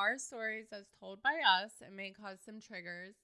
are 0.00 0.16
stories 0.16 0.68
as 0.72 0.86
told 0.98 1.22
by 1.22 1.40
us 1.46 1.72
and 1.84 1.94
may 1.94 2.10
cause 2.10 2.38
some 2.42 2.58
triggers. 2.58 3.16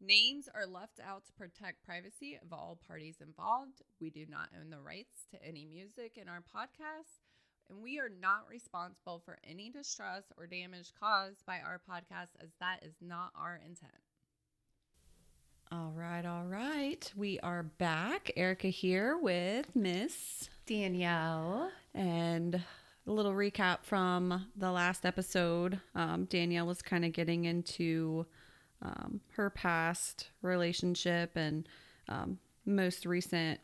Names 0.00 0.48
are 0.54 0.66
left 0.66 0.98
out 1.06 1.26
to 1.26 1.32
protect 1.34 1.84
privacy 1.84 2.38
of 2.42 2.54
all 2.54 2.80
parties 2.88 3.16
involved. 3.20 3.82
We 4.00 4.08
do 4.08 4.24
not 4.26 4.48
own 4.58 4.70
the 4.70 4.80
rights 4.80 5.26
to 5.30 5.46
any 5.46 5.66
music 5.66 6.16
in 6.16 6.30
our 6.30 6.40
podcast, 6.40 7.20
and 7.68 7.82
we 7.82 7.98
are 7.98 8.08
not 8.08 8.46
responsible 8.50 9.20
for 9.22 9.36
any 9.46 9.68
distress 9.68 10.24
or 10.38 10.46
damage 10.46 10.94
caused 10.98 11.44
by 11.44 11.58
our 11.58 11.78
podcast, 11.78 12.30
as 12.42 12.48
that 12.60 12.82
is 12.82 12.94
not 13.02 13.32
our 13.36 13.60
intent. 13.62 13.92
All 15.70 15.92
right, 15.94 16.24
all 16.24 16.46
right. 16.46 17.12
We 17.14 17.38
are 17.40 17.62
back. 17.62 18.30
Erica 18.38 18.68
here 18.68 19.18
with 19.18 19.76
Miss 19.76 20.48
Danielle. 20.64 21.70
And 21.94 22.62
a 23.06 23.12
little 23.12 23.32
recap 23.32 23.78
from 23.82 24.46
the 24.56 24.70
last 24.70 25.04
episode. 25.04 25.80
Um, 25.94 26.26
Danielle 26.26 26.66
was 26.66 26.82
kind 26.82 27.04
of 27.04 27.12
getting 27.12 27.44
into 27.44 28.26
um, 28.80 29.20
her 29.32 29.50
past 29.50 30.28
relationship 30.40 31.36
and 31.36 31.68
um, 32.08 32.38
most 32.64 33.06
recent. 33.06 33.60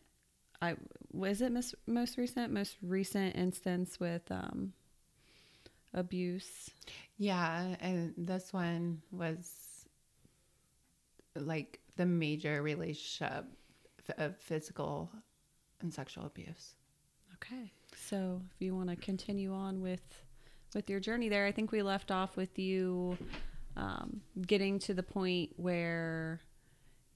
I 0.60 0.74
was 1.12 1.40
it 1.40 1.52
most 1.52 1.74
most 1.86 2.18
recent 2.18 2.52
most 2.52 2.76
recent 2.82 3.36
instance 3.36 4.00
with 4.00 4.22
um, 4.30 4.72
abuse. 5.94 6.70
Yeah, 7.16 7.76
and 7.80 8.14
this 8.16 8.52
one 8.52 9.02
was 9.12 9.86
like 11.36 11.80
the 11.96 12.06
major 12.06 12.62
relationship 12.62 13.44
of 14.16 14.36
physical 14.38 15.10
and 15.80 15.92
sexual 15.92 16.26
abuse. 16.26 16.74
Okay. 17.34 17.72
So, 18.06 18.40
if 18.54 18.62
you 18.62 18.74
want 18.74 18.90
to 18.90 18.96
continue 18.96 19.52
on 19.52 19.80
with 19.80 20.02
with 20.74 20.88
your 20.90 21.00
journey 21.00 21.28
there, 21.28 21.46
I 21.46 21.52
think 21.52 21.72
we 21.72 21.82
left 21.82 22.10
off 22.10 22.36
with 22.36 22.58
you 22.58 23.16
um, 23.76 24.20
getting 24.46 24.78
to 24.80 24.94
the 24.94 25.02
point 25.02 25.50
where 25.56 26.40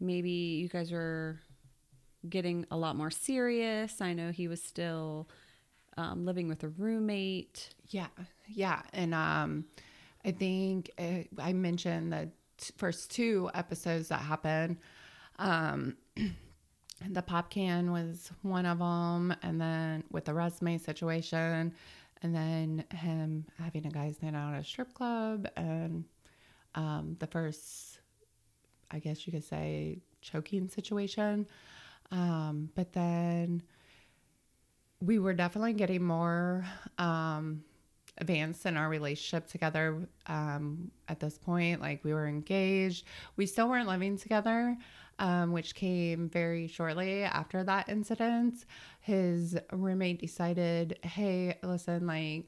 maybe 0.01 0.31
you 0.31 0.69
guys 0.69 0.91
were 0.91 1.41
getting 2.29 2.67
a 2.71 2.77
lot 2.77 2.97
more 2.97 3.11
serious. 3.11 4.01
I 4.01 4.13
know 4.13 4.31
he 4.31 4.49
was 4.49 4.63
still 4.63 5.29
um, 5.97 6.25
living 6.25 6.49
with 6.49 6.63
a 6.65 6.69
roommate. 6.69 7.71
Yeah, 7.89 8.09
yeah, 8.49 8.83
and 8.93 9.15
um, 9.15 9.65
I 10.25 10.31
think 10.31 10.91
uh, 10.99 11.25
I 11.39 11.53
mentioned 11.53 12.13
the 12.13 12.31
t- 12.59 12.73
first 12.77 13.11
two 13.11 13.51
episodes 13.55 14.09
that 14.09 14.21
happened. 14.21 14.79
Um, 15.39 15.97
the 17.11 17.23
pop 17.23 17.51
can 17.51 17.93
was 17.93 18.31
one 18.43 18.67
of 18.67 18.79
them, 18.79 19.35
and 19.43 19.61
then 19.61 20.05
with 20.11 20.25
the 20.25 20.35
resume 20.35 20.79
situation, 20.79 21.75
and 22.23 22.35
then 22.35 22.85
him 22.95 23.45
having 23.59 23.87
a 23.87 23.91
guy's 23.91 24.23
night 24.23 24.35
out 24.35 24.55
at 24.55 24.61
a 24.61 24.65
strip 24.65 24.95
club, 24.95 25.49
and 25.57 26.05
um, 26.75 27.17
the 27.19 27.27
first, 27.27 28.01
I 28.91 28.99
guess 28.99 29.27
you 29.27 29.33
could 29.33 29.45
say, 29.45 29.99
choking 30.21 30.69
situation. 30.69 31.47
Um, 32.11 32.71
but 32.75 32.93
then 32.93 33.63
we 35.01 35.19
were 35.19 35.35
definitely 35.35 35.73
getting 35.73 36.05
more 36.05 36.65
um, 36.99 37.65
advanced 38.19 38.67
in 38.67 38.77
our 38.77 38.89
relationship 38.89 39.49
together 39.49 40.07
um, 40.27 40.91
at 41.09 41.21
this 41.21 41.39
point. 41.39 41.81
Like 41.81 42.05
we 42.05 42.13
were 42.13 42.27
engaged, 42.27 43.07
we 43.37 43.47
still 43.47 43.69
weren't 43.69 43.89
living 43.89 44.17
together 44.17 44.77
um, 45.19 45.53
which 45.53 45.75
came 45.75 46.29
very 46.29 46.67
shortly 46.67 47.23
after 47.23 47.63
that 47.65 47.89
incident. 47.89 48.65
His 49.01 49.57
roommate 49.73 50.21
decided, 50.21 50.99
hey, 51.03 51.59
listen, 51.63 52.07
like, 52.07 52.47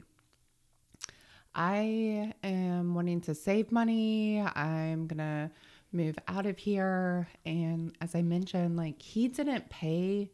I 1.53 2.33
am 2.43 2.95
wanting 2.95 3.21
to 3.21 3.35
save 3.35 3.71
money. 3.71 4.41
I'm 4.41 5.07
going 5.07 5.19
to 5.19 5.51
move 5.93 6.17
out 6.27 6.45
of 6.45 6.57
here. 6.57 7.29
And 7.45 7.95
as 8.01 8.13
I 8.13 8.21
mentioned, 8.21 8.75
like, 8.75 9.01
he 9.01 9.29
didn't 9.29 9.69
pay 9.69 10.31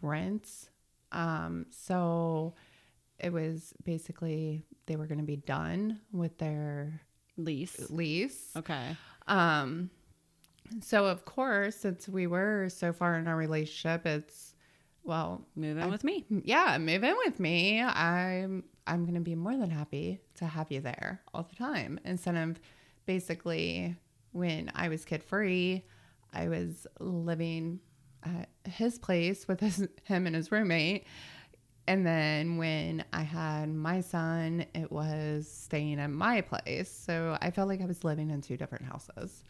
rent. 0.00 0.70
Um, 1.12 1.66
so 1.70 2.54
it 3.18 3.32
was 3.32 3.74
basically 3.84 4.64
they 4.86 4.96
were 4.96 5.06
going 5.06 5.20
to 5.20 5.24
be 5.24 5.36
done 5.36 6.00
with 6.10 6.38
their 6.38 7.02
lease. 7.36 7.90
Lease. 7.90 8.50
Okay. 8.56 8.96
Um, 9.28 9.90
so 10.80 11.06
of 11.06 11.24
course, 11.24 11.76
since 11.76 12.08
we 12.08 12.26
were 12.26 12.68
so 12.68 12.92
far 12.92 13.18
in 13.18 13.26
our 13.26 13.36
relationship, 13.36 14.06
it's 14.06 14.54
well, 15.04 15.44
move 15.56 15.76
in 15.76 15.82
I, 15.82 15.86
with 15.86 16.04
me. 16.04 16.24
Yeah, 16.30 16.78
move 16.78 17.02
in 17.02 17.16
with 17.24 17.40
me. 17.40 17.82
I'm 17.82 18.64
I'm 18.86 19.04
gonna 19.04 19.20
be 19.20 19.34
more 19.34 19.56
than 19.56 19.70
happy 19.70 20.20
to 20.36 20.46
have 20.46 20.70
you 20.70 20.80
there 20.80 21.20
all 21.34 21.42
the 21.42 21.56
time. 21.56 22.00
Instead 22.04 22.36
of 22.36 22.60
basically 23.06 23.96
when 24.32 24.70
I 24.74 24.88
was 24.88 25.04
kid 25.04 25.22
free, 25.22 25.84
I 26.32 26.48
was 26.48 26.86
living 27.00 27.80
at 28.24 28.48
his 28.70 28.98
place 28.98 29.46
with 29.48 29.60
his, 29.60 29.86
him 30.04 30.26
and 30.26 30.34
his 30.34 30.50
roommate. 30.50 31.06
And 31.88 32.06
then 32.06 32.58
when 32.58 33.04
I 33.12 33.22
had 33.22 33.68
my 33.68 34.00
son, 34.00 34.64
it 34.74 34.90
was 34.90 35.48
staying 35.48 35.98
at 35.98 36.10
my 36.10 36.40
place. 36.40 36.90
So 36.90 37.36
I 37.40 37.50
felt 37.50 37.68
like 37.68 37.82
I 37.82 37.86
was 37.86 38.04
living 38.04 38.30
in 38.30 38.40
two 38.40 38.56
different 38.56 38.84
houses. 38.84 39.42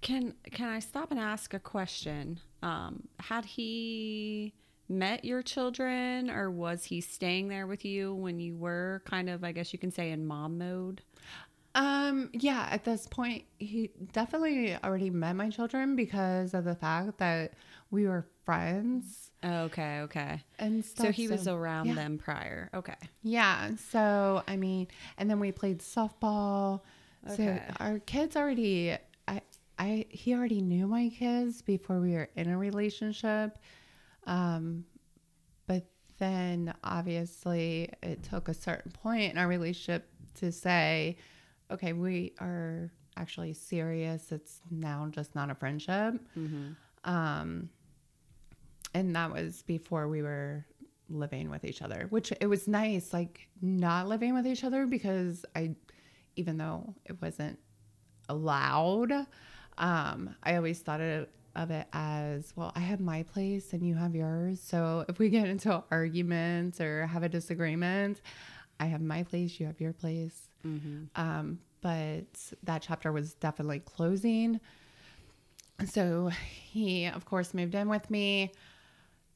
Can 0.00 0.34
can 0.52 0.68
I 0.68 0.78
stop 0.78 1.10
and 1.10 1.20
ask 1.20 1.54
a 1.54 1.58
question? 1.58 2.40
Um, 2.62 3.08
had 3.20 3.44
he 3.44 4.54
met 4.88 5.24
your 5.24 5.42
children, 5.42 6.30
or 6.30 6.50
was 6.50 6.84
he 6.84 7.00
staying 7.00 7.48
there 7.48 7.66
with 7.66 7.84
you 7.84 8.14
when 8.14 8.38
you 8.38 8.56
were 8.56 9.02
kind 9.04 9.28
of, 9.28 9.42
I 9.42 9.52
guess 9.52 9.72
you 9.72 9.78
can 9.78 9.90
say, 9.90 10.10
in 10.10 10.26
mom 10.26 10.58
mode? 10.58 11.02
Um, 11.74 12.30
yeah, 12.32 12.68
at 12.70 12.84
this 12.84 13.06
point, 13.06 13.44
he 13.58 13.90
definitely 14.12 14.76
already 14.82 15.10
met 15.10 15.34
my 15.34 15.50
children 15.50 15.94
because 15.96 16.54
of 16.54 16.64
the 16.64 16.74
fact 16.74 17.18
that 17.18 17.52
we 17.90 18.06
were 18.06 18.26
friends. 18.44 19.30
Okay, 19.44 20.00
okay. 20.00 20.42
And 20.58 20.84
stuff, 20.84 21.06
so 21.06 21.12
he 21.12 21.28
was 21.28 21.46
around 21.46 21.88
yeah. 21.88 21.94
them 21.94 22.18
prior. 22.18 22.70
Okay. 22.72 22.96
Yeah. 23.22 23.72
So, 23.90 24.42
I 24.48 24.56
mean, 24.56 24.88
and 25.18 25.28
then 25.28 25.38
we 25.38 25.52
played 25.52 25.80
softball. 25.80 26.80
Okay. 27.28 27.60
So 27.68 27.74
our 27.80 27.98
kids 27.98 28.36
already 28.36 28.96
I 29.78 30.06
he 30.08 30.34
already 30.34 30.60
knew 30.60 30.86
my 30.86 31.10
kids 31.10 31.62
before 31.62 32.00
we 32.00 32.12
were 32.12 32.28
in 32.36 32.48
a 32.48 32.58
relationship. 32.58 33.58
Um, 34.26 34.84
but 35.66 35.86
then 36.18 36.74
obviously 36.82 37.90
it 38.02 38.22
took 38.22 38.48
a 38.48 38.54
certain 38.54 38.92
point 38.92 39.32
in 39.32 39.38
our 39.38 39.48
relationship 39.48 40.08
to 40.36 40.50
say, 40.50 41.16
okay, 41.70 41.92
we 41.92 42.32
are 42.40 42.90
actually 43.16 43.54
serious. 43.54 44.32
It's 44.32 44.60
now 44.70 45.08
just 45.10 45.34
not 45.34 45.50
a 45.50 45.54
friendship. 45.54 46.14
Mm-hmm. 46.36 46.72
Um, 47.04 47.70
and 48.94 49.14
that 49.14 49.32
was 49.32 49.62
before 49.62 50.08
we 50.08 50.22
were 50.22 50.64
living 51.08 51.50
with 51.50 51.64
each 51.64 51.82
other, 51.82 52.06
which 52.10 52.32
it 52.40 52.46
was 52.46 52.66
nice, 52.66 53.12
like 53.12 53.48
not 53.60 54.08
living 54.08 54.34
with 54.34 54.46
each 54.46 54.64
other 54.64 54.86
because 54.86 55.44
I, 55.54 55.74
even 56.36 56.56
though 56.56 56.94
it 57.04 57.20
wasn't 57.20 57.58
allowed, 58.28 59.12
um, 59.78 60.34
I 60.42 60.56
always 60.56 60.78
thought 60.80 61.00
of, 61.00 61.28
of 61.54 61.70
it 61.70 61.86
as 61.92 62.52
well, 62.56 62.72
I 62.74 62.80
have 62.80 63.00
my 63.00 63.22
place 63.22 63.72
and 63.72 63.86
you 63.86 63.94
have 63.94 64.14
yours. 64.14 64.60
So 64.60 65.04
if 65.08 65.18
we 65.18 65.28
get 65.28 65.48
into 65.48 65.82
arguments 65.90 66.80
or 66.80 67.06
have 67.06 67.22
a 67.22 67.28
disagreement, 67.28 68.20
I 68.78 68.86
have 68.86 69.00
my 69.00 69.22
place, 69.22 69.58
you 69.58 69.66
have 69.66 69.80
your 69.80 69.92
place. 69.92 70.48
Mm-hmm. 70.66 71.04
Um, 71.14 71.58
but 71.80 72.52
that 72.64 72.82
chapter 72.82 73.12
was 73.12 73.34
definitely 73.34 73.80
closing. 73.80 74.60
So 75.86 76.28
he, 76.28 77.06
of 77.06 77.26
course, 77.26 77.52
moved 77.52 77.74
in 77.74 77.88
with 77.88 78.10
me, 78.10 78.52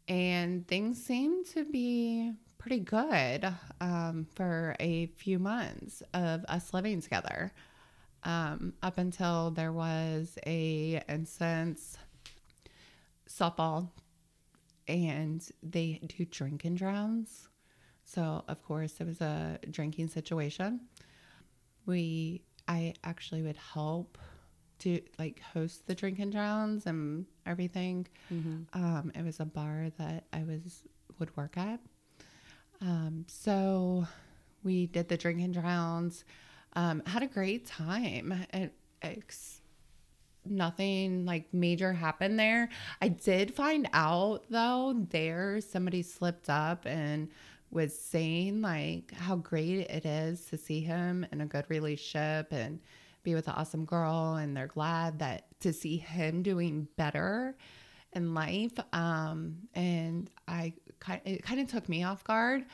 and 0.08 0.66
things 0.66 1.02
seemed 1.02 1.46
to 1.48 1.64
be 1.64 2.32
pretty 2.58 2.80
good 2.80 3.46
um, 3.80 4.26
for 4.34 4.74
a 4.80 5.06
few 5.16 5.38
months 5.38 6.02
of 6.14 6.44
us 6.46 6.74
living 6.74 7.00
together 7.00 7.52
um, 8.24 8.74
up 8.82 8.98
until 8.98 9.50
there 9.50 9.72
was 9.72 10.38
a 10.46 11.02
instance 11.08 11.96
softball 13.28 13.90
and 14.88 15.48
they 15.62 16.00
do 16.06 16.24
drink 16.24 16.64
and 16.64 16.76
drowns. 16.76 17.48
So 18.04 18.44
of 18.48 18.62
course 18.62 18.94
it 19.00 19.06
was 19.06 19.20
a 19.20 19.58
drinking 19.70 20.08
situation. 20.08 20.80
We 21.86 22.42
I 22.68 22.94
actually 23.04 23.42
would 23.42 23.56
help 23.56 24.18
to 24.80 25.00
like 25.18 25.40
host 25.40 25.86
the 25.86 25.94
drink 25.94 26.18
and 26.18 26.32
drowns 26.32 26.86
and 26.86 27.26
everything. 27.46 28.06
Mm-hmm. 28.32 28.62
Um, 28.72 29.12
it 29.14 29.24
was 29.24 29.40
a 29.40 29.44
bar 29.44 29.88
that 29.98 30.24
I 30.32 30.42
was 30.44 30.82
would 31.18 31.36
work 31.36 31.56
at. 31.56 31.80
Um, 32.80 33.26
so 33.28 34.06
we 34.64 34.86
did 34.86 35.08
the 35.08 35.16
drink 35.16 35.40
and 35.40 35.54
drowns. 35.54 36.24
Um, 36.74 37.02
had 37.06 37.22
a 37.22 37.26
great 37.26 37.66
time. 37.66 38.46
It, 38.52 38.72
it's 39.02 39.60
nothing 40.44 41.24
like 41.24 41.52
major 41.52 41.92
happened 41.92 42.38
there. 42.38 42.68
I 43.00 43.08
did 43.08 43.54
find 43.54 43.88
out 43.92 44.44
though 44.50 44.94
there 45.10 45.60
somebody 45.60 46.02
slipped 46.02 46.48
up 46.48 46.86
and 46.86 47.28
was 47.70 47.96
saying 47.96 48.62
like 48.62 49.12
how 49.12 49.36
great 49.36 49.88
it 49.88 50.04
is 50.04 50.44
to 50.46 50.58
see 50.58 50.80
him 50.80 51.24
in 51.32 51.40
a 51.40 51.46
good 51.46 51.64
relationship 51.68 52.52
and 52.52 52.80
be 53.22 53.34
with 53.34 53.46
an 53.48 53.54
awesome 53.54 53.84
girl 53.84 54.34
and 54.36 54.56
they're 54.56 54.66
glad 54.66 55.18
that 55.18 55.44
to 55.60 55.72
see 55.72 55.96
him 55.96 56.42
doing 56.42 56.88
better 56.96 57.56
in 58.12 58.34
life 58.34 58.72
um 58.92 59.56
and 59.74 60.30
i 60.48 60.72
it 61.24 61.42
kind 61.44 61.60
of 61.60 61.68
took 61.68 61.88
me 61.88 62.02
off 62.02 62.24
guard 62.24 62.64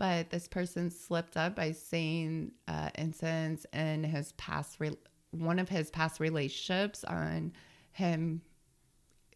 but 0.00 0.30
this 0.30 0.48
person 0.48 0.90
slipped 0.90 1.36
up 1.36 1.54
by 1.54 1.70
saying 1.72 2.50
uh 2.66 2.88
incidents 2.96 3.66
in 3.72 4.02
his 4.02 4.32
past 4.32 4.76
re- 4.80 4.96
one 5.32 5.58
of 5.58 5.68
his 5.68 5.90
past 5.90 6.18
relationships 6.20 7.04
on 7.04 7.52
him 7.92 8.40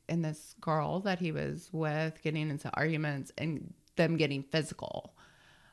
and 0.09 0.25
this 0.25 0.55
girl 0.61 1.01
that 1.01 1.19
he 1.19 1.31
was 1.33 1.69
with 1.73 2.21
getting 2.23 2.49
into 2.51 2.71
arguments 2.75 3.31
and 3.39 3.73
them 3.97 4.17
getting 4.17 4.43
physical. 4.43 5.15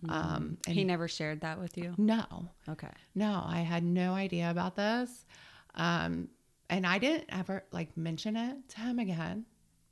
Um, 0.10 0.58
and 0.68 0.76
he 0.76 0.84
never 0.84 1.08
shared 1.08 1.42
that 1.42 1.60
with 1.60 1.78
you. 1.78 1.94
no, 1.98 2.26
Okay. 2.68 2.92
no, 3.14 3.44
I 3.46 3.60
had 3.60 3.84
no 3.84 4.14
idea 4.14 4.50
about 4.50 4.76
this. 4.76 5.26
Um, 5.76 6.28
and 6.70 6.86
I 6.88 6.98
didn't 6.98 7.26
ever 7.30 7.64
like 7.72 7.96
mention 7.98 8.36
it 8.36 8.58
to 8.70 8.80
him 8.82 9.00
again 9.00 9.46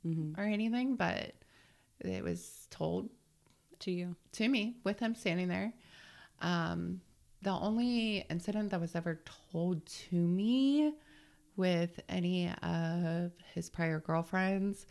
Mm-hmm. 0.06 0.40
or 0.40 0.44
anything, 0.44 0.96
but 0.96 1.32
it 2.00 2.24
was 2.24 2.66
told 2.70 3.10
To 3.80 3.90
you. 3.90 4.16
to 4.32 4.48
me 4.48 4.76
with 4.84 4.98
him 4.98 5.14
standing 5.14 5.48
there. 5.48 5.72
Um, 6.40 7.00
the 7.42 7.50
only 7.50 8.18
incident 8.30 8.70
that 8.70 8.80
was 8.80 8.94
ever 8.94 9.22
told 9.52 9.86
to 9.86 10.16
me 10.16 10.92
with 11.56 12.00
any 12.08 12.50
of 12.62 13.32
his 13.54 13.70
prior 13.70 14.00
girlfriends 14.00 14.86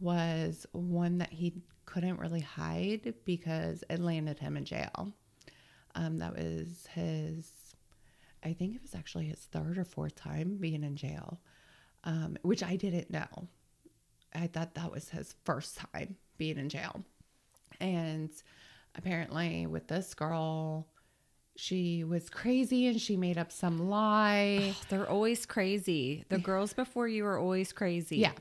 was 0.00 0.66
one 0.72 1.18
that 1.18 1.32
he 1.32 1.54
couldn't 1.86 2.20
really 2.20 2.40
hide 2.40 3.14
because 3.24 3.82
it 3.88 4.00
landed 4.00 4.38
him 4.38 4.56
in 4.56 4.64
jail. 4.64 5.12
Um, 5.94 6.18
that 6.18 6.34
was 6.34 6.86
his, 6.92 7.50
I 8.44 8.52
think 8.52 8.74
it 8.74 8.82
was 8.82 8.94
actually 8.94 9.26
his 9.26 9.40
third 9.50 9.78
or 9.78 9.84
fourth 9.84 10.14
time 10.14 10.58
being 10.60 10.84
in 10.84 10.96
jail, 10.96 11.40
um, 12.04 12.36
which 12.42 12.62
I 12.62 12.76
didn't 12.76 13.10
know. 13.10 13.48
I 14.34 14.46
thought 14.48 14.74
that 14.74 14.92
was 14.92 15.08
his 15.08 15.34
first 15.44 15.78
time 15.78 16.16
being 16.36 16.58
in 16.58 16.68
jail. 16.68 17.02
And 17.80 18.30
apparently, 18.94 19.66
with 19.66 19.88
this 19.88 20.14
girl, 20.14 20.86
she 21.56 22.04
was 22.04 22.28
crazy 22.28 22.86
and 22.86 23.00
she 23.00 23.16
made 23.16 23.38
up 23.38 23.50
some 23.52 23.88
lie. 23.88 24.74
They're 24.88 25.08
always 25.08 25.46
crazy. 25.46 26.24
The 26.28 26.38
girls 26.38 26.72
before 26.72 27.08
you 27.08 27.24
are 27.26 27.38
always 27.38 27.72
crazy. 27.72 28.18
yeah. 28.18 28.32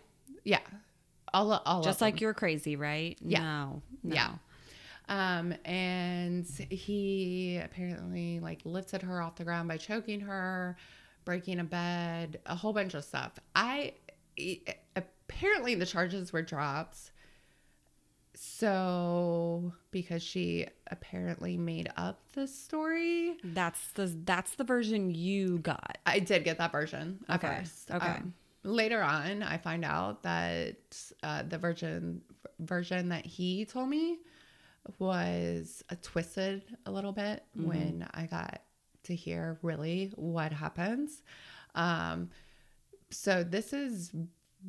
Yeah. 0.44 0.60
All, 1.34 1.52
all 1.52 1.82
Just 1.82 2.02
like 2.02 2.16
them. 2.16 2.22
you're 2.22 2.34
crazy, 2.34 2.76
right? 2.76 3.18
Yeah. 3.22 3.42
No. 3.42 3.82
no. 4.04 4.16
Yeah. 4.16 4.30
Um, 5.08 5.54
and 5.66 6.46
he 6.70 7.60
apparently 7.64 8.40
like 8.40 8.62
lifted 8.64 9.02
her 9.02 9.22
off 9.22 9.36
the 9.36 9.44
ground 9.44 9.68
by 9.68 9.78
choking 9.78 10.20
her, 10.22 10.78
breaking 11.26 11.60
a 11.60 11.64
bed, 11.64 12.40
a 12.46 12.56
whole 12.56 12.74
bunch 12.74 12.94
of 12.94 13.04
stuff. 13.04 13.34
I 13.56 13.94
apparently 14.96 15.76
the 15.76 15.86
charges 15.86 16.32
were 16.34 16.42
dropped. 16.42 17.12
So 18.36 19.74
because 19.92 20.22
she 20.24 20.68
apparently 20.92 21.58
made 21.58 21.90
up 21.98 22.20
the 22.34 22.48
story, 22.48 23.38
That's 23.44 23.88
the 23.94 24.08
that's 24.26 24.56
the 24.56 24.64
version 24.64 25.14
you 25.14 25.60
got. 25.60 25.98
I 26.06 26.20
did 26.20 26.44
get 26.44 26.58
that 26.58 26.72
version 26.72 27.20
at 27.28 27.44
Okay, 27.44 27.58
first. 27.60 27.92
okay. 27.92 28.06
Um, 28.08 28.34
later 28.64 29.02
on, 29.02 29.42
I 29.44 29.58
find 29.58 29.84
out 29.86 30.24
that 30.24 30.76
uh, 31.24 31.44
the 31.44 31.58
version 31.58 32.22
version 32.60 33.10
that 33.10 33.26
he 33.26 33.66
told 33.66 33.90
me 33.90 34.20
was 35.00 35.84
uh, 35.90 35.96
twisted 36.02 36.64
a 36.86 36.92
little 36.92 37.12
bit 37.12 37.44
Mm-hmm. 37.58 37.68
when 37.68 38.08
I 38.14 38.26
got 38.28 38.62
to 39.04 39.16
hear 39.16 39.58
really 39.62 40.12
what 40.16 40.52
happens. 40.52 41.22
Um, 41.74 42.30
so 43.12 43.44
this 43.44 43.72
is 43.74 44.12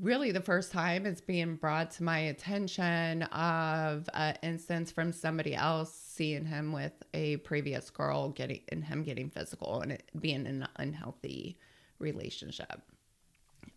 really 0.00 0.30
the 0.30 0.40
first 0.40 0.72
time 0.72 1.06
it's 1.06 1.20
being 1.20 1.56
brought 1.56 1.90
to 1.92 2.02
my 2.02 2.18
attention 2.18 3.22
of 3.24 4.08
an 4.14 4.36
instance 4.42 4.90
from 4.90 5.12
somebody 5.12 5.54
else 5.54 5.92
seeing 5.92 6.44
him 6.44 6.72
with 6.72 6.92
a 7.14 7.36
previous 7.38 7.90
girl 7.90 8.30
getting 8.30 8.60
and 8.70 8.84
him 8.84 9.02
getting 9.02 9.30
physical 9.30 9.80
and 9.80 9.92
it 9.92 10.10
being 10.20 10.46
an 10.46 10.66
unhealthy 10.76 11.56
relationship. 11.98 12.82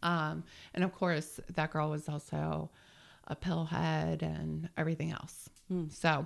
Um, 0.04 0.44
and 0.74 0.84
of 0.84 0.94
course, 0.94 1.40
that 1.56 1.72
girl 1.72 1.90
was 1.90 2.10
also 2.10 2.70
a 3.28 3.36
pillhead 3.36 4.22
and 4.22 4.70
everything 4.78 5.12
else. 5.12 5.50
So, 5.90 6.26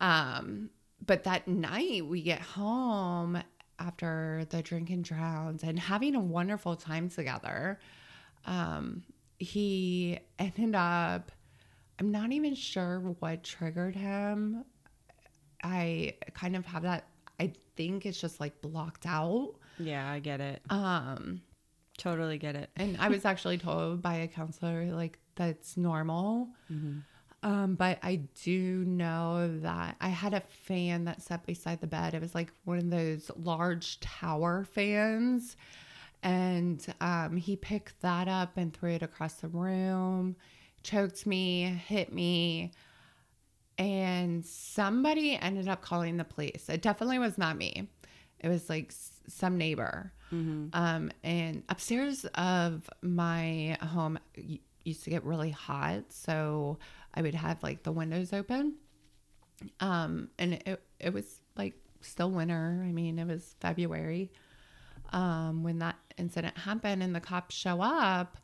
um, 0.00 0.70
but 1.04 1.24
that 1.24 1.46
night 1.46 2.06
we 2.06 2.22
get 2.22 2.40
home 2.40 3.42
after 3.78 4.46
the 4.50 4.62
drinking 4.62 5.02
drowns 5.02 5.62
and 5.62 5.78
having 5.78 6.14
a 6.14 6.20
wonderful 6.20 6.76
time 6.76 7.08
together. 7.10 7.78
Um, 8.46 9.02
he 9.38 10.18
ended 10.38 10.74
up, 10.74 11.32
I'm 11.98 12.10
not 12.10 12.32
even 12.32 12.54
sure 12.54 13.00
what 13.20 13.42
triggered 13.42 13.94
him. 13.96 14.64
I 15.62 16.14
kind 16.34 16.56
of 16.56 16.66
have 16.66 16.82
that, 16.82 17.06
I 17.40 17.52
think 17.76 18.06
it's 18.06 18.20
just 18.20 18.40
like 18.40 18.60
blocked 18.60 19.06
out. 19.06 19.54
Yeah, 19.78 20.08
I 20.10 20.18
get 20.20 20.40
it. 20.40 20.62
Um, 20.70 21.40
Totally 21.96 22.38
get 22.38 22.56
it. 22.56 22.70
and 22.76 22.96
I 22.98 23.08
was 23.08 23.24
actually 23.24 23.58
told 23.58 24.02
by 24.02 24.16
a 24.16 24.28
counselor 24.28 24.86
like 24.86 25.18
that's 25.36 25.76
normal. 25.76 26.48
Um, 27.42 27.74
but 27.74 27.98
I 28.02 28.22
do 28.42 28.84
know 28.86 29.58
that 29.60 29.96
I 30.00 30.08
had 30.08 30.32
a 30.32 30.40
fan 30.40 31.04
that 31.04 31.20
sat 31.20 31.44
beside 31.44 31.80
the 31.80 31.86
bed. 31.86 32.14
It 32.14 32.20
was 32.22 32.34
like 32.34 32.50
one 32.64 32.78
of 32.78 32.90
those 32.90 33.30
large 33.36 34.00
tower 34.00 34.64
fans. 34.64 35.56
And 36.24 36.84
um, 37.02 37.36
he 37.36 37.54
picked 37.54 38.00
that 38.00 38.26
up 38.28 38.56
and 38.56 38.74
threw 38.74 38.92
it 38.92 39.02
across 39.02 39.34
the 39.34 39.48
room, 39.48 40.36
choked 40.82 41.26
me, 41.26 41.64
hit 41.86 42.12
me. 42.12 42.72
And 43.76 44.44
somebody 44.44 45.36
ended 45.36 45.68
up 45.68 45.82
calling 45.82 46.16
the 46.16 46.24
police. 46.24 46.68
It 46.68 46.80
definitely 46.80 47.18
was 47.18 47.36
not 47.36 47.58
me. 47.58 47.88
It 48.40 48.48
was 48.48 48.70
like 48.70 48.92
some 49.28 49.58
neighbor. 49.58 50.12
Um, 50.72 51.10
and 51.22 51.62
upstairs 51.68 52.24
of 52.34 52.88
my 53.02 53.76
home 53.82 54.18
used 54.84 55.04
to 55.04 55.10
get 55.10 55.24
really 55.24 55.50
hot, 55.50 56.04
so 56.08 56.78
I 57.14 57.22
would 57.22 57.34
have 57.34 57.62
like 57.62 57.82
the 57.82 57.92
windows 57.92 58.32
open. 58.32 58.74
Um, 59.80 60.30
and 60.38 60.54
it 60.54 60.82
it 60.98 61.12
was 61.12 61.40
like 61.56 61.74
still 62.00 62.30
winter. 62.30 62.82
I 62.84 62.92
mean, 62.92 63.18
it 63.18 63.26
was 63.26 63.54
February 63.60 64.32
um, 65.14 65.62
when 65.62 65.78
that 65.78 65.96
incident 66.18 66.58
happened, 66.58 67.02
and 67.02 67.14
the 67.14 67.20
cops 67.20 67.54
show 67.54 67.80
up, 67.80 68.36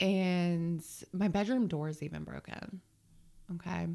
and 0.00 0.82
my 1.12 1.28
bedroom 1.28 1.66
door 1.66 1.88
is 1.88 2.02
even 2.02 2.24
broken. 2.24 2.80
Okay. 3.56 3.88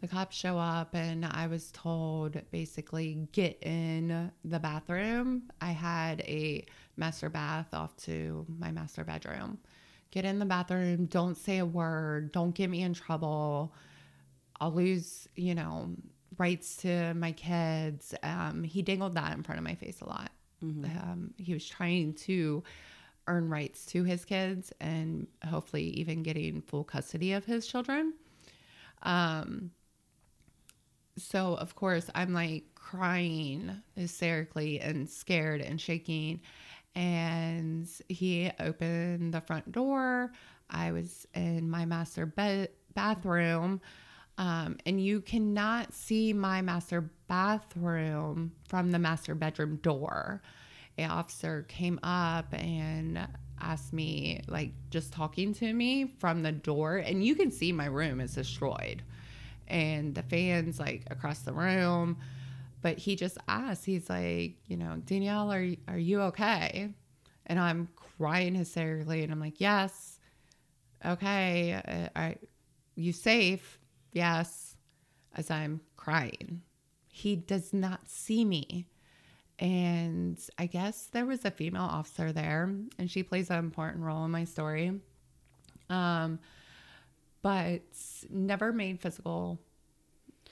The 0.00 0.08
cops 0.08 0.36
show 0.36 0.58
up, 0.58 0.94
and 0.94 1.24
I 1.24 1.46
was 1.46 1.70
told 1.70 2.36
basically 2.50 3.28
get 3.32 3.62
in 3.62 4.30
the 4.44 4.58
bathroom. 4.58 5.44
I 5.60 5.70
had 5.70 6.20
a 6.22 6.66
master 6.96 7.30
bath 7.30 7.72
off 7.72 7.96
to 7.98 8.44
my 8.58 8.72
master 8.72 9.04
bedroom. 9.04 9.58
Get 10.10 10.24
in 10.24 10.40
the 10.40 10.44
bathroom. 10.44 11.06
Don't 11.06 11.36
say 11.36 11.58
a 11.58 11.64
word. 11.64 12.32
Don't 12.32 12.54
get 12.54 12.68
me 12.68 12.82
in 12.82 12.92
trouble. 12.92 13.72
I'll 14.60 14.72
lose, 14.72 15.28
you 15.36 15.54
know, 15.54 15.94
rights 16.36 16.76
to 16.78 17.14
my 17.14 17.32
kids. 17.32 18.14
Um, 18.24 18.64
he 18.64 18.82
dangled 18.82 19.14
that 19.14 19.34
in 19.36 19.44
front 19.44 19.58
of 19.58 19.64
my 19.64 19.76
face 19.76 20.00
a 20.00 20.06
lot. 20.06 20.30
Um, 20.62 21.34
he 21.36 21.52
was 21.52 21.66
trying 21.66 22.14
to 22.14 22.62
earn 23.26 23.48
rights 23.48 23.86
to 23.86 24.04
his 24.04 24.24
kids 24.24 24.72
and 24.80 25.26
hopefully 25.48 25.84
even 25.90 26.22
getting 26.22 26.62
full 26.62 26.84
custody 26.84 27.32
of 27.32 27.44
his 27.44 27.66
children. 27.66 28.14
Um, 29.02 29.70
so 31.16 31.54
of 31.54 31.74
course 31.74 32.10
I'm 32.14 32.32
like 32.32 32.64
crying 32.74 33.82
hysterically 33.94 34.80
and 34.80 35.08
scared 35.08 35.60
and 35.60 35.80
shaking. 35.80 36.40
And 36.94 37.88
he 38.08 38.50
opened 38.58 39.32
the 39.32 39.40
front 39.40 39.70
door. 39.70 40.32
I 40.68 40.92
was 40.92 41.26
in 41.34 41.70
my 41.70 41.84
master 41.84 42.26
bed 42.26 42.70
bathroom. 42.94 43.80
Um, 44.38 44.78
and 44.86 45.00
you 45.00 45.20
cannot 45.20 45.92
see 45.92 46.32
my 46.32 46.62
master 46.62 47.10
bathroom 47.30 48.52
from 48.68 48.90
the 48.90 48.98
master 48.98 49.34
bedroom 49.34 49.76
door. 49.76 50.42
A 50.98 51.04
officer 51.04 51.64
came 51.68 52.00
up 52.02 52.52
and 52.52 53.26
asked 53.60 53.92
me, 53.92 54.40
like, 54.48 54.72
just 54.90 55.12
talking 55.12 55.54
to 55.54 55.72
me 55.72 56.14
from 56.18 56.42
the 56.42 56.52
door, 56.52 56.96
and 56.96 57.24
you 57.24 57.34
can 57.36 57.50
see 57.50 57.72
my 57.72 57.86
room 57.86 58.20
is 58.20 58.34
destroyed, 58.34 59.02
and 59.68 60.14
the 60.14 60.24
fans 60.24 60.80
like 60.80 61.04
across 61.10 61.40
the 61.40 61.52
room. 61.52 62.18
But 62.82 62.98
he 62.98 63.14
just 63.14 63.38
asked, 63.46 63.84
he's 63.84 64.10
like, 64.10 64.56
you 64.66 64.76
know, 64.76 64.96
Danielle, 65.06 65.52
are 65.52 65.66
are 65.86 65.98
you 65.98 66.22
okay? 66.22 66.92
And 67.46 67.58
I'm 67.60 67.88
crying 68.18 68.54
hysterically, 68.54 69.22
and 69.22 69.32
I'm 69.32 69.40
like, 69.40 69.60
yes, 69.60 70.18
okay, 71.04 71.80
uh, 71.86 72.08
are 72.18 72.34
you 72.96 73.12
safe? 73.12 73.78
Yes. 74.12 74.76
as 75.34 75.50
I'm 75.50 75.80
crying. 75.96 76.62
He 77.20 77.36
does 77.36 77.72
not 77.72 78.08
see 78.08 78.44
me. 78.44 78.86
And 79.58 80.38
I 80.56 80.66
guess 80.66 81.08
there 81.12 81.26
was 81.26 81.44
a 81.44 81.50
female 81.50 81.82
officer 81.82 82.32
there, 82.32 82.62
and 82.98 83.10
she 83.10 83.22
plays 83.22 83.50
an 83.50 83.58
important 83.58 84.04
role 84.04 84.24
in 84.24 84.30
my 84.30 84.44
story. 84.44 84.98
Um, 85.90 86.38
but 87.42 87.82
never 88.30 88.72
made 88.72 89.00
physical 89.00 89.60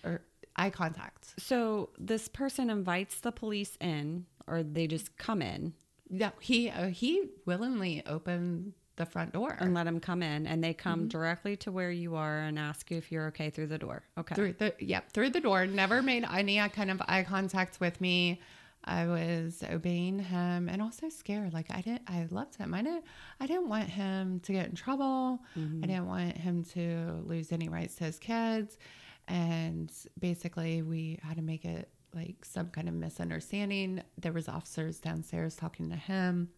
or 0.04 0.20
eye 0.56 0.70
contact. 0.70 1.34
So 1.38 1.90
this 1.98 2.28
person 2.28 2.68
invites 2.68 3.20
the 3.20 3.32
police 3.32 3.78
in, 3.80 4.26
or 4.46 4.62
they 4.62 4.86
just 4.86 5.16
come 5.16 5.40
in 5.40 5.72
Yeah, 6.10 6.30
he 6.40 6.70
uh, 6.70 6.88
he 6.88 7.30
willingly 7.44 8.02
opened 8.06 8.72
the 8.98 9.06
front 9.06 9.32
door 9.32 9.56
and 9.58 9.72
let 9.72 9.84
them 9.84 10.00
come 10.00 10.22
in, 10.22 10.46
and 10.46 10.62
they 10.62 10.74
come 10.74 11.00
mm-hmm. 11.00 11.08
directly 11.08 11.56
to 11.56 11.72
where 11.72 11.90
you 11.90 12.16
are 12.16 12.40
and 12.40 12.58
ask 12.58 12.90
you 12.90 12.98
if 12.98 13.10
you're 13.10 13.28
okay 13.28 13.48
through 13.48 13.68
the 13.68 13.78
door. 13.78 14.02
Okay. 14.18 14.34
through 14.34 14.52
the 14.54 14.74
yeah 14.78 15.00
through 15.12 15.30
the 15.30 15.40
door. 15.40 15.66
Never 15.66 16.02
made 16.02 16.26
any 16.30 16.58
kind 16.68 16.90
of 16.90 17.00
eye 17.08 17.22
contact 17.22 17.80
with 17.80 18.00
me. 18.00 18.40
I 18.84 19.06
was 19.06 19.62
obeying 19.70 20.18
him 20.18 20.68
and 20.68 20.80
also 20.80 21.08
scared. 21.08 21.52
Like 21.52 21.66
I 21.70 21.80
didn't, 21.80 22.02
I 22.06 22.26
loved 22.30 22.56
him. 22.56 22.74
I 22.74 22.82
didn't, 22.82 23.04
I 23.40 23.46
didn't 23.46 23.68
want 23.68 23.88
him 23.88 24.40
to 24.40 24.52
get 24.52 24.66
in 24.66 24.74
trouble. 24.74 25.40
I 25.56 25.58
mm-hmm. 25.58 25.80
didn't 25.80 26.06
want 26.06 26.36
him 26.36 26.64
to 26.74 27.22
lose 27.24 27.52
any 27.52 27.68
rights 27.68 27.96
to 27.96 28.04
his 28.04 28.18
kids. 28.18 28.78
And 29.26 29.92
basically, 30.18 30.82
we 30.82 31.18
had 31.22 31.36
to 31.36 31.42
make 31.42 31.64
it 31.64 31.90
like 32.14 32.44
some 32.44 32.68
kind 32.68 32.88
of 32.88 32.94
misunderstanding. 32.94 34.02
There 34.16 34.32
was 34.32 34.48
officers 34.48 35.00
downstairs 35.00 35.54
talking 35.54 35.90
to 35.90 35.96
him. 35.96 36.48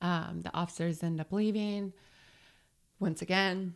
Um, 0.00 0.40
the 0.42 0.54
officers 0.54 1.02
end 1.02 1.20
up 1.20 1.32
leaving. 1.32 1.92
Once 2.98 3.22
again, 3.22 3.74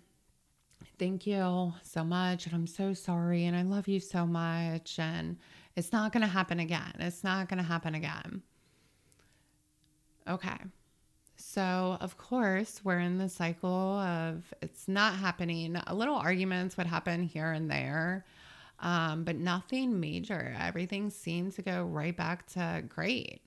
thank 0.99 1.27
you 1.27 1.73
so 1.83 2.05
much 2.05 2.47
and 2.47 2.55
i'm 2.55 2.67
so 2.67 2.93
sorry 2.93 3.45
and 3.45 3.57
i 3.57 3.63
love 3.63 3.89
you 3.89 3.99
so 3.99 4.25
much 4.25 4.99
and 4.99 5.37
it's 5.79 5.93
not 5.93 6.13
going 6.13 6.23
to 6.23 6.27
happen 6.29 6.59
again. 6.59 6.93
It's 6.99 7.23
not 7.23 7.49
going 7.49 7.59
to 7.59 7.65
happen 7.65 7.95
again. 7.95 8.43
Okay. 10.29 10.57
So 11.37 11.97
of 12.01 12.19
course 12.19 12.81
we're 12.83 12.99
in 12.99 13.17
the 13.19 13.29
cycle 13.29 13.99
of 14.01 14.53
it's 14.61 14.89
not 14.89 15.15
happening. 15.15 15.81
A 15.87 15.95
little 15.95 16.17
arguments 16.17 16.77
would 16.77 16.89
happen 16.89 17.23
here 17.23 17.53
and 17.53 17.71
there 17.71 18.25
um, 18.81 19.23
but 19.23 19.37
nothing 19.37 20.01
major. 20.01 20.57
Everything 20.61 21.11
seemed 21.11 21.53
to 21.53 21.63
go 21.63 21.85
right 21.85 22.17
back 22.17 22.47
to 22.55 22.83
great. 22.89 23.41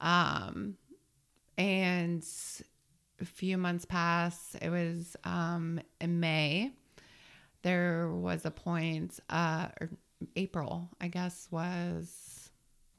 Um, 0.00 0.76
and 1.58 2.26
a 3.20 3.24
few 3.24 3.56
months 3.58 3.84
pass. 3.84 4.56
It 4.60 4.70
was 4.70 5.16
um, 5.24 5.80
in 6.00 6.20
May. 6.20 6.72
There 7.62 8.10
was 8.10 8.44
a 8.44 8.50
point, 8.50 9.18
uh, 9.30 9.68
or 9.80 9.90
April, 10.36 10.90
I 11.00 11.08
guess, 11.08 11.48
was 11.50 12.50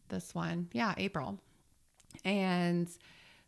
this 0.09 0.33
one. 0.33 0.69
Yeah, 0.73 0.93
April. 0.97 1.39
And 2.23 2.89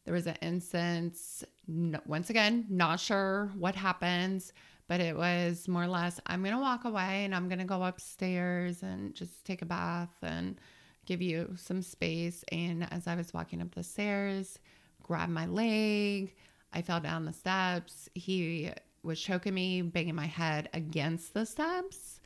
there 0.06 0.14
was 0.14 0.28
an 0.28 0.38
instance, 0.42 1.44
once 1.68 2.30
again, 2.30 2.66
not 2.70 3.00
sure 3.00 3.52
what 3.58 3.76
happens, 3.76 4.54
but 4.88 5.02
it 5.02 5.18
was 5.18 5.68
more 5.68 5.84
or 5.84 5.88
less 5.88 6.20
I'm 6.28 6.42
going 6.42 6.56
to 6.56 6.62
walk 6.62 6.86
away 6.86 7.26
and 7.26 7.36
I'm 7.36 7.50
going 7.50 7.60
to 7.60 7.66
go 7.66 7.84
upstairs 7.84 8.84
and 8.84 9.14
just 9.14 9.44
take 9.44 9.62
a 9.62 9.66
bath 9.66 10.16
and 10.22 10.60
give 11.06 11.22
you 11.22 11.54
some 11.58 11.82
space. 11.82 12.44
And 12.52 12.88
as 12.92 13.08
I 13.08 13.16
was 13.16 13.34
walking 13.34 13.62
up 13.62 13.76
the 13.76 13.84
stairs, 13.84 14.60
grabbed 15.08 15.32
my 15.32 15.46
leg. 15.46 16.36
I 16.74 16.82
fell 16.82 17.00
down 17.00 17.26
the 17.26 17.34
steps. 17.34 18.10
He 18.14 18.72
was 19.04 19.20
choking 19.20 19.54
me, 19.54 19.82
banging 19.82 20.16
my 20.16 20.26
head 20.26 20.70
against 20.74 21.34
the 21.34 21.46
steps. 21.46 22.20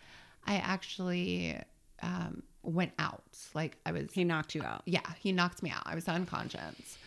I 0.46 0.56
actually 0.56 1.58
um, 2.02 2.44
went 2.64 2.94
out. 2.98 3.24
Like 3.54 3.78
I 3.86 3.92
was, 3.92 4.12
He 4.12 4.24
knocked 4.24 4.56
you 4.56 4.64
out. 4.64 4.82
yeah, 4.86 5.02
he 5.20 5.32
knocked 5.32 5.62
me 5.62 5.70
out. 5.70 5.84
I 5.86 5.96
was 5.96 6.08
unconscious. 6.08 6.98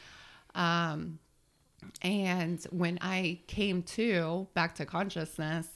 Um, 0.55 1.19
and 2.03 2.63
when 2.71 2.99
I 3.03 3.41
came 3.47 3.83
to 3.83 4.47
back 4.55 4.75
to 4.77 4.87
consciousness, 4.87 5.69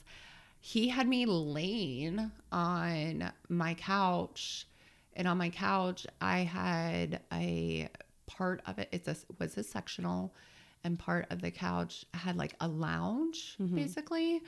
he 0.61 0.89
had 0.89 1.07
me 1.07 1.25
laying 1.25 2.31
on 2.51 3.31
my 3.49 3.73
couch. 3.75 4.65
And 5.15 5.27
on 5.27 5.37
my 5.37 5.49
couch, 5.49 6.07
I 6.21 6.39
had 6.39 7.21
a 7.33 7.89
part 8.29 8.61
of 8.67 8.79
it. 8.79 8.87
It's 8.91 9.07
a 9.07 9.15
was 9.39 9.57
a 9.57 9.63
sectional, 9.63 10.33
and 10.83 10.97
part 10.97 11.25
of 11.31 11.41
the 11.41 11.51
couch 11.51 12.05
had 12.13 12.37
like 12.37 12.53
a 12.61 12.67
lounge 12.67 13.57
mm-hmm. 13.59 13.75
basically, 13.75 14.41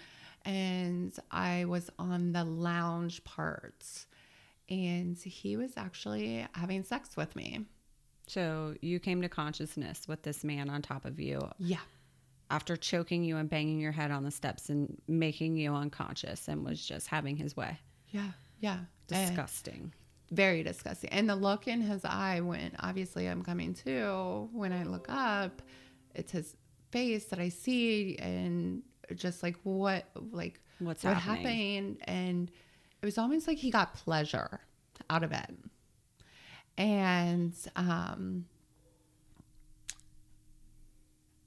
and 0.45 1.11
I 1.31 1.65
was 1.65 1.89
on 1.99 2.31
the 2.31 2.45
lounge 2.45 3.23
parts, 3.23 4.05
and 4.69 5.17
he 5.17 5.57
was 5.57 5.71
actually 5.75 6.45
having 6.53 6.83
sex 6.83 7.17
with 7.17 7.35
me. 7.35 7.65
So 8.27 8.75
you 8.81 8.99
came 8.99 9.21
to 9.23 9.29
consciousness 9.29 10.07
with 10.07 10.21
this 10.23 10.43
man 10.43 10.69
on 10.69 10.81
top 10.81 11.03
of 11.03 11.19
you 11.19 11.41
Yeah. 11.57 11.79
after 12.49 12.77
choking 12.77 13.23
you 13.25 13.35
and 13.37 13.49
banging 13.49 13.79
your 13.81 13.91
head 13.91 14.11
on 14.11 14.23
the 14.23 14.31
steps 14.31 14.69
and 14.69 15.01
making 15.07 15.57
you 15.57 15.73
unconscious 15.73 16.47
and 16.47 16.63
was 16.63 16.85
just 16.85 17.07
having 17.07 17.35
his 17.35 17.57
way. 17.57 17.79
Yeah, 18.11 18.31
yeah. 18.59 18.79
Disgusting. 19.07 19.93
Very 20.31 20.63
disgusting. 20.63 21.09
And 21.11 21.29
the 21.29 21.35
look 21.35 21.67
in 21.67 21.81
his 21.81 22.03
eye 22.05 22.39
when 22.41 22.71
obviously 22.79 23.27
I'm 23.27 23.43
coming 23.43 23.73
to, 23.85 24.49
when 24.53 24.71
I 24.73 24.83
look 24.83 25.07
up, 25.09 25.61
it's 26.15 26.31
his 26.31 26.55
face 26.91 27.25
that 27.25 27.39
I 27.39 27.49
see 27.49 28.17
and 28.17 28.81
just 29.15 29.43
like 29.43 29.57
what 29.63 30.05
like 30.31 30.59
What's 30.79 31.03
what 31.03 31.17
happening? 31.17 31.45
happened 31.83 31.97
and 32.05 32.51
it 33.01 33.05
was 33.05 33.17
almost 33.17 33.47
like 33.47 33.57
he 33.57 33.69
got 33.71 33.93
pleasure 33.93 34.61
out 35.09 35.23
of 35.23 35.31
it. 35.31 35.51
And 36.77 37.53
um 37.75 38.45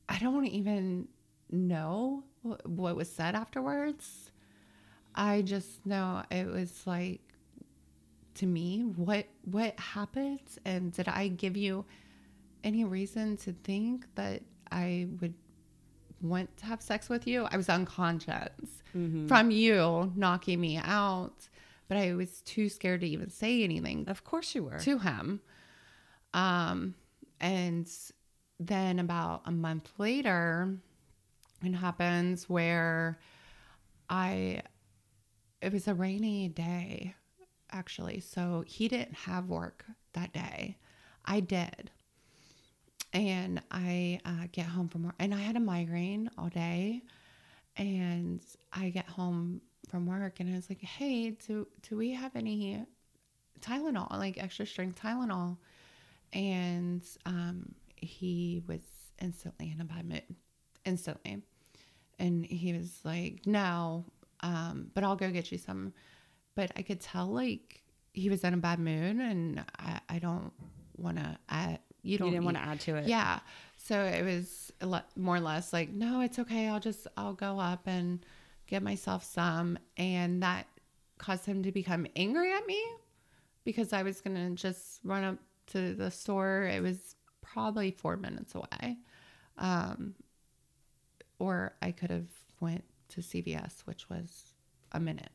I 0.09 0.19
don't 0.19 0.47
even 0.47 1.09
know 1.51 2.25
what 2.65 2.97
was 2.97 3.11
said 3.11 3.35
afterwards. 3.35 4.31
I 5.15 5.43
just 5.43 5.85
know 5.87 6.23
it 6.31 6.47
was 6.47 6.87
like 6.87 7.21
to 8.37 8.47
me 8.47 8.81
what 8.97 9.27
what 9.45 9.79
happened 9.79 10.41
and 10.65 10.93
did 10.93 11.09
I 11.09 11.29
give 11.29 11.57
you 11.57 11.85
any 12.65 12.85
reason 12.85 13.37
to 13.39 13.53
think 13.53 14.07
that 14.15 14.43
I 14.73 15.07
would 15.21 15.35
want 16.23 16.57
to 16.59 16.67
have 16.67 16.81
sex 16.83 17.09
with 17.09 17.27
you? 17.27 17.47
I 17.51 17.57
was 17.57 17.69
unconscious 17.69 18.83
from 19.29 19.51
you 19.51 20.13
knocking 20.17 20.61
me 20.61 20.77
out, 20.79 21.49
but 21.89 21.97
I 21.99 22.15
was 22.15 22.41
too 22.43 22.69
scared 22.69 23.03
to 23.03 23.07
even 23.09 23.29
say 23.31 23.63
anything 23.65 24.09
Of 24.09 24.25
course 24.25 24.55
you 24.55 24.65
were. 24.65 24.79
to 24.79 24.99
him. 24.99 25.41
Um, 26.33 26.95
and 27.41 27.91
then 28.59 28.99
about 28.99 29.43
a 29.47 29.51
month 29.53 29.91
later, 29.99 30.79
it 31.63 31.73
happens 31.75 32.49
where 32.49 33.19
I, 34.09 34.63
it 35.61 35.73
was 35.73 35.87
a 35.89 35.95
rainy 35.95 36.49
day 36.49 37.15
actually. 37.75 38.21
So 38.21 38.65
he 38.67 38.89
didn't 38.89 39.15
have 39.15 39.49
work 39.49 39.85
that 40.13 40.33
day. 40.33 40.79
I 41.25 41.41
did. 41.41 41.91
And 43.13 43.63
I 43.71 44.21
uh, 44.25 44.47
get 44.53 44.67
home 44.67 44.89
from 44.89 45.05
work, 45.05 45.15
and 45.19 45.35
I 45.35 45.39
had 45.39 45.57
a 45.57 45.61
migraine 45.61 46.31
all 46.39 46.49
day. 46.49 47.03
And 47.77 48.41
I 48.73 48.91
get 48.91 49.07
home 49.07 49.61
from 49.89 50.07
work, 50.07 50.41
and 50.41 50.53
I 50.53 50.57
was 50.57 50.69
like, 50.69 50.81
"Hey, 50.81 51.31
do 51.31 51.67
do 51.89 51.97
we 51.97 52.11
have 52.13 52.35
any 52.37 52.85
Tylenol, 53.61 54.11
like 54.13 54.43
extra 54.43 54.67
strength 54.67 55.01
Tylenol?" 55.01 55.59
And 56.33 57.03
um, 57.27 57.75
he 57.97 58.63
was 58.67 58.81
instantly 59.21 59.71
in 59.73 59.81
a 59.81 59.85
bad 59.85 60.09
mood, 60.09 60.23
instantly. 60.85 61.43
And 62.19 62.45
he 62.47 62.73
was 62.73 63.01
like, 63.05 63.47
"No, 63.47 64.05
um, 64.41 64.91
but 64.95 65.05
I'll 65.05 65.17
go 65.17 65.31
get 65.31 65.53
you 65.53 65.59
some." 65.59 65.93
But 66.55 66.73
I 66.77 66.83
could 66.83 67.01
tell 67.01 67.27
like 67.27 67.83
he 68.13 68.31
was 68.31 68.45
in 68.45 68.55
a 68.55 68.59
bad 68.59 68.79
mood, 68.79 69.17
and 69.17 69.65
I, 69.79 70.01
I 70.09 70.19
don't 70.19 70.53
want 70.97 71.17
to. 71.19 71.37
add 71.49 71.81
you 72.05 72.13
you 72.13 72.19
don't 72.19 72.31
didn't 72.31 72.45
want 72.45 72.57
to 72.59 72.63
add 72.63 72.81
to 72.81 72.97
it. 72.97 73.07
yeah. 73.09 73.41
So 73.77 74.05
it 74.05 74.25
was 74.25 74.73
more 75.17 75.37
or 75.37 75.41
less 75.41 75.73
like, 75.73 75.91
no, 75.91 76.21
it's 76.21 76.39
okay. 76.39 76.69
I'll 76.69 76.81
just, 76.81 77.07
I'll 77.17 77.33
go 77.33 77.59
up 77.59 77.87
and 77.87 78.25
get 78.67 78.83
myself 78.83 79.25
some. 79.25 79.79
And 79.97 80.43
that 80.43 80.67
caused 81.19 81.47
him 81.47 81.63
to 81.63 81.73
become 81.73 82.07
angry 82.15 82.53
at 82.53 82.67
me 82.67 82.83
because 83.65 83.93
I 83.93 84.03
was 84.03 84.21
going 84.21 84.37
to 84.37 84.51
just 84.51 85.01
run 85.03 85.25
up 85.25 85.39
to 85.69 85.95
the 85.95 86.11
store. 86.11 86.65
It 86.65 86.83
was 86.83 87.17
probably 87.41 87.91
four 87.91 88.17
minutes 88.17 88.55
away. 88.55 88.99
Um, 89.57 90.15
or 91.39 91.75
I 91.81 91.91
could 91.91 92.11
have 92.11 92.29
went 92.61 92.85
to 93.11 93.21
CVS, 93.23 93.81
which 93.87 94.09
was 94.11 94.53
a 94.93 95.01
minute. 95.01 95.31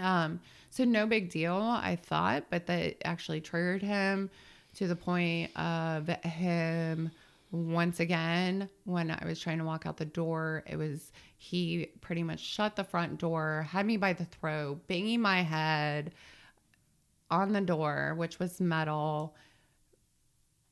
Um, 0.00 0.40
so 0.70 0.84
no 0.84 1.06
big 1.06 1.30
deal, 1.30 1.56
I 1.56 1.96
thought, 1.96 2.44
but 2.50 2.66
that 2.66 2.96
actually 3.04 3.40
triggered 3.40 3.82
him 3.82 4.30
to 4.74 4.86
the 4.86 4.96
point 4.96 5.56
of 5.56 6.08
him 6.08 7.10
once 7.52 8.00
again, 8.00 8.68
when 8.84 9.10
I 9.10 9.24
was 9.24 9.40
trying 9.40 9.58
to 9.58 9.64
walk 9.64 9.86
out 9.86 9.96
the 9.96 10.04
door, 10.04 10.64
it 10.66 10.76
was 10.76 11.12
he 11.38 11.88
pretty 12.00 12.22
much 12.22 12.40
shut 12.40 12.76
the 12.76 12.84
front 12.84 13.18
door, 13.18 13.66
had 13.70 13.86
me 13.86 13.96
by 13.96 14.12
the 14.12 14.24
throat, 14.24 14.86
banging 14.88 15.20
my 15.20 15.42
head 15.42 16.12
on 17.30 17.52
the 17.52 17.60
door, 17.60 18.14
which 18.16 18.38
was 18.38 18.60
metal, 18.60 19.34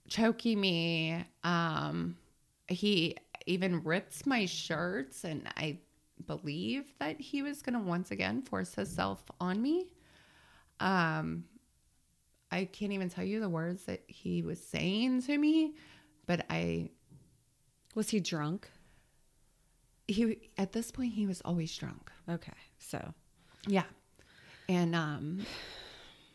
choking 0.09 0.61
me. 0.61 1.25
Um, 1.43 2.17
he 2.69 3.17
even 3.47 3.83
ripped 3.83 4.27
my 4.27 4.47
shirts, 4.47 5.25
and 5.25 5.47
I 5.57 5.79
believe 6.27 6.93
that 7.01 7.21
he 7.21 7.43
was 7.43 7.63
going 7.63 7.75
to 7.75 7.85
once 7.85 8.11
again 8.11 8.43
force 8.43 8.75
himself 8.75 9.23
on 9.41 9.61
me. 9.61 9.89
Um, 10.81 11.45
I 12.51 12.65
can't 12.67 12.93
even 12.93 13.11
tell 13.11 13.25
you 13.25 13.41
the 13.41 13.49
words 13.49 13.85
that 13.85 14.03
he 14.07 14.43
was 14.43 14.61
saying 14.65 15.23
to 15.23 15.37
me, 15.37 15.75
but 16.27 16.47
I 16.51 16.91
Was 17.95 18.11
he 18.11 18.21
drunk? 18.21 18.69
he 20.07 20.51
at 20.59 20.73
this 20.73 20.91
point 20.91 21.15
he 21.15 21.27
was 21.27 21.41
always 21.45 21.75
drunk. 21.77 22.11
Okay. 22.29 22.53
So, 22.79 23.15
Yeah. 23.67 23.85
And 24.69 24.95
um 24.95 25.47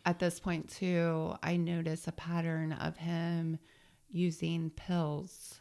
at 0.06 0.18
this 0.20 0.40
point 0.40 0.70
too, 0.70 1.36
I 1.44 1.56
notice 1.58 2.08
a 2.08 2.12
pattern 2.12 2.72
of 2.74 2.98
him 2.98 3.60
using 4.10 4.72
pills 4.72 5.60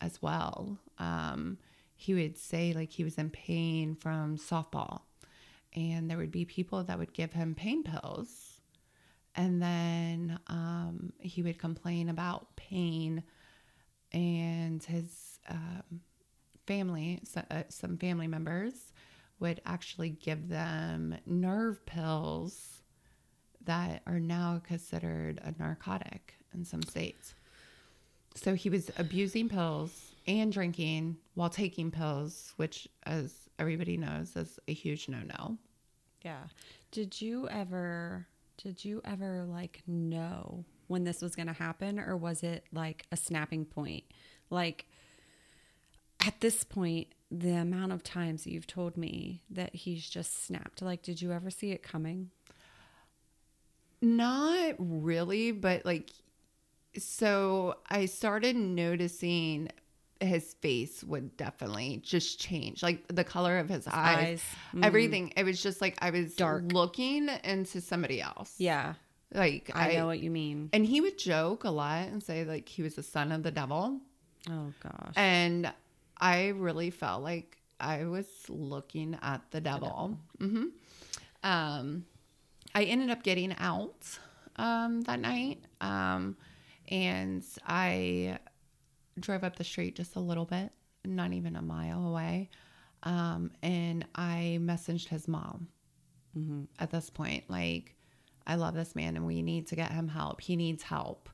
as 0.00 0.22
well. 0.22 0.78
Um 0.98 1.58
he 2.00 2.14
would 2.14 2.38
say 2.38 2.72
like 2.72 2.90
he 2.90 3.04
was 3.04 3.18
in 3.18 3.28
pain 3.28 3.94
from 3.94 4.38
softball. 4.38 5.02
And 5.76 6.10
there 6.10 6.16
would 6.16 6.32
be 6.32 6.46
people 6.46 6.82
that 6.84 6.98
would 6.98 7.12
give 7.12 7.34
him 7.34 7.54
pain 7.54 7.82
pills. 7.82 8.60
And 9.36 9.60
then 9.60 10.40
um, 10.46 11.12
he 11.18 11.42
would 11.42 11.58
complain 11.58 12.08
about 12.08 12.56
pain 12.56 13.22
and 14.12 14.82
his 14.82 15.38
um, 15.50 16.00
family 16.66 17.20
so, 17.22 17.42
uh, 17.50 17.64
some 17.68 17.98
family 17.98 18.26
members 18.26 18.92
would 19.38 19.60
actually 19.66 20.10
give 20.10 20.48
them 20.48 21.16
nerve 21.26 21.84
pills 21.84 22.82
that 23.66 24.00
are 24.06 24.18
now 24.18 24.60
considered 24.66 25.38
a 25.44 25.54
narcotic 25.58 26.34
in 26.54 26.64
some 26.64 26.82
states. 26.82 27.34
So 28.34 28.54
he 28.54 28.70
was 28.70 28.90
abusing 28.96 29.50
pills 29.50 30.09
and 30.26 30.52
drinking 30.52 31.16
while 31.34 31.50
taking 31.50 31.90
pills 31.90 32.52
which 32.56 32.88
as 33.04 33.48
everybody 33.58 33.96
knows 33.96 34.36
is 34.36 34.58
a 34.68 34.72
huge 34.72 35.08
no-no 35.08 35.58
yeah. 36.22 36.44
Did 36.90 37.20
you 37.20 37.48
ever 37.48 38.26
did 38.56 38.84
you 38.84 39.00
ever 39.04 39.44
like 39.44 39.82
know 39.86 40.64
when 40.86 41.04
this 41.04 41.22
was 41.22 41.34
going 41.34 41.46
to 41.46 41.54
happen 41.54 41.98
or 41.98 42.16
was 42.16 42.42
it 42.42 42.64
like 42.72 43.06
a 43.10 43.16
snapping 43.16 43.64
point? 43.64 44.04
Like 44.50 44.86
at 46.24 46.40
this 46.40 46.64
point, 46.64 47.08
the 47.30 47.52
amount 47.52 47.92
of 47.92 48.02
times 48.02 48.46
you've 48.46 48.66
told 48.66 48.96
me 48.96 49.42
that 49.50 49.74
he's 49.74 50.08
just 50.08 50.44
snapped, 50.44 50.82
like 50.82 51.02
did 51.02 51.22
you 51.22 51.32
ever 51.32 51.50
see 51.50 51.70
it 51.70 51.82
coming? 51.82 52.30
Not 54.02 54.74
really, 54.78 55.52
but 55.52 55.84
like, 55.84 56.10
so 56.98 57.76
I 57.88 58.06
started 58.06 58.56
noticing 58.56 59.68
his 60.20 60.54
face 60.54 61.02
would 61.04 61.36
definitely 61.36 62.00
just 62.04 62.38
change, 62.38 62.82
like 62.82 63.06
the 63.08 63.24
color 63.24 63.58
of 63.58 63.68
his, 63.68 63.86
eyes, 63.86 63.92
eyes. 63.94 64.42
Mm. 64.74 64.84
everything. 64.84 65.32
It 65.36 65.44
was 65.44 65.62
just 65.62 65.80
like 65.80 65.96
I 66.00 66.10
was 66.10 66.34
Dark. 66.36 66.72
looking 66.72 67.28
into 67.44 67.80
somebody 67.80 68.20
else. 68.20 68.54
Yeah. 68.58 68.94
like 69.32 69.70
I, 69.74 69.94
know 69.94 70.06
what 70.06 70.20
you 70.20 70.30
mean. 70.30 70.68
And 70.72 70.84
he 70.84 71.00
would 71.00 71.18
joke 71.18 71.64
a 71.64 71.70
lot 71.70 72.08
and 72.08 72.22
say 72.22 72.44
like 72.44 72.68
he 72.68 72.82
was 72.82 72.94
the 72.96 73.02
son 73.02 73.32
of 73.32 73.42
the 73.42 73.50
devil, 73.50 74.00
Oh 74.48 74.72
gosh. 74.82 75.12
and 75.16 75.72
I 76.18 76.48
really 76.48 76.90
felt 76.90 77.22
like 77.22 77.56
I 77.80 78.04
was 78.04 78.26
looking 78.48 79.16
at 79.22 79.40
the 79.52 79.60
devil. 79.60 80.18
mm-hmm 80.38 80.66
Um, 81.42 82.04
I 82.74 82.84
ended 82.84 83.10
up 83.10 83.22
getting 83.22 83.54
out 83.58 84.18
um, 84.56 85.00
that 85.02 85.18
night, 85.20 85.58
um, 85.80 86.36
and 86.88 87.42
I 87.66 88.38
drove 89.20 89.44
up 89.44 89.56
the 89.56 89.64
street 89.64 89.96
just 89.96 90.16
a 90.16 90.20
little 90.20 90.44
bit, 90.44 90.72
not 91.04 91.32
even 91.32 91.56
a 91.56 91.62
mile 91.62 92.06
away, 92.06 92.50
um, 93.02 93.50
and 93.62 94.06
I 94.14 94.58
messaged 94.60 95.08
his 95.08 95.28
mom. 95.28 95.68
Mhm. 96.36 96.68
At 96.78 96.90
this 96.90 97.10
point, 97.10 97.48
like, 97.48 97.96
I 98.46 98.54
love 98.56 98.74
this 98.74 98.94
man, 98.94 99.16
and 99.16 99.26
we 99.26 99.42
need 99.42 99.66
to 99.68 99.76
get 99.76 99.92
him 99.92 100.08
help. 100.08 100.40
He 100.40 100.56
needs 100.56 100.82
help. 100.82 101.28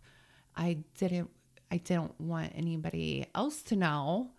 I 0.55 0.79
didn't. 0.99 1.31
I 1.70 1.79
didn't 1.79 2.20
want 2.20 2.53
anybody 2.55 3.27
else 3.35 3.62
to 3.64 3.77
know. 3.77 4.33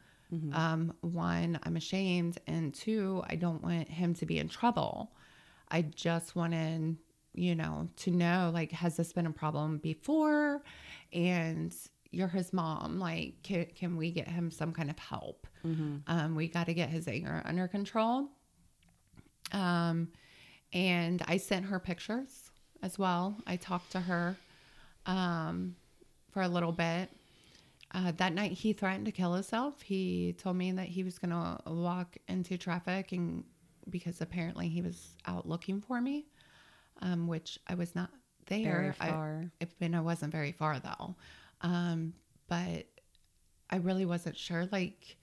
Um, 0.51 0.93
one, 1.01 1.57
I'm 1.63 1.77
ashamed, 1.77 2.37
and 2.47 2.73
two, 2.73 3.23
I 3.29 3.35
don't 3.35 3.63
want 3.63 3.87
him 3.87 4.13
to 4.15 4.25
be 4.25 4.39
in 4.39 4.49
trouble. 4.49 5.13
I 5.69 5.83
just 5.83 6.35
wanted, 6.35 6.97
you 7.33 7.55
know, 7.55 7.89
to 7.97 8.11
know 8.11 8.51
like, 8.53 8.71
has 8.71 8.97
this 8.97 9.13
been 9.13 9.25
a 9.25 9.31
problem 9.31 9.77
before? 9.77 10.63
And 11.13 11.73
you're 12.11 12.27
his 12.27 12.53
mom. 12.53 12.99
Like, 12.99 13.35
can, 13.43 13.65
can 13.75 13.97
we 13.97 14.11
get 14.11 14.27
him 14.27 14.51
some 14.51 14.71
kind 14.73 14.89
of 14.89 14.97
help? 14.99 15.47
Um, 16.07 16.35
we 16.35 16.47
got 16.47 16.65
to 16.67 16.73
get 16.73 16.89
his 16.89 17.07
anger 17.07 17.41
under 17.45 17.67
control. 17.67 18.29
Um, 19.51 20.09
and 20.73 21.21
I 21.27 21.37
sent 21.37 21.65
her 21.65 21.79
pictures 21.79 22.51
as 22.83 22.97
well. 22.97 23.37
I 23.45 23.55
talked 23.55 23.91
to 23.93 23.99
her 23.99 24.35
um, 25.05 25.75
for 26.31 26.41
a 26.41 26.47
little 26.47 26.71
bit. 26.71 27.09
Uh, 27.93 28.11
that 28.17 28.33
night, 28.33 28.51
he 28.51 28.73
threatened 28.73 29.05
to 29.05 29.11
kill 29.11 29.33
himself. 29.33 29.81
He 29.81 30.35
told 30.37 30.57
me 30.57 30.71
that 30.73 30.87
he 30.87 31.03
was 31.03 31.17
going 31.19 31.31
to 31.31 31.57
walk 31.71 32.17
into 32.27 32.57
traffic 32.57 33.11
and 33.13 33.43
because 33.89 34.19
apparently 34.19 34.67
he 34.67 34.81
was 34.81 35.15
out 35.25 35.47
looking 35.47 35.79
for 35.79 36.01
me, 36.01 36.25
um, 37.01 37.27
which 37.27 37.57
I 37.67 37.75
was 37.75 37.95
not 37.95 38.09
there. 38.47 38.63
Very 38.63 38.87
I- 38.99 39.11
far. 39.11 39.51
I, 39.61 39.67
and 39.79 39.95
I 39.95 40.01
wasn't 40.01 40.31
very 40.33 40.51
far 40.51 40.79
though. 40.79 41.15
Um, 41.61 42.13
but 42.47 42.85
I 43.69 43.77
really 43.77 44.05
wasn't 44.05 44.37
sure. 44.37 44.67
Like, 44.71 45.17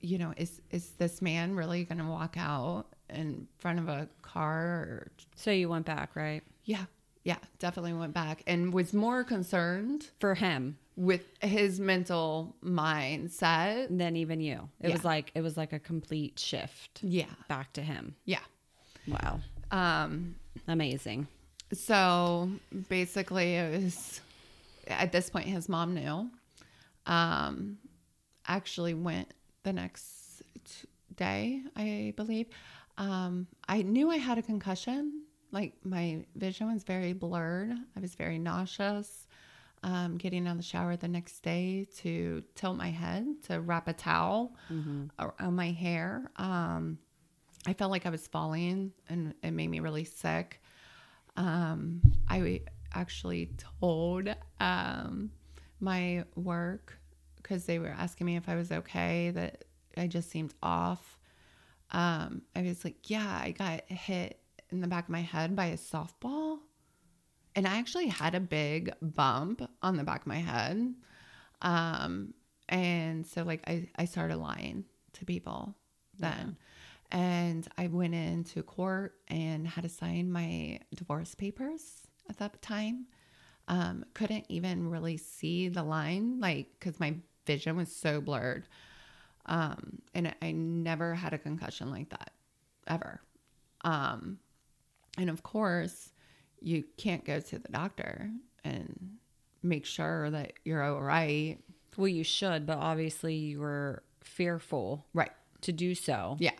you 0.00 0.18
know, 0.18 0.32
is 0.36 0.60
is 0.70 0.90
this 0.92 1.20
man 1.22 1.54
really 1.56 1.84
going 1.84 1.98
to 1.98 2.04
walk 2.04 2.36
out 2.38 2.86
in 3.10 3.46
front 3.58 3.78
of 3.78 3.88
a 3.88 4.08
car? 4.22 4.62
Or, 4.62 5.12
so 5.36 5.50
you 5.50 5.68
went 5.68 5.86
back, 5.86 6.14
right? 6.16 6.42
yeah, 6.64 6.84
yeah, 7.24 7.36
definitely 7.58 7.92
went 7.92 8.14
back 8.14 8.42
and 8.46 8.72
was 8.72 8.92
more 8.94 9.22
concerned 9.24 10.08
For 10.20 10.34
him 10.34 10.78
with 10.96 11.22
his 11.42 11.78
mental 11.80 12.54
mindset. 12.64 13.88
than 13.96 14.16
even 14.16 14.40
you. 14.40 14.68
It 14.80 14.88
Yeah. 14.88 14.94
was 14.94 15.04
like 15.04 15.30
it 15.34 15.40
was 15.42 15.56
like 15.56 15.72
a 15.72 15.78
complete 15.78 16.38
shift 16.38 17.00
Yeah, 17.02 17.26
back 17.48 17.72
to 17.74 17.82
him. 17.82 18.14
yeah. 18.24 18.40
Wow. 19.06 19.40
Um, 19.70 20.36
Amazing. 20.68 21.26
so 21.72 22.48
basically 22.88 23.56
it 23.56 23.82
was 23.82 24.20
at 24.86 25.12
this 25.12 25.30
point 25.30 25.46
his 25.46 25.68
mom 25.68 25.94
knew. 25.94 26.30
Um 27.06 27.78
actually 28.46 28.94
went 28.94 29.32
the 29.62 29.72
next 29.72 30.42
t- 30.64 30.88
day 31.16 31.62
i 31.76 32.12
believe. 32.16 32.46
Um 32.98 33.46
i 33.68 33.82
knew 33.82 34.10
i 34.10 34.16
had 34.16 34.38
a 34.38 34.42
concussion. 34.42 35.22
Like 35.52 35.74
my 35.84 36.24
vision 36.34 36.72
was 36.72 36.82
very 36.82 37.12
blurred. 37.12 37.72
I 37.96 38.00
was 38.00 38.14
very 38.14 38.38
nauseous. 38.38 39.26
Um, 39.84 40.16
getting 40.16 40.46
out 40.48 40.52
of 40.52 40.56
the 40.56 40.62
shower 40.62 40.96
the 40.96 41.08
next 41.08 41.40
day 41.40 41.86
to 41.98 42.42
tilt 42.54 42.76
my 42.78 42.88
head 42.90 43.26
to 43.48 43.60
wrap 43.60 43.86
a 43.86 43.92
towel 43.92 44.56
around 45.18 45.54
my 45.56 45.70
hair. 45.72 46.30
Um, 46.36 46.98
i 47.66 47.72
felt 47.74 47.90
like 47.90 48.04
i 48.06 48.10
was 48.10 48.26
falling 48.26 48.92
and 49.08 49.34
it 49.42 49.50
made 49.52 49.68
me 49.68 49.80
really 49.80 50.04
sick. 50.04 50.62
Um, 51.36 52.00
I 52.28 52.62
actually 52.94 53.50
told 53.80 54.34
um, 54.60 55.30
my 55.80 56.24
work 56.36 56.98
because 57.36 57.66
they 57.66 57.78
were 57.78 57.94
asking 57.96 58.26
me 58.26 58.36
if 58.36 58.48
I 58.48 58.56
was 58.56 58.72
okay, 58.72 59.30
that 59.30 59.64
I 59.96 60.06
just 60.06 60.30
seemed 60.30 60.54
off. 60.62 61.18
Um, 61.90 62.42
I 62.56 62.62
was 62.62 62.84
like, 62.84 63.10
yeah, 63.10 63.40
I 63.42 63.50
got 63.50 63.82
hit 63.88 64.40
in 64.70 64.80
the 64.80 64.88
back 64.88 65.04
of 65.04 65.10
my 65.10 65.20
head 65.20 65.54
by 65.54 65.66
a 65.66 65.76
softball. 65.76 66.58
And 67.54 67.68
I 67.68 67.78
actually 67.78 68.08
had 68.08 68.34
a 68.34 68.40
big 68.40 68.92
bump 69.00 69.62
on 69.82 69.96
the 69.96 70.04
back 70.04 70.22
of 70.22 70.26
my 70.26 70.38
head. 70.38 70.94
Um, 71.62 72.34
and 72.68 73.26
so, 73.26 73.42
like, 73.42 73.62
I, 73.68 73.88
I 73.96 74.06
started 74.06 74.38
lying 74.38 74.84
to 75.12 75.24
people 75.24 75.76
then. 76.18 76.56
And 77.12 77.68
I 77.78 77.86
went 77.86 78.14
into 78.14 78.62
court 78.62 79.14
and 79.28 79.68
had 79.68 79.82
to 79.82 79.88
sign 79.88 80.32
my 80.32 80.80
divorce 80.94 81.34
papers 81.34 82.08
at 82.28 82.38
that 82.38 82.60
time. 82.62 83.06
Um, 83.66 84.04
couldn't 84.14 84.44
even 84.48 84.90
really 84.90 85.16
see 85.16 85.68
the 85.68 85.82
line, 85.82 86.38
like, 86.40 86.68
because 86.78 87.00
my 87.00 87.16
vision 87.46 87.76
was 87.76 87.94
so 87.94 88.20
blurred. 88.20 88.66
Um, 89.46 90.00
and 90.14 90.34
I 90.42 90.52
never 90.52 91.14
had 91.14 91.32
a 91.32 91.38
concussion 91.38 91.90
like 91.90 92.10
that, 92.10 92.32
ever. 92.86 93.20
Um, 93.82 94.38
and 95.18 95.30
of 95.30 95.42
course, 95.42 96.10
you 96.60 96.84
can't 96.96 97.24
go 97.24 97.40
to 97.40 97.58
the 97.58 97.68
doctor 97.68 98.30
and 98.64 99.16
make 99.62 99.84
sure 99.86 100.30
that 100.30 100.54
you're 100.64 100.82
all 100.82 101.00
right 101.00 101.58
Well, 101.96 102.08
you 102.08 102.24
should, 102.24 102.66
but 102.66 102.78
obviously 102.78 103.34
you 103.34 103.60
were 103.60 104.02
fearful 104.20 105.06
Right. 105.14 105.30
to 105.62 105.72
do 105.72 105.94
so. 105.94 106.36
Yeah. 106.40 106.52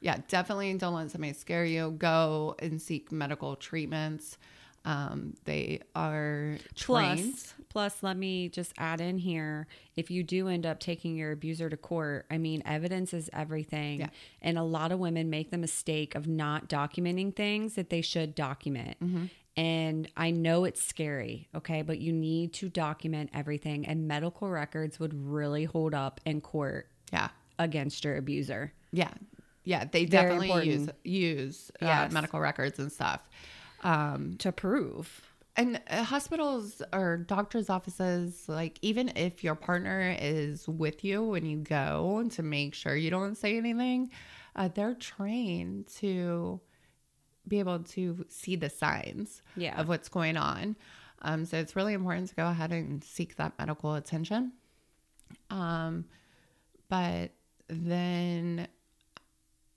Yeah, 0.00 0.18
definitely 0.28 0.72
don't 0.74 0.94
let 0.94 1.10
somebody 1.10 1.32
scare 1.34 1.64
you. 1.64 1.92
Go 1.92 2.56
and 2.58 2.80
seek 2.82 3.12
medical 3.12 3.54
treatments. 3.54 4.38
Um, 4.84 5.34
they 5.44 5.80
are 5.94 6.58
trained. 6.74 7.34
Plus, 7.34 7.54
plus, 7.68 8.02
let 8.02 8.16
me 8.16 8.48
just 8.48 8.72
add 8.78 9.00
in 9.00 9.18
here: 9.18 9.66
if 9.96 10.10
you 10.10 10.22
do 10.24 10.48
end 10.48 10.66
up 10.66 10.80
taking 10.80 11.16
your 11.16 11.30
abuser 11.32 11.70
to 11.70 11.76
court, 11.76 12.26
I 12.30 12.38
mean, 12.38 12.62
evidence 12.66 13.14
is 13.14 13.30
everything, 13.32 14.00
Yeah. 14.00 14.08
and 14.40 14.58
a 14.58 14.62
lot 14.64 14.90
of 14.90 14.98
women 14.98 15.30
make 15.30 15.50
the 15.50 15.58
mistake 15.58 16.14
of 16.16 16.26
not 16.26 16.68
documenting 16.68 17.34
things 17.34 17.74
that 17.74 17.90
they 17.90 18.00
should 18.00 18.34
document. 18.34 18.98
Mm-hmm. 19.00 19.26
And 19.54 20.08
I 20.16 20.30
know 20.30 20.64
it's 20.64 20.82
scary, 20.82 21.46
okay, 21.54 21.82
but 21.82 21.98
you 21.98 22.10
need 22.12 22.52
to 22.54 22.68
document 22.68 23.30
everything, 23.34 23.86
and 23.86 24.08
medical 24.08 24.48
records 24.48 24.98
would 24.98 25.12
really 25.14 25.64
hold 25.64 25.94
up 25.94 26.20
in 26.24 26.40
court 26.40 26.88
Yeah. 27.12 27.28
against 27.58 28.02
your 28.04 28.16
abuser. 28.16 28.72
Yeah. 28.92 29.12
Yeah. 29.64 29.84
They 29.84 30.06
Very 30.06 30.38
definitely 30.38 30.68
use 30.70 30.88
use 31.04 31.70
uh, 31.80 31.86
Yes. 31.86 32.12
medical 32.12 32.40
records 32.40 32.78
and 32.80 32.90
stuff. 32.90 33.20
Um, 33.82 34.36
to 34.38 34.52
prove. 34.52 35.22
and 35.56 35.80
uh, 35.90 36.04
hospitals 36.04 36.80
or 36.92 37.16
doctors' 37.16 37.68
offices, 37.68 38.48
like 38.48 38.78
even 38.80 39.12
if 39.16 39.42
your 39.44 39.54
partner 39.56 40.16
is 40.18 40.66
with 40.68 41.02
you 41.04 41.22
when 41.24 41.44
you 41.44 41.58
go 41.58 42.26
to 42.30 42.42
make 42.42 42.74
sure 42.74 42.94
you 42.94 43.10
don't 43.10 43.36
say 43.36 43.56
anything, 43.58 44.10
uh, 44.56 44.68
they're 44.72 44.94
trained 44.94 45.88
to 45.96 46.60
be 47.48 47.58
able 47.58 47.80
to 47.80 48.24
see 48.28 48.54
the 48.56 48.70
signs 48.70 49.42
Yeah. 49.56 49.78
of 49.80 49.88
what's 49.88 50.08
going 50.08 50.36
on. 50.36 50.76
Um, 51.22 51.44
so 51.44 51.58
it's 51.58 51.74
really 51.76 51.92
important 51.94 52.28
to 52.28 52.34
go 52.36 52.46
ahead 52.46 52.70
and 52.72 53.02
seek 53.02 53.36
that 53.36 53.52
medical 53.58 53.94
attention. 53.94 54.52
Um, 55.50 56.04
but 56.88 57.32
then, 57.68 58.68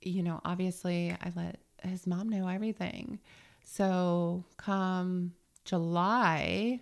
you 0.02 0.22
know, 0.24 0.42
obviously, 0.46 1.12
I 1.12 1.32
let 1.36 1.60
his 1.84 2.06
mom 2.08 2.30
know 2.30 2.48
everything. 2.48 3.20
So 3.66 4.46
come 4.58 5.34
July, 5.66 6.82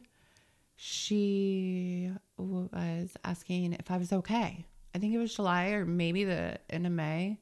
she 0.76 2.12
was 2.38 3.10
asking 3.24 3.74
if 3.74 3.90
I 3.90 3.98
was 3.98 4.12
okay. 4.12 4.66
I 4.94 5.00
think 5.00 5.14
it 5.14 5.18
was 5.18 5.34
July 5.34 5.70
or 5.70 5.86
maybe 5.86 6.26
the 6.26 6.60
end 6.70 6.86
of 6.86 6.92
May 6.92 7.40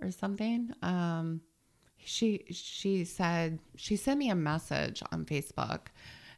or 0.00 0.10
something. 0.10 0.72
Um, 0.82 1.40
she 2.04 2.44
she 2.50 3.04
said 3.04 3.60
she 3.76 3.94
sent 3.94 4.18
me 4.18 4.30
a 4.30 4.34
message 4.34 5.00
on 5.12 5.24
Facebook 5.24 5.86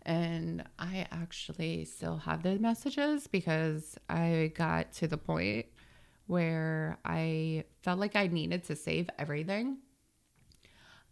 and 0.02 0.62
I 0.78 1.06
actually 1.10 1.86
still 1.86 2.18
have 2.18 2.42
the 2.42 2.58
messages 2.58 3.26
because 3.26 3.96
I 4.10 4.52
got 4.54 4.92
to 4.94 5.08
the 5.08 5.16
point 5.16 5.66
where 6.26 6.98
I 7.06 7.64
felt 7.82 7.98
like 7.98 8.16
I 8.16 8.26
needed 8.26 8.64
to 8.64 8.76
save 8.76 9.08
everything 9.18 9.78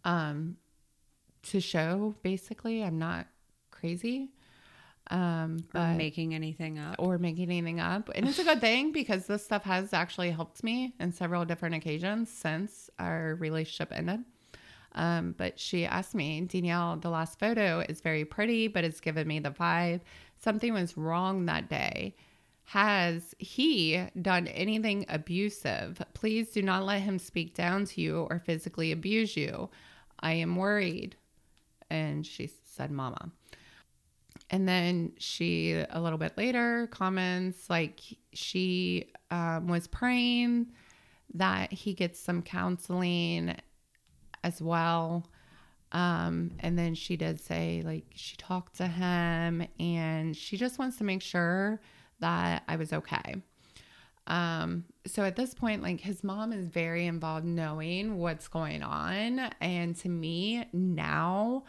um 0.05 0.57
to 1.43 1.59
show 1.59 2.15
basically 2.23 2.83
I'm 2.83 2.97
not 2.99 3.27
crazy 3.71 4.29
um 5.11 5.57
Or 5.75 5.81
but 5.81 5.97
making 5.97 6.33
anything 6.33 6.79
up. 6.79 6.95
or 6.97 7.17
making 7.17 7.49
anything 7.49 7.79
up. 7.81 8.09
And 8.15 8.27
it's 8.27 8.39
a 8.39 8.43
good 8.45 8.61
thing 8.61 8.91
because 8.93 9.27
this 9.27 9.43
stuff 9.43 9.63
has 9.63 9.93
actually 9.93 10.31
helped 10.31 10.63
me 10.63 10.93
in 10.99 11.11
several 11.11 11.43
different 11.45 11.75
occasions 11.75 12.29
since 12.29 12.89
our 12.99 13.35
relationship 13.35 13.91
ended. 13.91 14.21
Um, 14.95 15.33
but 15.37 15.59
she 15.59 15.85
asked 15.85 16.13
me, 16.15 16.39
Danielle, 16.41 16.97
the 16.97 17.09
last 17.09 17.39
photo 17.39 17.83
is 17.89 17.99
very 17.99 18.23
pretty, 18.25 18.67
but 18.67 18.83
it's 18.83 19.01
given 19.01 19.27
me 19.27 19.39
the 19.39 19.49
vibe. 19.51 20.01
Something 20.37 20.73
was 20.73 20.95
wrong 20.95 21.47
that 21.47 21.67
day. 21.69 22.15
Has 22.65 23.33
he 23.39 24.01
done 24.21 24.47
anything 24.47 25.05
abusive? 25.09 26.01
Please 26.13 26.51
do 26.51 26.61
not 26.61 26.85
let 26.85 27.01
him 27.01 27.19
speak 27.19 27.55
down 27.55 27.85
to 27.85 28.01
you 28.01 28.27
or 28.29 28.39
physically 28.39 28.91
abuse 28.93 29.35
you. 29.35 29.69
I 30.19 30.33
am 30.33 30.55
worried. 30.55 31.17
And 31.93 32.25
she 32.25 32.49
said, 32.65 32.89
Mama. 32.91 33.31
And 34.49 34.67
then 34.67 35.13
she, 35.19 35.73
a 35.89 36.01
little 36.01 36.17
bit 36.17 36.37
later, 36.37 36.87
comments 36.87 37.69
like 37.69 38.01
she 38.33 39.11
um, 39.31 39.67
was 39.67 39.87
praying 39.87 40.71
that 41.35 41.71
he 41.71 41.93
gets 41.93 42.19
some 42.19 42.41
counseling 42.41 43.55
as 44.43 44.61
well. 44.61 45.29
Um, 45.91 46.51
and 46.59 46.77
then 46.77 46.95
she 46.95 47.15
did 47.15 47.39
say, 47.39 47.83
like, 47.85 48.05
she 48.15 48.35
talked 48.37 48.77
to 48.77 48.87
him 48.87 49.67
and 49.79 50.35
she 50.35 50.57
just 50.57 50.79
wants 50.79 50.97
to 50.97 51.03
make 51.03 51.21
sure 51.21 51.79
that 52.19 52.63
I 52.67 52.75
was 52.75 52.91
okay. 52.91 53.35
Um, 54.25 54.85
so 55.05 55.23
at 55.23 55.35
this 55.35 55.53
point, 55.53 55.83
like, 55.83 55.99
his 55.99 56.23
mom 56.23 56.53
is 56.53 56.67
very 56.67 57.05
involved 57.05 57.45
knowing 57.45 58.17
what's 58.17 58.47
going 58.47 58.81
on. 58.81 59.39
And 59.61 59.95
to 59.97 60.09
me, 60.09 60.65
now, 60.73 61.65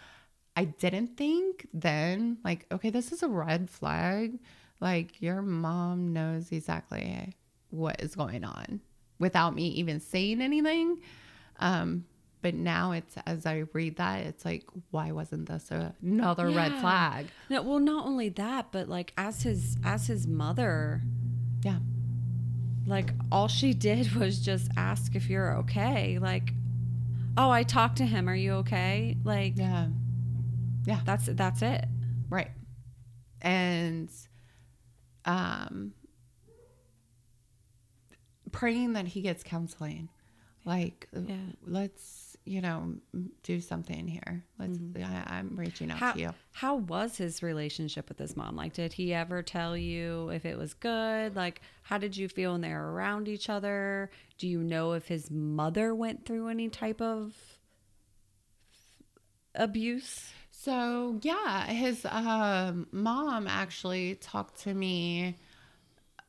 I 0.56 0.64
didn't 0.64 1.16
think 1.16 1.66
then, 1.74 2.38
like, 2.44 2.66
okay, 2.70 2.90
this 2.90 3.10
is 3.12 3.22
a 3.22 3.28
red 3.28 3.68
flag. 3.68 4.38
Like, 4.80 5.20
your 5.20 5.42
mom 5.42 6.12
knows 6.12 6.52
exactly 6.52 7.34
what 7.70 8.00
is 8.00 8.14
going 8.14 8.44
on 8.44 8.80
without 9.18 9.54
me 9.54 9.68
even 9.68 9.98
saying 10.00 10.40
anything. 10.40 11.00
Um, 11.58 12.04
but 12.42 12.54
now 12.54 12.92
it's 12.92 13.16
as 13.26 13.46
I 13.46 13.64
read 13.72 13.96
that, 13.96 14.26
it's 14.26 14.44
like, 14.44 14.64
why 14.90 15.10
wasn't 15.12 15.48
this 15.48 15.70
another 15.70 16.50
red 16.50 16.72
flag? 16.80 17.26
No, 17.48 17.62
well, 17.62 17.78
not 17.78 18.06
only 18.06 18.28
that, 18.30 18.66
but 18.70 18.88
like 18.88 19.12
as 19.16 19.42
his 19.42 19.78
as 19.82 20.06
his 20.08 20.26
mother, 20.26 21.00
Yeah. 21.62 21.78
like 22.86 23.10
all 23.32 23.48
she 23.48 23.72
did 23.72 24.12
was 24.20 24.38
just 24.40 24.70
ask 24.76 25.14
if 25.14 25.30
you're 25.30 25.56
okay. 25.58 26.18
Like, 26.18 26.52
oh, 27.38 27.48
I 27.50 27.62
talked 27.62 27.96
to 27.98 28.04
him. 28.04 28.28
Are 28.28 28.34
you 28.36 28.52
okay? 28.56 29.16
Like, 29.24 29.54
Yeah. 29.56 29.86
That's 31.04 31.26
that's 31.26 31.62
it. 31.62 31.84
Right. 32.28 32.50
And 33.40 34.10
um 35.24 35.92
praying 38.52 38.92
that 38.94 39.06
he 39.08 39.20
gets 39.22 39.42
counseling. 39.42 40.08
Like 40.64 41.08
Yeah. 41.12 41.36
let's, 41.66 42.36
you 42.46 42.60
know, 42.62 42.94
do 43.42 43.60
something 43.60 44.06
here. 44.08 44.44
Let's 44.58 44.78
I, 44.96 45.24
I'm 45.26 45.56
reaching 45.56 45.90
out 45.90 45.98
How 45.98 46.12
to 46.12 46.20
you. 46.20 46.30
how 46.52 46.76
was 46.76 47.16
his 47.18 47.42
relationship 47.42 48.08
with 48.08 48.18
his 48.18 48.34
mom? 48.36 48.56
Like, 48.56 48.72
did 48.72 48.92
he 48.94 49.12
ever 49.12 49.42
tell 49.42 49.76
you 49.76 50.30
if 50.30 50.46
it 50.46 50.56
was 50.56 50.72
good? 50.72 51.36
Like, 51.36 51.60
how 51.82 51.98
did 51.98 52.16
you 52.16 52.28
feel 52.28 52.52
when 52.52 52.62
they 52.62 52.70
were 52.72 52.92
around 52.92 53.28
each 53.28 53.50
other? 53.50 54.10
Do 54.38 54.48
you 54.48 54.62
know 54.62 54.92
if 54.92 55.06
his 55.08 55.30
mother 55.30 55.94
went 55.94 56.24
through 56.24 56.48
any 56.48 56.68
type 56.70 57.02
of 57.02 57.34
abuse? 59.54 60.32
So 60.64 61.18
yeah, 61.22 61.66
his 61.66 62.06
um, 62.10 62.86
mom 62.90 63.46
actually 63.46 64.14
talked 64.14 64.60
to 64.62 64.72
me 64.72 65.36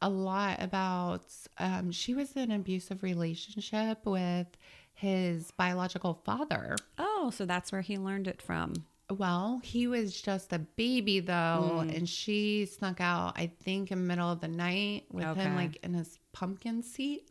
a 0.02 0.10
lot 0.10 0.62
about. 0.62 1.24
Um, 1.58 1.91
she 1.91 2.13
was 2.13 2.34
in 2.36 2.52
an 2.52 2.60
abusive 2.60 3.02
relationship 3.02 4.06
with 4.06 4.48
his 4.93 5.52
biological 5.52 6.19
father. 6.26 6.76
Oh, 6.98 7.32
so 7.34 7.45
that's 7.45 7.71
where 7.71 7.80
he 7.82 7.98
learned 7.98 8.28
it 8.28 8.41
from. 8.41 8.74
Well, 9.10 9.62
he 9.63 9.88
was 9.88 10.19
just 10.19 10.52
a 10.52 10.60
baby 10.60 11.21
though, 11.21 11.84
Mm. 11.86 11.95
and 11.95 12.10
she 12.10 12.65
snuck 12.65 13.00
out. 13.00 13.34
I 13.38 13.48
think 13.63 13.91
in 13.91 14.00
the 14.02 14.08
middle 14.08 14.30
of 14.30 14.41
the 14.41 14.48
night 14.50 15.06
with 15.12 15.26
Okay. 15.28 15.43
him, 15.43 15.56
like 15.56 15.78
in 15.84 15.93
his 15.93 16.19
pumpkin 16.34 16.84
seat, 16.84 17.30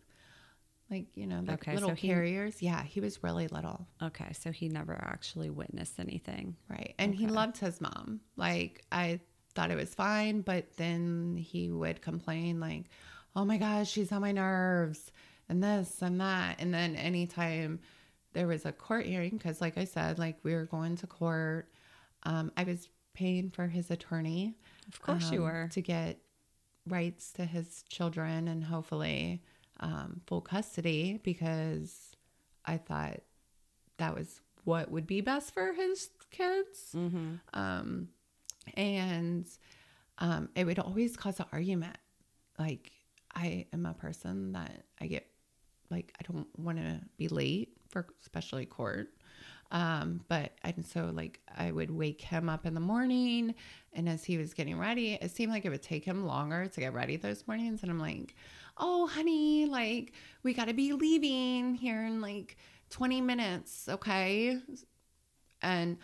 like 0.90 1.06
you 1.14 1.26
know, 1.26 1.42
the 1.42 1.54
Okay, 1.54 1.74
little 1.74 1.90
so 1.90 1.94
he- 1.94 2.08
carriers. 2.08 2.60
Yeah, 2.62 2.82
he 2.82 3.00
was 3.00 3.22
really 3.22 3.48
little. 3.48 3.86
Okay, 4.02 4.32
so 4.32 4.50
he 4.52 4.68
never 4.68 4.94
actually 4.94 5.50
witnessed 5.50 5.98
anything. 5.98 6.56
Right. 6.68 6.94
And 6.98 7.14
he 7.14 7.26
loved 7.26 7.58
his 7.58 7.80
mom. 7.80 8.20
Like 8.36 8.84
I 8.92 9.20
thought 9.54 9.70
it 9.70 9.76
was 9.76 9.94
fine, 9.94 10.40
but 10.42 10.76
then 10.76 11.36
he 11.38 11.70
would 11.70 12.02
complain 12.02 12.60
like, 12.60 12.84
"Oh 13.34 13.44
my 13.44 13.56
gosh, 13.56 13.90
she's 13.90 14.12
on 14.12 14.20
my 14.20 14.32
nerves." 14.32 15.10
And 15.48 15.62
this 15.62 16.00
and 16.02 16.20
that. 16.20 16.56
And 16.60 16.72
then 16.72 16.96
anytime 16.96 17.80
there 18.32 18.46
was 18.46 18.64
a 18.64 18.72
court 18.72 19.06
hearing 19.06 19.38
cuz 19.38 19.60
like 19.60 19.78
I 19.78 19.84
said, 19.84 20.18
like 20.18 20.38
we 20.42 20.54
were 20.54 20.64
going 20.66 20.96
to 20.96 21.06
court, 21.06 21.70
um 22.24 22.50
I 22.56 22.64
was 22.64 22.88
paying 23.14 23.50
for 23.50 23.68
his 23.68 23.90
attorney 23.90 24.56
Of 24.88 25.00
course 25.00 25.30
you 25.30 25.38
um, 25.38 25.44
were. 25.44 25.68
to 25.72 25.80
get 25.80 26.18
rights 26.86 27.32
to 27.34 27.44
his 27.44 27.84
children 27.88 28.48
and 28.48 28.64
hopefully 28.64 29.42
um, 29.80 30.20
full 30.26 30.40
custody 30.40 31.20
because 31.22 32.16
I 32.64 32.76
thought 32.76 33.20
that 33.98 34.14
was 34.14 34.40
what 34.64 34.90
would 34.90 35.06
be 35.06 35.20
best 35.20 35.52
for 35.52 35.72
his 35.72 36.10
kids. 36.30 36.92
Mm-hmm. 36.94 37.34
Um, 37.52 38.08
and 38.74 39.46
um, 40.18 40.48
it 40.54 40.64
would 40.64 40.78
always 40.78 41.16
cause 41.16 41.38
an 41.40 41.46
argument. 41.52 41.98
Like, 42.58 42.92
I 43.34 43.66
am 43.72 43.84
a 43.84 43.94
person 43.94 44.52
that 44.52 44.84
I 45.00 45.06
get, 45.06 45.26
like, 45.90 46.14
I 46.18 46.32
don't 46.32 46.48
want 46.58 46.78
to 46.78 47.00
be 47.16 47.28
late 47.28 47.76
for 47.90 48.06
especially 48.22 48.66
court. 48.66 49.12
Um, 49.70 50.20
but 50.28 50.52
and 50.62 50.86
so 50.86 51.10
like 51.12 51.40
I 51.56 51.72
would 51.72 51.90
wake 51.90 52.20
him 52.20 52.48
up 52.48 52.64
in 52.64 52.74
the 52.74 52.80
morning 52.80 53.54
and 53.92 54.08
as 54.08 54.22
he 54.22 54.38
was 54.38 54.54
getting 54.54 54.78
ready, 54.78 55.14
it 55.14 55.30
seemed 55.30 55.50
like 55.52 55.64
it 55.64 55.70
would 55.70 55.82
take 55.82 56.04
him 56.04 56.26
longer 56.26 56.66
to 56.66 56.80
get 56.80 56.92
ready 56.92 57.16
those 57.16 57.44
mornings. 57.48 57.82
And 57.82 57.90
I'm 57.90 57.98
like, 57.98 58.36
oh 58.76 59.06
honey, 59.06 59.66
like 59.66 60.12
we 60.42 60.54
gotta 60.54 60.74
be 60.74 60.92
leaving 60.92 61.74
here 61.74 62.04
in 62.04 62.20
like 62.20 62.56
20 62.90 63.20
minutes, 63.20 63.88
okay? 63.88 64.58
And 65.62 65.98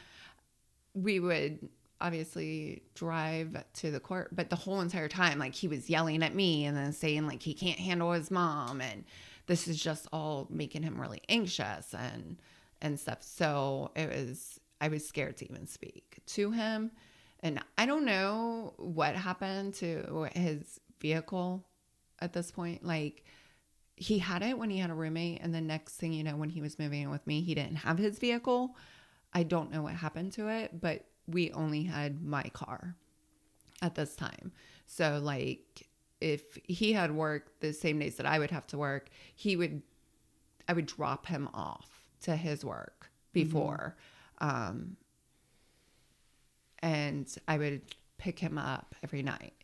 we 0.95 1.21
would 1.21 1.69
obviously 2.01 2.83
drive 2.95 3.63
to 3.75 3.91
the 3.91 4.01
court, 4.01 4.35
but 4.35 4.51
the 4.51 4.57
whole 4.57 4.81
entire 4.81 5.09
time, 5.09 5.39
like 5.39 5.55
he 5.55 5.69
was 5.69 5.91
yelling 5.91 6.23
at 6.23 6.35
me 6.35 6.65
and 6.65 6.77
then 6.77 6.93
saying 6.93 7.27
like 7.27 7.43
he 7.43 7.55
can't 7.55 7.79
handle 7.79 8.13
his 8.13 8.31
mom 8.31 8.81
and 8.81 9.05
this 9.47 9.67
is 9.69 9.83
just 9.83 10.07
all 10.13 10.47
making 10.51 10.83
him 10.83 11.01
really 11.01 11.21
anxious 11.29 11.95
and 11.95 12.41
and 12.81 12.99
stuff. 12.99 13.23
So 13.23 13.91
it 13.97 14.09
was 14.09 14.61
I 14.81 14.89
was 14.89 15.07
scared 15.07 15.37
to 15.39 15.51
even 15.51 15.67
speak 15.67 16.21
to 16.27 16.51
him. 16.51 16.93
And 17.41 17.61
I 17.77 17.87
don't 17.87 18.05
know 18.05 18.75
what 18.77 19.15
happened 19.15 19.75
to 19.75 20.29
his 20.35 20.81
vehicle 21.01 21.65
at 22.21 22.33
this 22.33 22.51
point. 22.51 22.85
Like 22.85 23.25
he 23.97 24.19
had 24.19 24.43
it 24.43 24.59
when 24.59 24.71
he 24.71 24.79
had 24.79 24.91
a 24.91 24.95
roommate 24.95 25.41
and 25.43 25.55
the 25.55 25.61
next 25.61 25.97
thing 25.97 26.13
you 26.13 26.25
know 26.25 26.37
when 26.37 26.49
he 26.49 26.63
was 26.63 26.79
moving 26.79 27.03
in 27.03 27.11
with 27.11 27.27
me, 27.27 27.43
he 27.43 27.55
didn't 27.55 27.77
have 27.77 27.99
his 27.99 28.19
vehicle. 28.19 28.77
I 29.33 29.43
don't 29.43 29.71
know 29.71 29.83
what 29.83 29.95
happened 29.95 30.33
to 30.33 30.49
it, 30.49 30.81
but 30.81 31.05
we 31.27 31.53
only 31.53 31.85
had 31.85 32.25
my 32.25 32.43
car 32.53 32.97
at 33.83 33.95
this 33.95 34.17
time. 34.17 34.53
So 34.87 35.21
like 35.23 35.89
if 36.21 36.59
he 36.65 36.93
had 36.93 37.13
work 37.13 37.61
the 37.61 37.73
same 37.73 37.99
days 37.99 38.17
that 38.17 38.27
I 38.27 38.39
would 38.39 38.51
have 38.51 38.67
to 38.69 38.79
work, 38.79 39.09
he 39.35 39.57
would 39.57 39.83
I 40.69 40.73
would 40.73 40.87
drop 40.87 41.27
him 41.27 41.49
off 41.53 42.05
to 42.23 42.37
his 42.37 42.65
work 42.65 43.11
before. 43.33 43.97
Mm-hmm. 44.41 44.69
Um 44.69 44.97
and 46.83 47.33
I 47.47 47.59
would 47.59 47.83
pick 48.17 48.39
him 48.39 48.59
up 48.59 48.95
every 49.03 49.23
night 49.23 49.55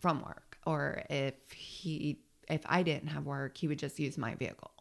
from 0.00 0.22
work 0.22 0.51
or 0.66 1.02
if 1.10 1.34
he 1.52 2.18
if 2.48 2.62
I 2.66 2.82
didn't 2.82 3.08
have 3.08 3.24
work, 3.24 3.56
he 3.56 3.68
would 3.68 3.78
just 3.78 3.98
use 3.98 4.18
my 4.18 4.34
vehicle. 4.34 4.72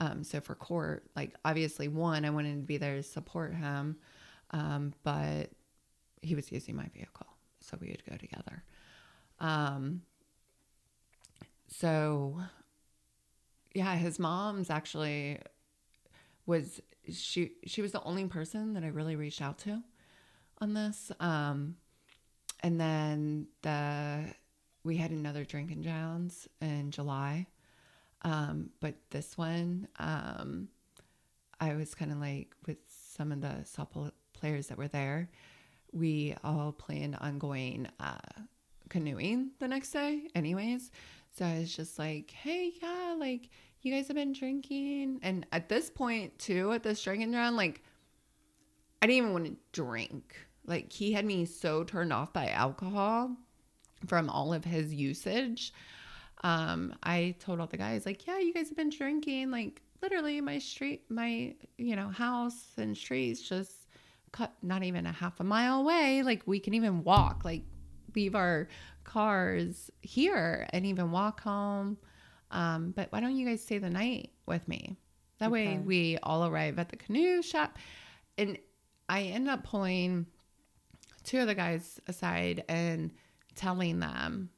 Um, 0.00 0.22
so 0.22 0.40
for 0.40 0.54
court, 0.54 1.04
like 1.16 1.34
obviously 1.44 1.88
one, 1.88 2.24
I 2.24 2.30
wanted 2.30 2.56
to 2.56 2.62
be 2.62 2.76
there 2.76 2.96
to 2.96 3.02
support 3.02 3.54
him. 3.54 3.96
Um, 4.50 4.92
but 5.02 5.50
he 6.20 6.34
was 6.34 6.52
using 6.52 6.76
my 6.76 6.88
vehicle, 6.94 7.26
so 7.60 7.76
we 7.80 7.88
would 7.88 8.04
go 8.08 8.16
together. 8.16 8.62
Um, 9.40 10.02
so 11.68 12.40
yeah, 13.74 13.94
his 13.96 14.18
mom's 14.18 14.70
actually 14.70 15.38
was 16.46 16.80
she 17.12 17.52
she 17.66 17.82
was 17.82 17.92
the 17.92 18.02
only 18.02 18.26
person 18.26 18.74
that 18.74 18.84
I 18.84 18.88
really 18.88 19.16
reached 19.16 19.42
out 19.42 19.58
to 19.58 19.82
on 20.60 20.74
this. 20.74 21.12
Um, 21.20 21.76
and 22.60 22.80
then 22.80 23.48
the 23.62 24.24
we 24.86 24.96
had 24.96 25.10
another 25.10 25.44
drinking 25.44 25.82
Jones 25.82 26.48
in 26.60 26.92
July. 26.92 27.46
Um, 28.22 28.70
but 28.80 28.94
this 29.10 29.36
one, 29.36 29.88
um, 29.98 30.68
I 31.60 31.74
was 31.74 31.94
kind 31.94 32.12
of 32.12 32.18
like 32.18 32.54
with 32.66 32.78
some 32.88 33.32
of 33.32 33.40
the 33.40 33.64
softball 33.64 34.12
players 34.32 34.68
that 34.68 34.78
were 34.78 34.88
there, 34.88 35.28
we 35.92 36.34
all 36.44 36.72
planned 36.72 37.16
on 37.20 37.38
going 37.38 37.88
uh, 37.98 38.18
canoeing 38.88 39.50
the 39.58 39.68
next 39.68 39.90
day, 39.90 40.28
anyways. 40.34 40.90
So 41.36 41.44
I 41.44 41.58
was 41.58 41.74
just 41.74 41.98
like, 41.98 42.30
hey, 42.30 42.72
yeah, 42.80 43.16
like 43.18 43.50
you 43.82 43.92
guys 43.92 44.06
have 44.06 44.16
been 44.16 44.32
drinking. 44.32 45.18
And 45.22 45.46
at 45.52 45.68
this 45.68 45.90
point, 45.90 46.38
too, 46.38 46.72
at 46.72 46.82
this 46.82 47.02
drinking 47.02 47.32
round, 47.32 47.56
like 47.56 47.82
I 49.02 49.06
didn't 49.06 49.18
even 49.18 49.32
want 49.32 49.46
to 49.46 49.56
drink. 49.72 50.36
Like 50.64 50.92
he 50.92 51.12
had 51.12 51.24
me 51.24 51.44
so 51.44 51.82
turned 51.82 52.12
off 52.12 52.32
by 52.32 52.48
alcohol 52.48 53.36
from 54.06 54.30
all 54.30 54.52
of 54.52 54.64
his 54.64 54.92
usage. 54.94 55.72
Um, 56.44 56.94
I 57.02 57.34
told 57.38 57.60
all 57.60 57.66
the 57.66 57.76
guys, 57.76 58.06
like, 58.06 58.26
yeah, 58.26 58.38
you 58.38 58.52
guys 58.52 58.68
have 58.68 58.76
been 58.76 58.90
drinking. 58.90 59.50
Like, 59.50 59.82
literally, 60.02 60.40
my 60.40 60.58
street, 60.58 61.04
my, 61.08 61.54
you 61.78 61.96
know, 61.96 62.08
house 62.08 62.68
and 62.76 62.96
streets 62.96 63.40
just 63.40 63.86
cut 64.32 64.52
not 64.62 64.82
even 64.82 65.06
a 65.06 65.12
half 65.12 65.40
a 65.40 65.44
mile 65.44 65.80
away. 65.80 66.22
Like 66.22 66.42
we 66.46 66.60
can 66.60 66.74
even 66.74 67.02
walk, 67.04 67.44
like 67.44 67.62
leave 68.14 68.34
our 68.34 68.68
cars 69.04 69.90
here 70.02 70.66
and 70.70 70.84
even 70.86 71.10
walk 71.10 71.40
home. 71.40 71.96
Um, 72.50 72.92
but 72.94 73.10
why 73.10 73.20
don't 73.20 73.36
you 73.36 73.46
guys 73.46 73.62
stay 73.62 73.78
the 73.78 73.90
night 73.90 74.30
with 74.46 74.66
me? 74.68 74.96
That 75.38 75.46
okay. 75.46 75.52
way 75.52 75.78
we 75.78 76.18
all 76.22 76.46
arrive 76.46 76.78
at 76.78 76.88
the 76.88 76.96
canoe 76.96 77.42
shop. 77.42 77.78
And 78.38 78.58
I 79.08 79.22
end 79.22 79.48
up 79.48 79.64
pulling 79.64 80.26
two 81.24 81.40
of 81.40 81.46
the 81.46 81.54
guys 81.54 82.00
aside 82.06 82.64
and 82.68 83.10
telling 83.56 84.00
them 84.00 84.50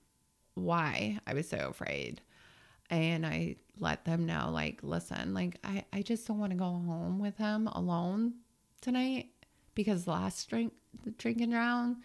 why 0.55 1.19
I 1.27 1.35
was 1.35 1.49
so 1.49 1.69
afraid. 1.71 2.21
And 2.91 3.27
I 3.27 3.57
let 3.79 4.05
them 4.05 4.27
know, 4.27 4.51
like, 4.51 4.81
listen, 4.83 5.35
like, 5.35 5.57
I, 5.63 5.85
I 5.93 6.03
just 6.03 6.27
don't 6.27 6.39
want 6.39 6.53
to 6.53 6.59
go 6.59 6.65
home 6.65 7.19
with 7.19 7.37
him 7.37 7.67
alone 7.69 8.35
tonight 8.81 9.27
because 9.75 10.07
last 10.07 10.49
drink 10.49 10.73
the 11.05 11.11
drinking 11.13 11.53
round, 11.53 11.99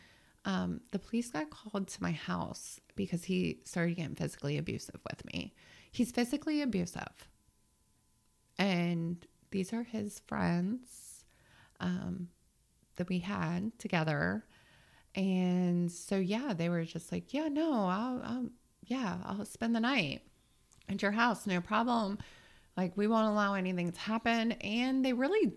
um, 0.46 0.82
the 0.92 1.00
police 1.00 1.32
got 1.32 1.50
called 1.50 1.88
to 1.88 2.04
my 2.04 2.12
house 2.12 2.80
because 2.96 3.24
he 3.24 3.60
started 3.64 3.96
getting 3.96 4.16
physically 4.16 4.58
abusive 4.58 5.00
with 5.10 5.26
me. 5.26 5.54
He's 5.92 6.12
physically 6.12 6.62
abusive, 6.62 7.30
and 8.58 9.26
these 9.52 9.72
are 9.72 9.84
his 9.84 10.20
friends 10.28 11.24
um, 11.80 12.30
that 12.98 13.10
we 13.10 13.20
had 13.20 13.78
together. 13.80 14.46
And 15.16 15.92
so, 15.92 16.18
yeah, 16.18 16.54
they 16.54 16.70
were 16.70 16.84
just 16.86 17.12
like, 17.12 17.34
yeah, 17.34 17.48
no, 17.48 17.72
I'll, 17.72 18.22
I'll, 18.24 18.50
yeah, 18.86 19.18
I'll 19.24 19.46
spend 19.46 19.76
the 19.76 19.80
night 19.80 20.22
at 20.90 21.02
your 21.02 21.12
house, 21.12 21.46
no 21.46 21.62
problem. 21.62 22.18
Like, 22.76 22.98
we 22.98 23.08
won't 23.08 23.28
allow 23.28 23.54
anything 23.54 23.92
to 23.92 24.00
happen. 24.00 24.54
And 24.54 25.06
they 25.06 25.14
really 25.14 25.54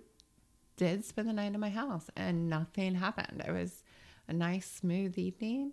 did 0.76 1.04
spend 1.04 1.28
the 1.28 1.32
night 1.32 1.54
in 1.54 1.60
my 1.60 1.70
house 1.70 2.10
and 2.16 2.50
nothing 2.50 2.94
happened. 2.94 3.42
It 3.46 3.52
was 3.52 3.82
a 4.28 4.32
nice, 4.32 4.66
smooth 4.70 5.18
evening. 5.18 5.72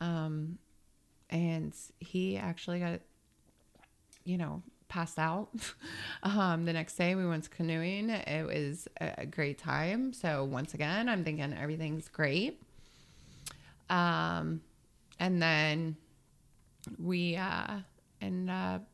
Um, 0.00 0.58
and 1.30 1.74
he 2.00 2.38
actually 2.38 2.80
got, 2.80 3.00
you 4.24 4.38
know, 4.38 4.62
passed 4.88 5.18
out. 5.18 5.50
um, 6.22 6.64
the 6.64 6.72
next 6.72 6.96
day 6.96 7.14
we 7.14 7.26
went 7.26 7.50
canoeing. 7.50 8.08
It 8.08 8.46
was 8.46 8.88
a 9.00 9.26
great 9.26 9.58
time. 9.58 10.12
So 10.12 10.44
once 10.44 10.74
again, 10.74 11.08
I'm 11.08 11.24
thinking 11.24 11.52
everything's 11.52 12.08
great. 12.08 12.62
Um, 13.90 14.60
and 15.18 15.42
then 15.42 15.96
we 16.98 17.36
uh, 17.36 17.78
up 18.50 18.86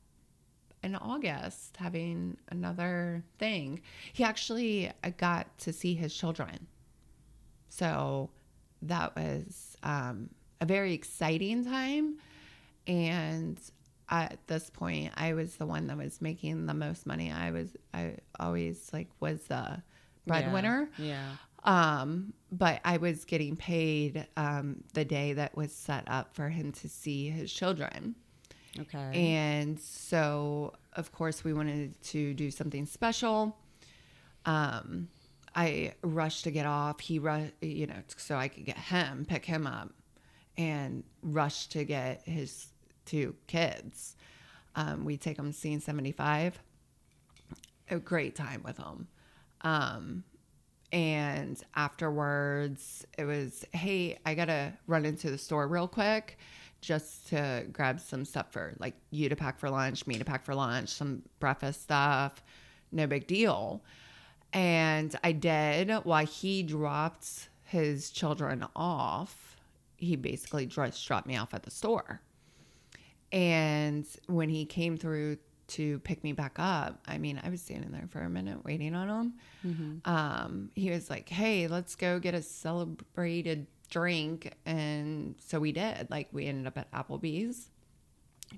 in 0.83 0.95
August 0.97 1.77
having 1.79 2.37
another 2.51 3.25
thing. 3.39 3.81
He 4.13 4.23
actually 4.23 4.91
uh, 5.03 5.11
got 5.17 5.57
to 5.59 5.73
see 5.73 5.95
his 5.95 6.15
children. 6.15 6.67
So 7.71 8.31
that 8.83 9.17
was 9.17 9.77
um, 9.83 10.29
a 10.61 10.67
very 10.67 10.93
exciting 10.93 11.65
time. 11.65 12.19
And 12.87 13.59
at 14.11 14.39
this 14.47 14.69
point, 14.69 15.13
I 15.17 15.33
was 15.33 15.57
the 15.57 15.67
one 15.67 15.87
that 15.87 15.97
was 15.97 16.21
making 16.21 16.67
the 16.67 16.75
most 16.75 17.07
money. 17.07 17.33
I 17.33 17.51
was, 17.51 17.75
I 17.95 18.17
always 18.39 18.91
like 18.93 19.09
was 19.21 19.41
the 19.45 19.83
breadwinner. 20.27 20.91
Yeah. 20.99 21.07
yeah. 21.07 21.31
Um, 21.65 22.35
but 22.53 22.81
I 22.85 22.99
was 22.99 23.25
getting 23.25 23.57
paid 23.57 24.27
um, 24.37 24.85
the 24.93 25.05
day 25.05 25.33
that 25.33 25.57
was 25.57 25.73
set 25.73 26.05
up 26.07 26.35
for 26.35 26.49
him 26.49 26.73
to 26.73 26.89
see 26.89 27.31
his 27.31 27.53
children. 27.53 28.15
Okay. 28.79 29.33
And 29.35 29.81
so, 29.81 30.75
of 30.95 31.13
course, 31.13 31.45
we 31.45 31.53
wanted 31.53 32.01
to 32.05 32.35
do 32.35 32.51
something 32.51 32.87
special. 32.87 33.57
Um, 34.45 35.09
I 35.55 35.95
rushed 36.03 36.45
to 36.45 36.51
get 36.51 36.67
off. 36.67 37.01
He 37.01 37.19
rushed, 37.19 37.53
you 37.61 37.87
know, 37.87 38.03
so 38.17 38.37
I 38.37 38.49
could 38.49 38.65
get 38.65 38.77
him, 38.77 39.25
pick 39.25 39.45
him 39.45 39.67
up, 39.67 39.91
and 40.57 41.05
rush 41.23 41.69
to 41.69 41.85
get 41.85 42.23
his 42.25 42.67
two 43.07 43.37
kids. 43.47 44.17
Um, 44.77 45.05
we 45.05 45.17
take 45.17 45.37
them 45.37 45.53
scene 45.53 45.81
75. 45.81 46.59
A 47.91 47.99
great 47.99 48.35
time 48.35 48.63
with 48.65 48.77
them. 48.77 49.09
Um, 49.61 50.25
and 50.93 51.61
afterwards, 51.75 53.07
it 53.19 53.25
was, 53.25 53.65
hey, 53.73 54.19
I 54.25 54.35
got 54.35 54.47
to 54.47 54.73
run 54.87 55.05
into 55.05 55.31
the 55.31 55.39
store 55.39 55.67
real 55.67 55.89
quick 55.89 56.39
just 56.81 57.29
to 57.29 57.65
grab 57.73 57.99
some 57.99 58.25
stuff 58.25 58.53
for 58.53 58.75
like 58.79 58.95
you 59.11 59.29
to 59.29 59.37
pack 59.37 59.59
for 59.59 59.71
lunch, 59.71 60.07
me 60.07 60.19
to 60.19 60.25
pack 60.25 60.45
for 60.45 60.55
lunch, 60.55 60.91
some 60.91 61.23
breakfast 61.41 61.83
stuff. 61.83 62.43
No 62.93 63.07
big 63.07 63.27
deal. 63.27 63.83
And 64.53 65.17
I 65.25 65.33
did 65.33 65.91
while 66.05 66.27
he 66.27 66.63
dropped 66.63 67.49
his 67.65 68.11
children 68.11 68.65
off. 68.77 69.57
He 69.97 70.15
basically 70.15 70.67
just 70.67 71.07
dropped 71.07 71.27
me 71.27 71.37
off 71.37 71.55
at 71.55 71.63
the 71.63 71.71
store. 71.71 72.21
And 73.33 74.07
when 74.27 74.49
he 74.49 74.65
came 74.65 74.97
through 74.97 75.39
to 75.69 75.99
pick 76.01 76.23
me 76.23 76.33
back 76.33 76.57
up. 76.59 77.01
I 77.07 77.19
mean, 77.19 77.41
I 77.43 77.51
was 77.51 77.61
standing 77.63 77.93
there 77.93 78.07
for 78.09 78.21
a 78.21 78.29
minute 78.29 78.65
waiting 78.65 78.95
on 78.95 79.09
him. 79.09 79.35
Mm-hmm. 79.67 80.11
Um, 80.11 80.71
he 80.75 80.91
was 80.91 81.11
like, 81.11 81.29
"Hey, 81.29 81.67
let's 81.67 81.95
go 81.95 82.19
get 82.19 82.35
a 82.35 82.43
celebrated 82.43 83.67
drink," 83.91 84.53
and 84.67 85.35
so 85.39 85.59
we 85.61 85.73
did. 85.73 86.11
Like, 86.11 86.29
we 86.33 86.47
ended 86.47 86.67
up 86.67 86.79
at 86.79 86.91
Applebee's. 86.93 87.71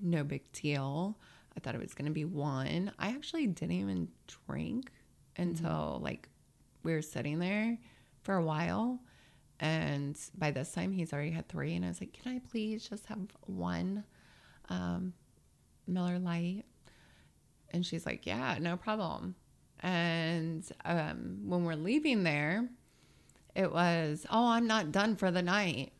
No 0.02 0.24
big 0.24 0.50
deal. 0.52 1.16
I 1.56 1.60
thought 1.60 1.74
it 1.74 1.80
was 1.80 1.94
going 1.94 2.06
to 2.06 2.12
be 2.12 2.24
one. 2.24 2.92
I 2.98 3.08
actually 3.08 3.46
didn't 3.46 3.76
even 3.76 4.08
drink 4.46 4.90
until 5.36 6.00
like 6.02 6.28
we 6.82 6.92
were 6.92 7.02
sitting 7.02 7.38
there 7.38 7.78
for 8.22 8.34
a 8.34 8.42
while. 8.42 9.00
And 9.58 10.18
by 10.36 10.50
this 10.50 10.72
time, 10.72 10.92
he's 10.92 11.12
already 11.12 11.30
had 11.30 11.48
three. 11.48 11.74
And 11.74 11.84
I 11.84 11.88
was 11.88 12.00
like, 12.00 12.12
Can 12.12 12.34
I 12.34 12.40
please 12.50 12.88
just 12.88 13.06
have 13.06 13.18
one 13.46 14.04
um, 14.68 15.14
Miller 15.86 16.18
Lite? 16.18 16.64
And 17.70 17.84
she's 17.84 18.06
like, 18.06 18.26
Yeah, 18.26 18.58
no 18.60 18.76
problem. 18.76 19.34
And 19.80 20.64
um, 20.84 21.40
when 21.44 21.64
we're 21.64 21.74
leaving 21.74 22.22
there, 22.22 22.68
it 23.54 23.72
was, 23.72 24.26
Oh, 24.30 24.48
I'm 24.48 24.66
not 24.66 24.92
done 24.92 25.16
for 25.16 25.30
the 25.30 25.42
night. 25.42 25.92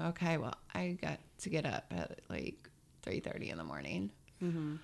Okay, 0.00 0.36
well, 0.36 0.54
I 0.74 0.98
got 1.00 1.18
to 1.38 1.50
get 1.50 1.64
up 1.64 1.84
at 1.90 2.20
like 2.28 2.68
3.30 3.06 3.52
in 3.52 3.58
the 3.58 3.64
morning. 3.64 4.10
Mm-hmm. 4.42 4.76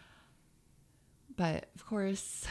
But 1.36 1.70
of 1.74 1.86
course, 1.86 2.46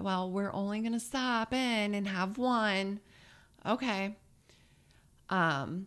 well, 0.00 0.30
we're 0.30 0.52
only 0.52 0.80
going 0.80 0.92
to 0.92 1.00
stop 1.00 1.52
in 1.52 1.94
and 1.94 2.06
have 2.06 2.38
one. 2.38 3.00
Okay. 3.64 4.16
Um, 5.28 5.86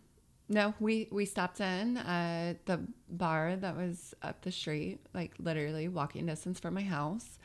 no, 0.50 0.74
we 0.80 1.08
we 1.12 1.24
stopped 1.24 1.60
in 1.60 1.96
at 1.96 2.66
the 2.66 2.80
bar 3.08 3.54
that 3.56 3.76
was 3.76 4.14
up 4.20 4.42
the 4.42 4.50
street, 4.50 4.98
like 5.14 5.32
literally 5.38 5.86
walking 5.86 6.26
distance 6.26 6.58
from 6.58 6.74
my 6.74 6.82
house, 6.82 7.38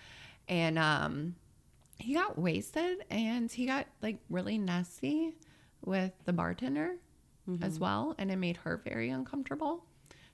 and 0.50 0.80
um, 0.80 1.36
he 2.00 2.16
got 2.16 2.38
wasted 2.38 3.06
and 3.12 3.52
he 3.52 3.68
got 3.68 3.86
like 4.02 4.18
really 4.30 4.58
nasty 4.58 5.36
with 5.86 6.14
the 6.26 6.34
bartender 6.34 6.96
as 7.64 7.80
well, 7.80 8.16
and 8.18 8.32
it 8.32 8.38
made 8.38 8.58
her 8.58 8.82
very 8.84 9.12
uncomfortable. 9.12 9.86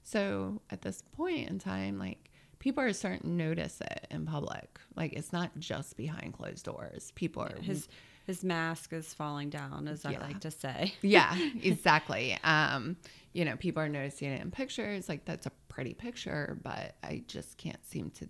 So 0.04 0.62
at 0.70 0.82
this 0.82 1.04
point 1.18 1.50
in 1.50 1.60
time, 1.60 2.00
like 2.00 2.32
people 2.60 2.82
are 2.82 2.94
starting 2.94 3.22
to 3.22 3.30
notice 3.30 3.82
it 3.82 4.08
in 4.10 4.26
public. 4.26 4.80
Like 4.96 5.12
it's 5.12 5.34
not 5.34 5.52
just 5.60 5.98
behind 5.98 6.34
closed 6.34 6.64
doors. 6.64 7.12
People 7.16 7.44
are 7.44 7.56
His 7.62 7.90
his 8.32 8.46
mask 8.46 8.94
is 8.94 9.14
falling 9.14 9.50
down, 9.50 9.90
as 9.90 10.06
I 10.06 10.12
like 10.12 10.40
to 10.40 10.52
say. 10.52 10.94
yeah, 11.02 11.36
exactly. 11.62 12.38
Um, 12.46 12.96
you 13.34 13.44
know, 13.44 13.58
people 13.58 13.84
are 13.84 13.90
noticing 13.90 14.32
it 14.32 14.42
in 14.42 14.52
pictures. 14.52 15.10
Like 15.10 15.26
that's 15.26 15.48
a 15.48 15.52
pretty 15.68 15.94
picture, 15.94 16.58
but 16.64 16.96
I 17.04 17.24
just 17.28 17.58
can't 17.58 17.86
seem 17.86 18.10
to 18.12 18.30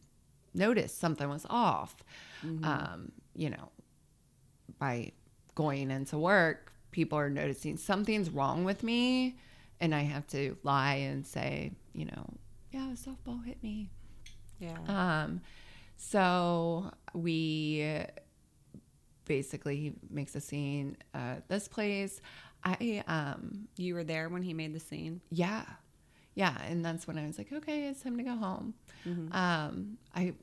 notice 0.55 0.91
something 0.91 1.29
was 1.29 1.45
off. 1.51 1.95
Um, 2.63 3.11
you 3.35 3.51
know, 3.51 3.69
by 4.79 5.11
going 5.53 5.91
into 5.91 6.17
work, 6.17 6.73
people 6.89 7.19
are 7.19 7.29
noticing 7.29 7.77
something's 7.77 8.31
wrong 8.31 8.63
with 8.63 8.81
me, 8.81 9.37
and 9.79 9.93
I 9.93 10.01
have 10.01 10.25
to 10.29 10.57
lie 10.63 10.95
and 10.95 11.27
say, 11.27 11.73
you 11.93 12.05
know, 12.05 12.25
yeah, 12.71 12.91
a 12.91 12.95
softball 12.95 13.45
hit 13.45 13.61
me. 13.61 13.91
Yeah. 14.57 14.77
Um, 14.87 15.41
so 15.95 16.91
we 17.13 18.03
basically 19.35 19.77
he 19.77 19.93
makes 20.09 20.35
a 20.35 20.41
scene 20.41 20.97
at 21.13 21.47
this 21.47 21.67
place. 21.69 22.19
I 22.63 23.01
um 23.07 23.67
you 23.77 23.95
were 23.95 24.03
there 24.03 24.27
when 24.27 24.41
he 24.41 24.53
made 24.53 24.73
the 24.73 24.79
scene. 24.79 25.21
yeah. 25.29 25.63
Yeah, 26.33 26.55
and 26.69 26.83
that's 26.83 27.07
when 27.07 27.17
I 27.17 27.25
was 27.27 27.37
like, 27.37 27.51
okay, 27.51 27.87
it's 27.87 28.01
time 28.03 28.15
to 28.17 28.23
go 28.23 28.35
home. 28.35 28.73
Um, 29.33 29.97
I 30.15 30.33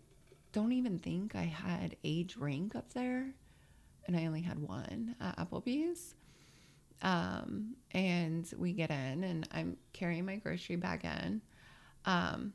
don't 0.53 0.73
even 0.73 0.99
think 0.99 1.35
I 1.35 1.45
had 1.45 1.97
a 2.05 2.25
drink 2.25 2.77
up 2.77 2.93
there, 2.93 3.25
and 4.07 4.15
I 4.15 4.27
only 4.27 4.43
had 4.43 4.59
one 4.59 5.17
at 5.19 5.39
Applebee's. 5.39 6.15
Um, 7.01 7.77
and 7.93 8.47
we 8.59 8.73
get 8.75 8.91
in, 8.91 9.25
and 9.25 9.49
I'm 9.51 9.79
carrying 9.95 10.27
my 10.27 10.37
grocery 10.37 10.77
bag 10.77 11.05
in. 11.05 11.41
Um, 12.05 12.53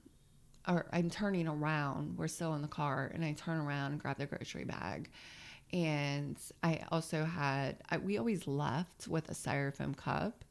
or 0.68 0.86
I'm 0.94 1.10
turning 1.10 1.48
around. 1.48 2.18
We're 2.20 2.28
still 2.28 2.54
in 2.54 2.62
the 2.62 2.68
car, 2.68 3.10
and 3.16 3.26
I 3.26 3.34
turn 3.34 3.58
around 3.58 3.94
and 3.94 4.00
grab 4.02 4.18
the 4.20 4.28
grocery 4.28 4.66
bag. 4.66 5.10
And 5.74 6.38
I 6.62 6.82
also 6.92 7.26
had, 7.26 7.78
I, 7.90 7.98
we 7.98 8.20
always 8.20 8.46
left 8.48 9.08
with 9.08 9.30
a 9.30 9.34
styrofoam 9.34 9.98
cup 9.98 10.46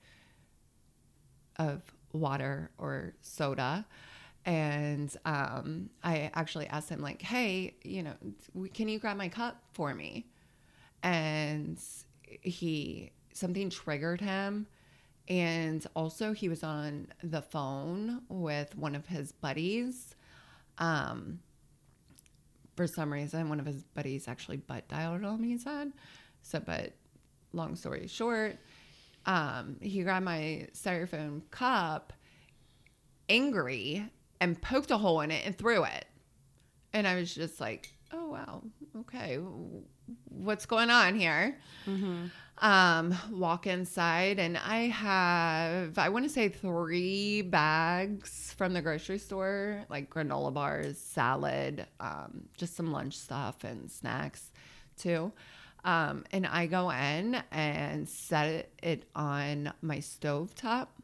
of 1.56 1.80
water 2.12 2.72
or 2.76 3.14
soda. 3.20 3.86
And 4.44 5.16
um, 5.24 5.90
I 6.02 6.32
actually 6.34 6.66
asked 6.66 6.88
him, 6.88 7.00
like, 7.00 7.22
hey, 7.22 7.76
you 7.84 8.02
know, 8.02 8.14
can 8.74 8.88
you 8.88 8.98
grab 8.98 9.16
my 9.16 9.28
cup 9.28 9.62
for 9.72 9.94
me? 9.94 10.26
And 11.04 11.78
he, 12.24 13.12
something 13.32 13.70
triggered 13.70 14.20
him. 14.20 14.66
And 15.28 15.86
also, 15.94 16.32
he 16.32 16.48
was 16.48 16.64
on 16.64 17.06
the 17.22 17.42
phone 17.42 18.22
with 18.28 18.76
one 18.76 18.96
of 18.96 19.06
his 19.06 19.30
buddies. 19.30 20.16
Um, 20.78 21.38
for 22.76 22.86
some 22.86 23.12
reason, 23.12 23.48
one 23.48 23.60
of 23.60 23.66
his 23.66 23.82
buddies 23.82 24.28
actually 24.28 24.56
butt 24.56 24.88
dialed 24.88 25.22
him, 25.22 25.42
he 25.42 25.58
said. 25.58 25.92
So, 26.42 26.60
but 26.60 26.92
long 27.52 27.76
story 27.76 28.06
short, 28.06 28.56
um, 29.26 29.76
he 29.80 30.02
grabbed 30.02 30.24
my 30.24 30.68
styrofoam 30.74 31.42
cup, 31.50 32.12
angry, 33.28 34.10
and 34.40 34.60
poked 34.60 34.90
a 34.90 34.96
hole 34.98 35.20
in 35.20 35.30
it 35.30 35.46
and 35.46 35.56
threw 35.56 35.84
it. 35.84 36.06
And 36.92 37.06
I 37.06 37.14
was 37.16 37.34
just 37.34 37.60
like, 37.60 37.92
oh, 38.12 38.26
wow, 38.28 38.62
okay, 39.00 39.38
what's 40.28 40.66
going 40.66 40.90
on 40.90 41.14
here? 41.18 41.56
Um, 42.62 43.12
walk 43.32 43.66
inside, 43.66 44.38
and 44.38 44.56
I 44.56 44.82
have, 44.86 45.98
I 45.98 46.08
want 46.10 46.24
to 46.26 46.28
say, 46.28 46.48
three 46.48 47.42
bags 47.42 48.54
from 48.56 48.72
the 48.72 48.80
grocery 48.80 49.18
store, 49.18 49.84
like 49.90 50.08
granola 50.08 50.54
bars, 50.54 50.96
salad, 50.96 51.84
um, 51.98 52.44
just 52.56 52.76
some 52.76 52.92
lunch 52.92 53.18
stuff 53.18 53.64
and 53.64 53.90
snacks 53.90 54.52
too. 54.96 55.32
Um, 55.84 56.24
and 56.30 56.46
I 56.46 56.66
go 56.66 56.90
in 56.90 57.42
and 57.50 58.08
set 58.08 58.70
it 58.80 59.06
on 59.16 59.72
my 59.82 59.98
stove 59.98 60.54
top. 60.54 60.96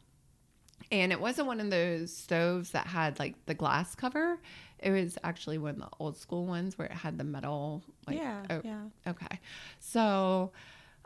And 0.93 1.11
it 1.11 1.21
wasn't 1.21 1.49
one 1.49 1.59
of 1.59 1.71
those 1.71 2.15
stoves 2.15 2.71
that 2.71 2.87
had 2.87 3.19
like 3.19 3.35
the 3.47 3.55
glass 3.55 3.97
cover. 3.97 4.39
It 4.79 4.91
was 4.91 5.19
actually 5.25 5.59
one 5.59 5.75
of 5.75 5.81
the 5.81 5.89
old 5.99 6.17
school 6.17 6.47
ones 6.47 6.79
where 6.79 6.87
it 6.87 6.93
had 6.95 7.19
the 7.19 7.25
metal. 7.25 7.83
Like, 8.07 8.19
yeah. 8.19 8.43
oh, 8.49 8.61
Yeah. 8.63 8.83
Okay. 9.09 9.41
So 9.81 10.53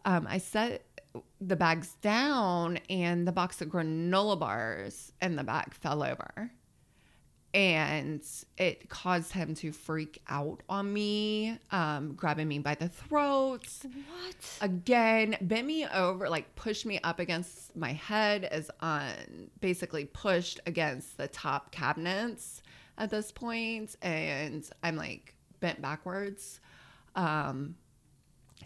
um, 0.05 0.27
I 0.29 0.38
set 0.38 0.85
the 1.41 1.57
bags 1.57 1.97
down, 2.01 2.79
and 2.88 3.27
the 3.27 3.33
box 3.33 3.61
of 3.61 3.69
granola 3.69 4.38
bars 4.38 5.12
in 5.21 5.37
the 5.37 5.45
bag 5.45 5.75
fell 5.75 6.03
over. 6.03 6.51
And 7.55 8.23
it 8.57 8.88
caused 8.88 9.33
him 9.33 9.55
to 9.57 9.73
freak 9.73 10.23
out 10.27 10.62
on 10.71 10.91
me, 10.91 11.59
um, 11.71 12.15
grabbing 12.15 12.49
me 12.49 12.61
by 12.61 12.75
the 12.77 12.88
throat. 12.88 13.69
What? 13.83 14.59
Again, 14.62 15.37
bent 15.43 15.67
me 15.67 15.87
over, 15.87 16.31
like 16.31 16.55
pushed 16.55 16.87
me 16.87 16.99
up 17.05 17.19
against 17.19 17.77
my 17.77 17.93
head, 17.93 18.45
as 18.45 18.71
on 18.81 19.11
basically 19.61 20.07
pushed 20.07 20.61
against 20.65 21.19
the 21.19 21.29
top 21.29 21.73
cabinets 21.73 22.62
at 22.97 23.11
this 23.11 23.31
point, 23.31 23.97
and 24.01 24.67
I'm 24.83 24.97
like 24.97 25.35
bent 25.61 25.83
backwards. 25.83 26.59
Um, 27.17 27.75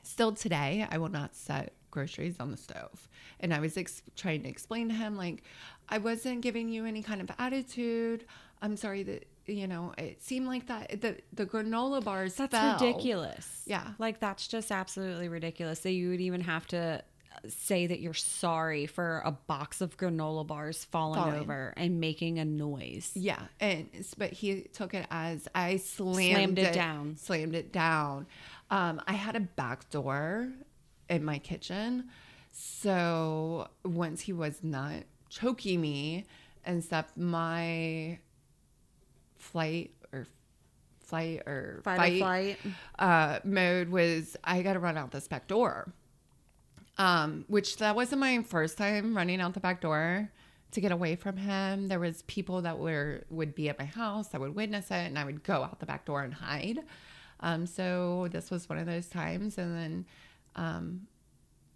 still 0.06 0.32
today, 0.32 0.86
I 0.90 0.98
will 0.98 1.08
not 1.08 1.34
set 1.34 1.74
groceries 1.90 2.36
on 2.40 2.50
the 2.50 2.56
stove. 2.56 3.08
And 3.40 3.52
I 3.52 3.60
was 3.60 3.76
ex- 3.76 4.02
trying 4.16 4.42
to 4.42 4.48
explain 4.48 4.88
to 4.88 4.94
him, 4.94 5.16
like, 5.16 5.42
I 5.88 5.98
wasn't 5.98 6.40
giving 6.40 6.68
you 6.68 6.84
any 6.84 7.02
kind 7.02 7.20
of 7.20 7.30
attitude. 7.38 8.24
I'm 8.62 8.76
sorry 8.76 9.02
that, 9.04 9.26
you 9.46 9.66
know, 9.66 9.92
it 9.98 10.22
seemed 10.22 10.46
like 10.46 10.66
that. 10.68 11.00
The, 11.00 11.18
the 11.32 11.46
granola 11.46 12.02
bars 12.02 12.34
That's 12.34 12.52
fell. 12.52 12.74
ridiculous. 12.74 13.62
Yeah. 13.66 13.88
Like 13.98 14.18
that's 14.20 14.48
just 14.48 14.72
absolutely 14.72 15.28
ridiculous 15.28 15.80
that 15.80 15.92
you 15.92 16.10
would 16.10 16.20
even 16.20 16.40
have 16.40 16.66
to 16.68 17.02
say 17.48 17.86
that 17.86 18.00
you're 18.00 18.14
sorry 18.14 18.86
for 18.86 19.22
a 19.24 19.32
box 19.32 19.80
of 19.80 19.96
granola 19.96 20.46
bars 20.46 20.84
falling, 20.84 21.20
Falling. 21.20 21.40
over 21.40 21.72
and 21.76 22.00
making 22.00 22.38
a 22.38 22.44
noise. 22.44 23.10
Yeah, 23.14 23.40
and 23.60 23.88
but 24.18 24.32
he 24.32 24.62
took 24.72 24.94
it 24.94 25.06
as 25.10 25.48
I 25.54 25.76
slammed, 25.78 26.16
Slammed 26.34 26.58
it 26.58 26.72
down. 26.74 27.16
Slammed 27.16 27.54
it 27.54 27.72
down. 27.72 28.26
Um, 28.70 29.00
I 29.06 29.12
had 29.14 29.36
a 29.36 29.40
back 29.40 29.88
door 29.90 30.48
in 31.08 31.24
my 31.24 31.38
kitchen, 31.38 32.08
so 32.52 33.68
once 33.84 34.20
he 34.22 34.32
was 34.32 34.60
not 34.62 34.94
choking 35.28 35.80
me 35.80 36.24
and 36.64 36.82
stuff, 36.82 37.06
my 37.16 38.18
flight 39.36 39.92
or 40.12 40.26
flight 41.00 41.42
or 41.46 41.80
Fight, 41.84 41.96
fight, 41.98 42.12
or 42.14 42.18
flight. 42.18 42.58
uh, 42.98 43.38
mode 43.44 43.88
was 43.88 44.36
I 44.42 44.62
got 44.62 44.72
to 44.72 44.78
run 44.80 44.96
out 44.98 45.10
this 45.12 45.28
back 45.28 45.46
door. 45.46 45.92
Um, 46.98 47.44
which 47.48 47.76
that 47.76 47.94
wasn't 47.94 48.20
my 48.20 48.42
first 48.42 48.78
time 48.78 49.16
running 49.16 49.40
out 49.40 49.54
the 49.54 49.60
back 49.60 49.80
door. 49.80 50.30
to 50.72 50.80
get 50.80 50.92
away 50.92 51.16
from 51.16 51.36
him. 51.36 51.88
There 51.88 52.00
was 52.00 52.22
people 52.22 52.62
that 52.62 52.78
were 52.78 53.24
would 53.30 53.54
be 53.54 53.68
at 53.68 53.78
my 53.78 53.84
house 53.84 54.28
that 54.28 54.40
would 54.40 54.54
witness 54.54 54.90
it, 54.90 55.06
and 55.06 55.18
I 55.18 55.24
would 55.24 55.42
go 55.42 55.62
out 55.62 55.80
the 55.80 55.86
back 55.86 56.04
door 56.04 56.22
and 56.22 56.34
hide. 56.34 56.80
Um, 57.40 57.66
so 57.66 58.28
this 58.30 58.50
was 58.50 58.68
one 58.68 58.78
of 58.78 58.86
those 58.86 59.06
times, 59.08 59.58
and 59.58 59.74
then 59.76 60.06
um, 60.56 61.06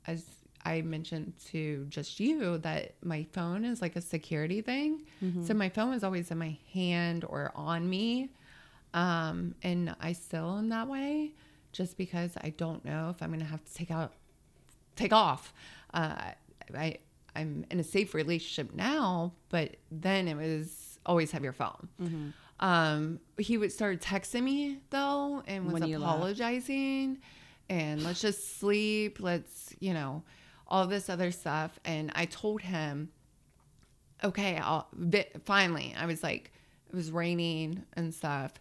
as 0.06 0.24
I 0.64 0.82
mentioned 0.82 1.34
to 1.46 1.86
just 1.88 2.20
you 2.20 2.58
that 2.58 2.94
my 3.02 3.26
phone 3.32 3.64
is 3.64 3.80
like 3.80 3.96
a 3.96 4.00
security 4.00 4.60
thing. 4.60 5.02
Mm-hmm. 5.24 5.44
So 5.44 5.54
my 5.54 5.68
phone 5.70 5.90
was 5.90 6.04
always 6.04 6.30
in 6.30 6.38
my 6.38 6.58
hand 6.74 7.24
or 7.26 7.52
on 7.54 7.88
me. 7.88 8.30
Um, 8.92 9.54
and 9.62 9.94
I 10.00 10.12
still 10.12 10.58
am 10.58 10.68
that 10.70 10.88
way 10.88 11.32
just 11.72 11.96
because 11.96 12.32
I 12.42 12.50
don't 12.50 12.84
know 12.84 13.08
if 13.10 13.22
I'm 13.22 13.30
going 13.30 13.40
to 13.40 13.46
have 13.46 13.64
to 13.64 13.74
take 13.74 13.90
out, 13.90 14.12
take 14.96 15.12
off. 15.12 15.52
Uh, 15.92 16.32
I, 16.76 16.98
I'm 17.34 17.64
in 17.70 17.80
a 17.80 17.84
safe 17.84 18.14
relationship 18.14 18.74
now, 18.74 19.32
but 19.48 19.76
then 19.90 20.28
it 20.28 20.36
was 20.36 20.98
always 21.06 21.30
have 21.32 21.42
your 21.42 21.52
phone. 21.52 21.88
Mm-hmm. 22.00 22.28
Um, 22.60 23.20
he 23.38 23.56
would 23.56 23.72
start 23.72 24.00
texting 24.00 24.42
me 24.42 24.80
though 24.90 25.42
and 25.46 25.72
was 25.72 25.82
apologizing 25.82 27.18
and 27.70 28.04
let's 28.04 28.20
just 28.20 28.58
sleep. 28.58 29.18
Let's, 29.18 29.74
you 29.80 29.94
know, 29.94 30.22
all 30.68 30.86
this 30.86 31.08
other 31.08 31.30
stuff. 31.30 31.78
And 31.84 32.12
I 32.14 32.26
told 32.26 32.60
him, 32.60 33.10
okay, 34.22 34.58
I'll, 34.58 34.88
finally, 35.44 35.94
I 35.98 36.04
was 36.06 36.22
like, 36.22 36.52
it 36.88 36.94
was 36.94 37.10
raining 37.10 37.84
and 37.94 38.12
stuff. 38.12 38.52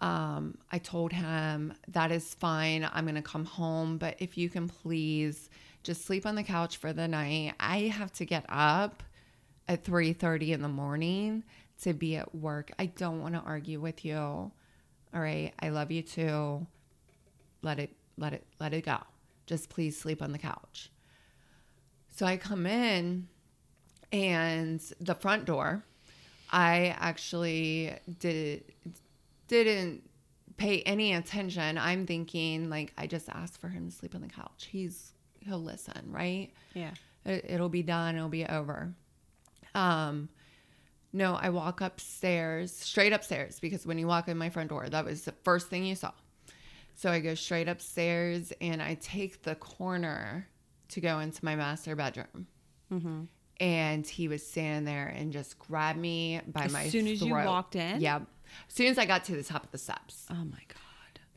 Um, 0.00 0.58
I 0.70 0.78
told 0.78 1.12
him 1.12 1.72
that 1.88 2.10
is 2.10 2.34
fine. 2.34 2.88
I'm 2.92 3.04
going 3.04 3.14
to 3.14 3.22
come 3.22 3.44
home, 3.44 3.98
but 3.98 4.16
if 4.18 4.36
you 4.36 4.48
can 4.48 4.68
please 4.68 5.48
just 5.82 6.04
sleep 6.04 6.26
on 6.26 6.34
the 6.34 6.42
couch 6.42 6.78
for 6.78 6.92
the 6.92 7.06
night. 7.06 7.54
I 7.60 7.82
have 7.82 8.12
to 8.14 8.24
get 8.24 8.44
up 8.48 9.02
at 9.68 9.84
3:30 9.84 10.52
in 10.52 10.62
the 10.62 10.68
morning 10.68 11.44
to 11.82 11.92
be 11.92 12.16
at 12.16 12.34
work. 12.34 12.72
I 12.78 12.86
don't 12.86 13.20
want 13.20 13.34
to 13.34 13.40
argue 13.40 13.80
with 13.80 14.04
you. 14.04 14.16
All 14.16 14.52
right, 15.12 15.52
I 15.60 15.68
love 15.68 15.90
you 15.90 16.02
too. 16.02 16.66
Let 17.62 17.78
it 17.78 17.94
let 18.16 18.32
it 18.32 18.44
let 18.58 18.72
it 18.72 18.86
go. 18.86 18.98
Just 19.46 19.68
please 19.68 19.96
sleep 19.98 20.22
on 20.22 20.32
the 20.32 20.38
couch. 20.38 20.90
So 22.10 22.26
I 22.26 22.36
come 22.36 22.66
in 22.66 23.28
and 24.12 24.80
the 25.00 25.14
front 25.14 25.44
door 25.44 25.84
I 26.50 26.94
actually 27.00 27.92
did 28.20 28.62
didn't 29.48 30.08
pay 30.56 30.80
any 30.82 31.14
attention. 31.14 31.78
I'm 31.78 32.06
thinking 32.06 32.70
like 32.70 32.92
I 32.96 33.06
just 33.06 33.28
asked 33.28 33.60
for 33.60 33.68
him 33.68 33.88
to 33.88 33.94
sleep 33.94 34.14
on 34.14 34.20
the 34.20 34.28
couch. 34.28 34.68
He's 34.70 35.12
he'll 35.40 35.62
listen, 35.62 36.10
right? 36.10 36.50
Yeah. 36.74 36.92
It, 37.24 37.58
will 37.58 37.68
be 37.68 37.82
done. 37.82 38.16
It'll 38.16 38.28
be 38.28 38.44
over. 38.44 38.92
Um, 39.74 40.28
no, 41.12 41.34
I 41.34 41.50
walk 41.50 41.80
upstairs, 41.80 42.72
straight 42.72 43.12
upstairs, 43.12 43.60
because 43.60 43.86
when 43.86 43.98
you 43.98 44.06
walk 44.06 44.28
in 44.28 44.36
my 44.36 44.50
front 44.50 44.70
door, 44.70 44.88
that 44.88 45.04
was 45.04 45.22
the 45.22 45.32
first 45.44 45.68
thing 45.68 45.84
you 45.84 45.94
saw. 45.94 46.12
So 46.96 47.10
I 47.10 47.20
go 47.20 47.34
straight 47.34 47.68
upstairs 47.68 48.52
and 48.60 48.82
I 48.82 48.94
take 48.94 49.42
the 49.42 49.54
corner 49.54 50.48
to 50.88 51.00
go 51.00 51.18
into 51.20 51.44
my 51.44 51.56
master 51.56 51.96
bedroom. 51.96 52.46
Mm-hmm. 52.92 53.22
And 53.60 54.06
he 54.06 54.28
was 54.28 54.46
standing 54.46 54.84
there 54.84 55.06
and 55.16 55.32
just 55.32 55.58
grabbed 55.58 55.98
me 55.98 56.40
by 56.46 56.64
as 56.64 56.72
my 56.72 56.82
As 56.84 56.92
soon 56.92 57.06
as 57.06 57.22
you 57.22 57.32
walked 57.32 57.76
in? 57.76 58.00
Yep. 58.00 58.22
As 58.68 58.74
soon 58.74 58.86
as 58.86 58.98
I 58.98 59.06
got 59.06 59.24
to 59.24 59.36
the 59.36 59.44
top 59.44 59.64
of 59.64 59.70
the 59.70 59.78
steps. 59.78 60.26
Oh 60.30 60.44
my 60.44 60.62
God 60.68 60.84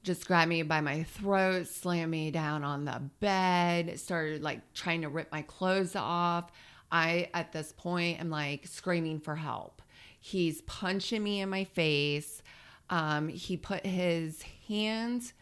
just 0.08 0.26
grabbed 0.26 0.48
me 0.48 0.64
by 0.64 0.80
my 0.80 1.04
throat, 1.04 1.68
slammed 1.68 2.10
me 2.10 2.32
down 2.32 2.64
on 2.64 2.86
the 2.86 3.02
bed, 3.20 4.00
started 4.00 4.42
like 4.42 4.62
trying 4.74 5.02
to 5.02 5.10
rip 5.10 5.30
my 5.34 5.42
clothes 5.42 5.98
off. 5.98 6.50
I, 6.90 7.30
at 7.34 7.52
this 7.52 7.74
point, 7.74 8.22
am 8.22 8.30
like 8.30 8.66
screaming 8.66 9.20
for 9.20 9.36
help. 9.36 9.82
He's 10.20 10.62
punching 10.62 11.22
me 11.22 11.42
in 11.42 11.50
my 11.50 11.66
face. 11.66 12.42
Um, 12.90 13.28
he 13.28 13.58
put 13.58 13.86
his 13.86 14.42
hand 14.70 15.34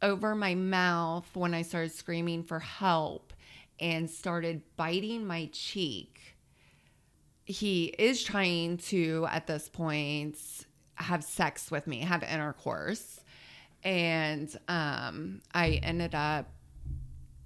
over 0.00 0.36
my 0.36 0.54
mouth 0.54 1.28
when 1.34 1.52
I 1.52 1.62
started 1.62 1.90
screaming 1.90 2.44
for 2.44 2.60
help 2.60 3.32
and 3.80 4.08
started 4.08 4.62
biting 4.76 5.26
my 5.26 5.50
cheek. 5.52 6.36
He 7.44 7.86
is 7.98 8.22
trying 8.22 8.76
to, 8.78 9.26
at 9.28 9.48
this 9.48 9.68
point, 9.68 10.38
have 10.96 11.24
sex 11.24 11.70
with 11.70 11.86
me, 11.86 12.00
have 12.00 12.22
intercourse 12.22 13.20
and 13.84 14.58
um, 14.66 15.42
I 15.52 15.80
ended 15.82 16.14
up 16.14 16.46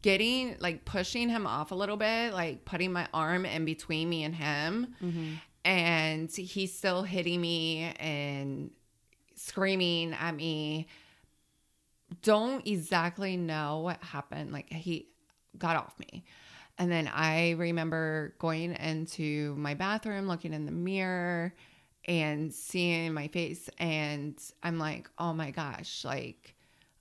getting 0.02 0.56
like 0.60 0.84
pushing 0.84 1.28
him 1.28 1.46
off 1.46 1.72
a 1.72 1.74
little 1.74 1.96
bit, 1.96 2.32
like 2.32 2.64
putting 2.64 2.92
my 2.92 3.08
arm 3.12 3.44
in 3.44 3.64
between 3.64 4.08
me 4.08 4.22
and 4.22 4.34
him. 4.34 4.94
Mm-hmm. 5.02 5.32
And 5.64 6.30
he's 6.30 6.72
still 6.72 7.02
hitting 7.02 7.40
me 7.40 7.92
and 7.98 8.70
screaming 9.34 10.14
at 10.14 10.34
me. 10.34 10.86
Don't 12.22 12.66
exactly 12.66 13.36
know 13.36 13.80
what 13.80 14.02
happened. 14.02 14.52
Like 14.52 14.72
he 14.72 15.08
got 15.58 15.76
off 15.76 15.98
me. 15.98 16.24
And 16.78 16.90
then 16.92 17.10
I 17.12 17.50
remember 17.58 18.34
going 18.38 18.72
into 18.74 19.56
my 19.56 19.74
bathroom, 19.74 20.28
looking 20.28 20.54
in 20.54 20.64
the 20.64 20.72
mirror, 20.72 21.52
and 22.08 22.52
seeing 22.52 23.12
my 23.12 23.28
face 23.28 23.68
and 23.78 24.36
I'm 24.62 24.78
like, 24.78 25.10
"Oh 25.18 25.32
my 25.32 25.50
gosh, 25.52 26.04
like 26.04 26.56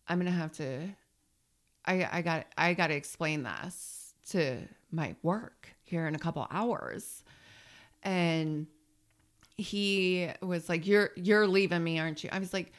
I'm 0.08 0.20
to 0.24 0.32
have 0.32 0.52
to 0.54 0.90
I 1.86 2.08
I 2.12 2.22
got 2.22 2.48
I 2.58 2.74
got 2.74 2.88
to 2.88 2.96
explain 2.96 3.44
this 3.44 4.14
to 4.30 4.68
my 4.92 5.16
work 5.24 5.70
here 5.84 6.08
in 6.08 6.16
a 6.16 6.20
couple 6.20 6.46
hours." 6.52 7.24
And 8.04 8.68
he 9.58 10.30
was 10.42 10.70
like, 10.70 10.86
"You're 10.86 11.12
you're 11.16 11.48
leaving 11.48 11.84
me, 11.84 12.00
aren't 12.00 12.24
you?" 12.24 12.30
I 12.32 12.40
was 12.40 12.54
like, 12.54 12.74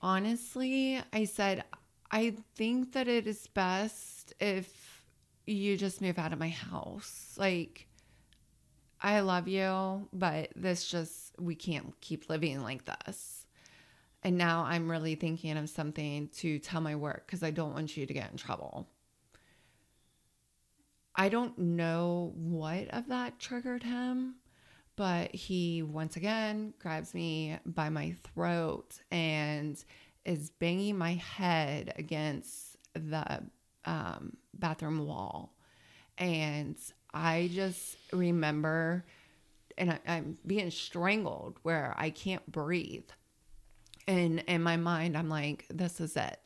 "Honestly, 0.00 1.02
I 1.12 1.24
said 1.24 1.64
I 2.10 2.36
think 2.54 2.92
that 2.92 3.08
it 3.08 3.26
is 3.26 3.46
best 3.48 4.32
if 4.40 5.04
you 5.46 5.76
just 5.76 6.00
move 6.00 6.18
out 6.18 6.32
of 6.32 6.38
my 6.38 6.48
house. 6.48 7.34
Like 7.36 7.88
I 9.00 9.20
love 9.20 9.46
you, 9.48 10.08
but 10.12 10.50
this 10.56 10.88
just, 10.88 11.25
we 11.38 11.54
can't 11.54 11.98
keep 12.00 12.28
living 12.28 12.62
like 12.62 12.84
this. 12.84 13.46
And 14.22 14.36
now 14.36 14.64
I'm 14.64 14.90
really 14.90 15.14
thinking 15.14 15.56
of 15.56 15.68
something 15.70 16.28
to 16.38 16.58
tell 16.58 16.80
my 16.80 16.96
work 16.96 17.26
because 17.26 17.42
I 17.42 17.50
don't 17.50 17.74
want 17.74 17.96
you 17.96 18.06
to 18.06 18.14
get 18.14 18.30
in 18.30 18.36
trouble. 18.36 18.88
I 21.14 21.28
don't 21.28 21.56
know 21.58 22.32
what 22.36 22.88
of 22.88 23.08
that 23.08 23.38
triggered 23.38 23.82
him, 23.82 24.34
but 24.96 25.34
he 25.34 25.82
once 25.82 26.16
again 26.16 26.74
grabs 26.78 27.14
me 27.14 27.58
by 27.64 27.88
my 27.88 28.14
throat 28.34 28.98
and 29.10 29.82
is 30.24 30.50
banging 30.50 30.98
my 30.98 31.14
head 31.14 31.94
against 31.96 32.76
the 32.94 33.42
um, 33.84 34.36
bathroom 34.54 35.06
wall. 35.06 35.54
And 36.18 36.76
I 37.14 37.48
just 37.52 37.96
remember, 38.12 39.04
and 39.78 39.92
I, 39.92 39.98
I'm 40.06 40.38
being 40.46 40.70
strangled 40.70 41.58
where 41.62 41.94
I 41.96 42.10
can't 42.10 42.50
breathe. 42.50 43.08
And 44.06 44.40
in 44.40 44.62
my 44.62 44.76
mind, 44.76 45.16
I'm 45.16 45.28
like, 45.28 45.66
this 45.68 46.00
is 46.00 46.16
it. 46.16 46.38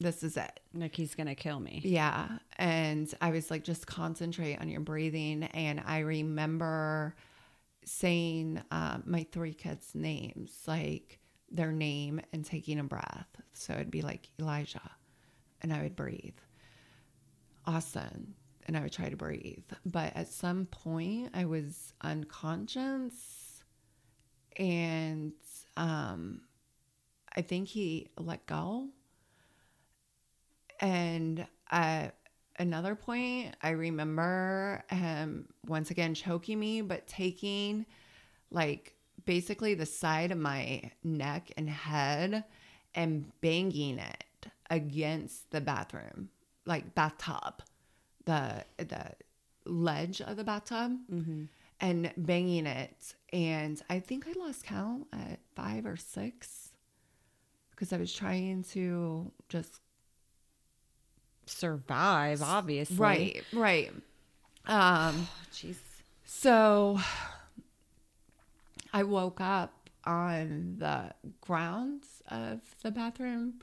This 0.00 0.22
is 0.22 0.36
it. 0.36 0.60
Nikki's 0.72 1.14
going 1.14 1.26
to 1.26 1.34
kill 1.34 1.58
me. 1.58 1.80
Yeah. 1.84 2.28
And 2.56 3.12
I 3.20 3.30
was 3.30 3.50
like, 3.50 3.64
just 3.64 3.86
concentrate 3.86 4.60
on 4.60 4.68
your 4.68 4.80
breathing. 4.80 5.42
And 5.42 5.82
I 5.84 5.98
remember 6.00 7.16
saying 7.84 8.62
uh, 8.70 8.98
my 9.04 9.26
three 9.32 9.54
kids' 9.54 9.94
names, 9.94 10.52
like 10.66 11.18
their 11.50 11.72
name 11.72 12.20
and 12.32 12.44
taking 12.44 12.78
a 12.78 12.84
breath. 12.84 13.28
So 13.52 13.72
it'd 13.72 13.90
be 13.90 14.02
like 14.02 14.30
Elijah, 14.38 14.90
and 15.62 15.72
I 15.72 15.82
would 15.82 15.96
breathe. 15.96 16.36
Austin, 17.66 18.34
and 18.68 18.76
I 18.76 18.82
would 18.82 18.92
try 18.92 19.08
to 19.08 19.16
breathe. 19.16 19.64
But 19.84 20.14
at 20.14 20.28
some 20.28 20.66
point, 20.66 21.30
I 21.32 21.46
was 21.46 21.94
unconscious, 22.02 23.64
and 24.56 25.32
um, 25.76 26.42
I 27.34 27.40
think 27.40 27.68
he 27.68 28.10
let 28.18 28.46
go. 28.46 28.88
And 30.80 31.46
at 31.70 32.14
another 32.58 32.94
point, 32.94 33.56
I 33.62 33.70
remember 33.70 34.84
him 34.90 35.48
once 35.66 35.90
again 35.90 36.14
choking 36.14 36.60
me, 36.60 36.82
but 36.82 37.06
taking 37.06 37.86
like 38.50 38.94
basically 39.24 39.74
the 39.74 39.86
side 39.86 40.30
of 40.30 40.38
my 40.38 40.90
neck 41.02 41.50
and 41.56 41.68
head 41.68 42.44
and 42.94 43.32
banging 43.40 43.98
it 43.98 44.46
against 44.70 45.50
the 45.50 45.60
bathroom, 45.60 46.28
like 46.66 46.94
bathtub 46.94 47.62
the 48.28 48.64
the 48.76 49.12
ledge 49.64 50.20
of 50.20 50.36
the 50.36 50.44
bathtub 50.44 50.98
mm-hmm. 51.10 51.44
and 51.80 52.12
banging 52.16 52.66
it. 52.66 53.14
And 53.32 53.80
I 53.88 54.00
think 54.00 54.26
I 54.28 54.38
lost 54.38 54.64
count 54.64 55.06
at 55.12 55.40
five 55.56 55.86
or 55.86 55.96
six 55.96 56.70
because 57.70 57.92
I 57.92 57.96
was 57.96 58.12
trying 58.12 58.64
to 58.72 59.32
just 59.48 59.80
survive, 61.46 62.42
obviously. 62.42 62.96
Right, 62.96 63.44
right. 63.52 63.90
Um, 64.66 65.28
jeez. 65.52 65.76
So 66.24 67.00
I 68.92 69.02
woke 69.04 69.40
up 69.40 69.88
on 70.04 70.76
the 70.78 71.14
grounds 71.40 72.22
of 72.30 72.60
the 72.82 72.90
bathroom 72.90 73.60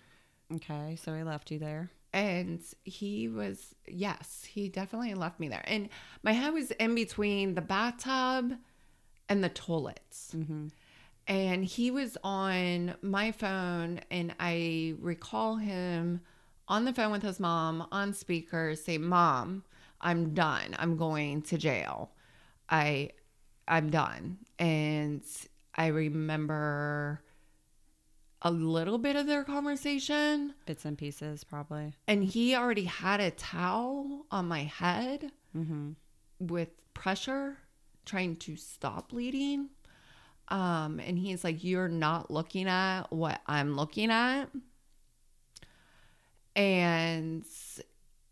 Okay, 0.53 0.95
so 1.01 1.13
he 1.13 1.23
left 1.23 1.49
you 1.51 1.59
there. 1.59 1.89
And 2.15 2.61
he 2.85 3.27
was 3.27 3.75
yes 3.85 4.45
he 4.45 4.69
definitely 4.69 5.13
left 5.13 5.37
me 5.39 5.49
there. 5.49 5.65
And 5.67 5.89
my 6.23 6.31
head 6.31 6.53
was 6.53 6.71
in 6.71 6.95
between 6.95 7.55
the 7.55 7.61
bathtub 7.61 8.53
and 9.29 9.43
the 9.43 9.49
toilets. 9.49 10.31
Mm-hmm. 10.35 10.67
and 11.27 11.65
he 11.65 11.91
was 11.91 12.17
on 12.23 12.95
my 13.01 13.31
phone 13.31 13.99
and 14.09 14.33
i 14.39 14.93
recall 14.99 15.57
him 15.57 16.21
on 16.67 16.85
the 16.85 16.93
phone 16.93 17.11
with 17.11 17.23
his 17.23 17.39
mom 17.39 17.85
on 17.91 18.13
speaker 18.13 18.75
say 18.75 18.97
mom 18.97 19.63
i'm 20.01 20.33
done. 20.33 20.75
I'm 20.79 20.97
going 20.97 21.41
to 21.43 21.57
jail. 21.57 22.11
I 22.69 23.09
i'm 23.67 23.89
done. 23.89 24.37
And 24.57 25.21
i 25.75 25.87
remember 25.87 27.21
a 28.45 28.51
little 28.51 28.97
bit 28.99 29.15
of 29.17 29.25
their 29.27 29.43
conversation 29.43 30.53
Bits 30.65 30.85
and 30.85 30.97
pieces, 30.97 31.43
probably. 31.43 31.93
and 32.07 32.23
he 32.23 32.55
already 32.55 32.83
had 32.85 33.19
a 33.19 33.31
towel 33.31 34.25
on 34.31 34.47
my 34.47 34.63
head 34.63 35.31
Mm-hmm. 35.57 35.91
with 36.39 36.69
pressure 36.93 37.57
trying 38.05 38.35
to 38.37 38.55
stop 38.55 39.09
bleeding 39.09 39.69
um 40.49 40.99
and 40.99 41.17
he's 41.17 41.43
like 41.43 41.63
you're 41.63 41.87
not 41.87 42.29
looking 42.29 42.67
at 42.67 43.03
what 43.11 43.41
i'm 43.47 43.75
looking 43.75 44.11
at 44.11 44.45
and 46.55 47.43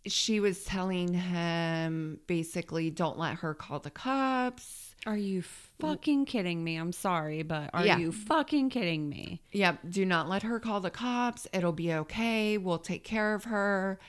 she 0.06 0.40
was 0.40 0.64
telling 0.64 1.14
him 1.14 2.20
basically 2.28 2.90
don't 2.90 3.18
let 3.18 3.36
her 3.38 3.54
call 3.54 3.80
the 3.80 3.90
cops 3.90 4.93
Are 5.06 5.18
you 5.18 5.42
fucking 5.42 6.26
kidding 6.26 6.64
me? 6.64 6.78
I'm 6.78 6.94
sorry, 6.94 7.44
but 7.44 7.70
are 7.74 7.86
Yeah. 7.86 7.98
you 7.98 8.12
fucking 8.14 8.70
kidding 8.70 9.10
me? 9.10 9.42
Yep. 9.52 9.80
Do 9.90 10.06
not 10.06 10.30
let 10.30 10.44
her 10.44 10.60
call 10.60 10.80
the 10.80 10.90
cops. 10.90 11.46
It'll 11.52 11.74
be 11.74 11.94
okay. 11.94 12.58
We'll 12.58 12.78
take 12.80 13.04
care 13.04 13.34
of 13.34 13.44
her. 13.46 14.00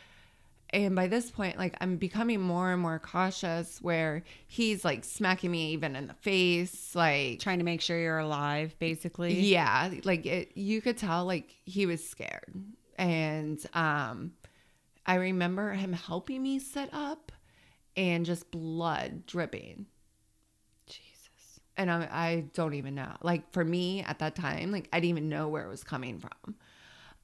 And 0.70 0.94
by 0.96 1.06
this 1.08 1.30
point, 1.30 1.56
like 1.58 1.76
I'm 1.80 1.96
becoming 1.96 2.40
more 2.40 2.72
and 2.72 2.80
more 2.82 2.98
cautious 2.98 3.80
where 3.80 4.22
he's 4.46 4.84
like 4.84 5.04
smacking 5.04 5.50
me 5.50 5.72
even 5.72 5.94
in 5.96 6.06
the 6.08 6.14
face. 6.14 6.94
Like, 6.94 7.40
Trying 7.40 7.58
to 7.58 7.64
make 7.64 7.80
sure 7.80 7.98
you're 7.98 8.18
alive, 8.18 8.76
basically. 8.78 9.34
yeah, 9.40 9.90
like 10.04 10.26
it, 10.26 10.52
you 10.56 10.80
could 10.80 10.96
tell 10.96 11.24
like 11.26 11.54
he 11.64 11.86
was 11.86 12.06
scared. 12.08 12.52
And 12.98 13.64
um, 13.74 14.32
I 15.06 15.16
remember 15.16 15.72
him 15.72 15.92
helping 15.92 16.42
me 16.42 16.58
sit 16.60 16.88
up 16.92 17.32
and 17.96 18.24
just 18.26 18.50
blood 18.50 19.26
dripping. 19.26 19.86
And 21.76 21.90
I, 21.90 22.08
I 22.10 22.44
don't 22.54 22.74
even 22.74 22.94
know. 22.94 23.12
Like 23.22 23.52
for 23.52 23.64
me 23.64 24.02
at 24.02 24.20
that 24.20 24.36
time, 24.36 24.70
like 24.70 24.88
I 24.92 25.00
didn't 25.00 25.10
even 25.10 25.28
know 25.28 25.48
where 25.48 25.64
it 25.64 25.68
was 25.68 25.82
coming 25.82 26.20
from. 26.20 26.54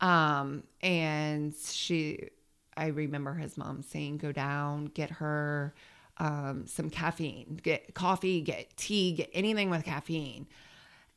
Um, 0.00 0.64
and 0.80 1.54
she, 1.54 2.30
I 2.76 2.86
remember 2.86 3.34
his 3.34 3.56
mom 3.56 3.82
saying, 3.82 4.18
"Go 4.18 4.32
down, 4.32 4.86
get 4.86 5.10
her 5.10 5.74
um, 6.16 6.66
some 6.66 6.90
caffeine, 6.90 7.60
get 7.62 7.94
coffee, 7.94 8.40
get 8.40 8.76
tea, 8.76 9.12
get 9.12 9.30
anything 9.32 9.70
with 9.70 9.84
caffeine, 9.84 10.46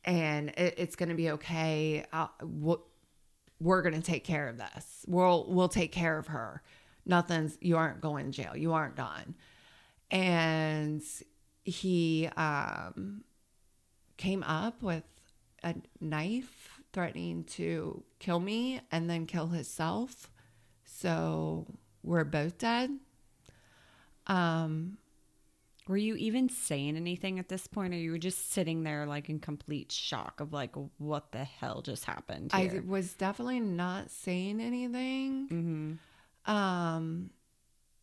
and 0.04 0.50
it, 0.50 0.74
it's 0.76 0.96
gonna 0.96 1.14
be 1.14 1.30
okay. 1.30 2.04
I'll, 2.12 2.32
we'll, 2.42 2.84
we're 3.60 3.82
gonna 3.82 4.02
take 4.02 4.24
care 4.24 4.48
of 4.48 4.58
this. 4.58 5.04
We'll 5.08 5.46
we'll 5.48 5.68
take 5.68 5.92
care 5.92 6.18
of 6.18 6.28
her. 6.28 6.62
Nothing's. 7.06 7.56
You 7.60 7.76
aren't 7.78 8.00
going 8.00 8.26
to 8.26 8.30
jail. 8.30 8.56
You 8.56 8.74
aren't 8.74 8.96
done." 8.96 9.34
And 10.10 11.02
he 11.64 12.28
um, 12.36 13.24
came 14.16 14.42
up 14.42 14.82
with 14.82 15.04
a 15.62 15.74
knife 16.00 16.80
threatening 16.92 17.44
to 17.44 18.04
kill 18.18 18.38
me 18.38 18.80
and 18.92 19.10
then 19.10 19.26
kill 19.26 19.48
himself. 19.48 20.30
So 20.84 21.66
we're 22.02 22.24
both 22.24 22.58
dead. 22.58 22.90
Um, 24.26 24.98
Were 25.88 25.96
you 25.96 26.14
even 26.16 26.48
saying 26.48 26.96
anything 26.96 27.38
at 27.38 27.48
this 27.48 27.66
point, 27.66 27.92
or 27.92 27.96
you 27.96 28.12
were 28.12 28.18
just 28.18 28.52
sitting 28.52 28.84
there 28.84 29.06
like 29.06 29.28
in 29.28 29.38
complete 29.38 29.90
shock 29.90 30.40
of 30.40 30.52
like, 30.52 30.74
what 30.98 31.32
the 31.32 31.44
hell 31.44 31.82
just 31.82 32.04
happened? 32.04 32.50
I 32.54 32.80
was 32.86 33.14
definitely 33.14 33.60
not 33.60 34.10
saying 34.10 34.60
anything. 34.60 35.48
mm-hmm. 35.50 35.92
Um, 36.50 37.30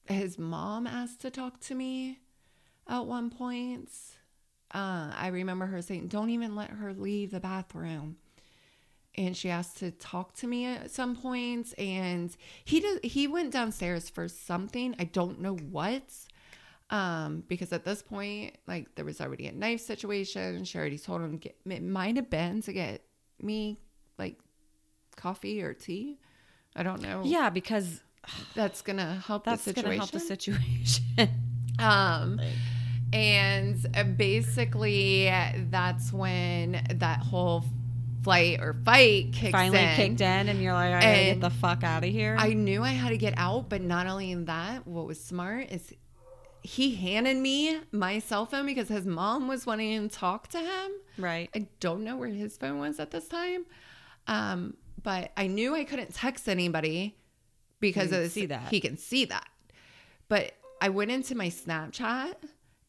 his 0.08 0.40
mom 0.40 0.88
asked 0.88 1.22
to 1.22 1.30
talk 1.30 1.60
to 1.62 1.76
me 1.76 2.20
at 2.92 3.06
one 3.06 3.30
point. 3.30 3.90
Uh, 4.74 5.12
I 5.16 5.28
remember 5.28 5.66
her 5.66 5.82
saying, 5.82 6.10
"Don't 6.10 6.30
even 6.30 6.56
let 6.56 6.70
her 6.70 6.94
leave 6.94 7.32
the 7.32 7.40
bathroom." 7.40 8.18
And 9.16 9.36
she 9.36 9.50
asked 9.50 9.78
to 9.78 9.92
talk 9.92 10.36
to 10.36 10.48
me 10.48 10.66
at 10.66 10.92
some 10.92 11.16
points, 11.16 11.74
and 11.74 12.36
he 12.64 12.80
did. 12.80 13.04
He 13.04 13.28
went 13.28 13.52
downstairs 13.52 14.10
for 14.10 14.28
something. 14.28 14.96
I 15.00 15.06
don't 15.06 15.40
know 15.42 15.56
what. 15.56 16.04
Um, 16.90 17.44
because 17.48 17.72
at 17.72 17.86
this 17.86 18.02
point, 18.02 18.58
like 18.68 18.96
there 18.96 19.06
was 19.06 19.22
already 19.22 19.48
a 19.48 19.54
knife 19.54 19.80
situation. 19.80 20.66
She 20.66 20.78
already 20.78 21.00
told 21.00 21.22
him 21.22 21.38
get, 21.38 21.56
it 21.66 21.84
might 21.84 22.18
have 22.18 22.30
been 22.30 22.62
to 22.64 22.74
get 22.74 23.02
me 23.42 23.80
like 24.18 24.38
coffee 25.16 25.62
or 25.64 25.74
tea. 25.74 26.20
I 26.76 26.84
don't 26.84 27.02
know. 27.02 27.22
Yeah, 27.24 27.50
because 27.50 28.02
that's 28.56 28.82
gonna 28.82 29.24
help 29.26 29.46
that's 29.46 29.64
the 29.64 29.74
going 29.74 30.02
situation. 30.02 30.02
to 30.02 30.02
help 30.02 30.12
the 30.12 30.20
situation. 30.20 31.30
Um, 31.80 32.40
and 33.14 34.18
basically, 34.18 35.26
that's 35.70 36.12
when 36.14 36.84
that 36.96 37.20
whole 37.20 37.64
flight 38.24 38.60
or 38.62 38.76
fight 38.86 39.34
kicks 39.34 39.52
Finally 39.52 39.80
in. 39.80 39.96
kicked 39.96 40.22
in, 40.22 40.50
and 40.50 40.62
you're 40.62 40.74
like, 40.74 40.94
I 40.94 41.02
gotta 41.02 41.24
get 41.26 41.42
the 41.42 41.50
fuck 41.50 41.84
out 41.84 42.04
of 42.04 42.10
here. 42.10 42.36
I 42.40 42.54
knew 42.54 42.84
I 42.84 42.90
had 42.90 43.10
to 43.10 43.18
get 43.18 43.34
out, 43.38 43.70
but 43.70 43.82
not 43.82 44.08
only 44.08 44.32
in 44.32 44.46
that, 44.46 44.86
what 44.88 45.08
was 45.08 45.20
smart 45.24 45.72
is 45.72 45.94
he 46.64 46.94
handed 46.96 47.38
me 47.38 47.80
my 47.92 48.20
cell 48.20 48.46
phone 48.46 48.68
because 48.68 48.88
his 48.88 49.06
mom 49.06 49.48
was 49.48 49.66
wanting 49.66 50.08
to 50.08 50.16
talk 50.16 50.48
to 50.50 50.60
him. 50.60 50.92
right. 51.18 51.50
I 51.56 51.68
don't 51.80 52.04
know 52.04 52.16
where 52.18 52.30
his 52.30 52.56
phone 52.58 52.78
was 52.80 53.00
at 53.00 53.10
this 53.12 53.28
time. 53.28 53.66
Um, 54.28 54.76
but 55.02 55.32
I 55.36 55.48
knew 55.48 55.74
I 55.76 55.84
couldn't 55.84 56.14
text 56.14 56.48
anybody 56.48 57.18
because 57.80 58.12
this- 58.12 58.34
see 58.34 58.46
that. 58.46 58.70
he 58.70 58.80
can 58.80 58.96
see 58.98 59.26
that. 59.26 59.48
But 60.30 60.52
I 60.80 60.90
went 60.90 61.10
into 61.10 61.34
my 61.34 61.48
Snapchat 61.50 62.36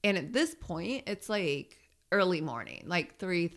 and 0.04 0.18
at 0.18 0.32
this 0.32 0.54
point 0.54 1.04
it's 1.06 1.28
like 1.28 1.78
early 2.12 2.40
morning, 2.40 2.84
like 2.86 3.18
3 3.18 3.48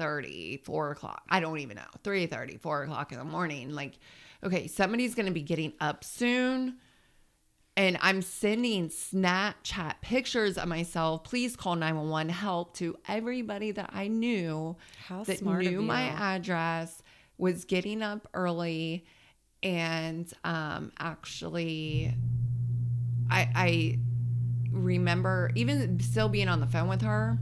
4 0.63 0.91
o'clock. 0.91 1.23
I 1.29 1.39
don't 1.39 1.59
even 1.59 1.75
know. 1.75 1.83
3 2.03 2.25
4 2.27 2.83
o'clock 2.83 3.11
in 3.11 3.19
the 3.19 3.25
morning. 3.25 3.71
Like, 3.75 3.99
okay, 4.43 4.67
somebody's 4.67 5.13
gonna 5.13 5.31
be 5.31 5.43
getting 5.43 5.73
up 5.79 6.03
soon. 6.03 6.77
And 7.77 7.97
I'm 8.01 8.21
sending 8.21 8.87
Snapchat 8.87 9.99
pictures 10.01 10.57
of 10.57 10.69
myself. 10.69 11.25
Please 11.25 11.57
call 11.57 11.75
911 11.75 12.29
help 12.29 12.73
to 12.77 12.95
everybody 13.05 13.71
that 13.71 13.89
I 13.91 14.07
knew 14.07 14.77
How 15.05 15.25
that 15.25 15.39
smart 15.39 15.65
knew 15.65 15.81
my 15.81 16.03
address, 16.03 17.03
was 17.37 17.65
getting 17.65 18.01
up 18.01 18.29
early, 18.33 19.05
and 19.61 20.31
um, 20.45 20.93
actually, 20.97 22.13
I, 23.29 23.49
I 23.53 23.99
remember 24.75 25.51
even 25.55 25.99
still 25.99 26.29
being 26.29 26.47
on 26.47 26.59
the 26.59 26.67
phone 26.67 26.87
with 26.87 27.01
her 27.01 27.37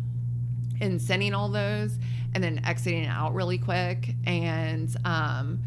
and 0.82 1.02
sending 1.02 1.34
all 1.34 1.50
those, 1.50 1.98
and 2.34 2.44
then 2.44 2.62
exiting 2.66 3.06
out 3.06 3.34
really 3.34 3.58
quick. 3.58 4.16
And 4.26 4.96
um, 5.06 5.62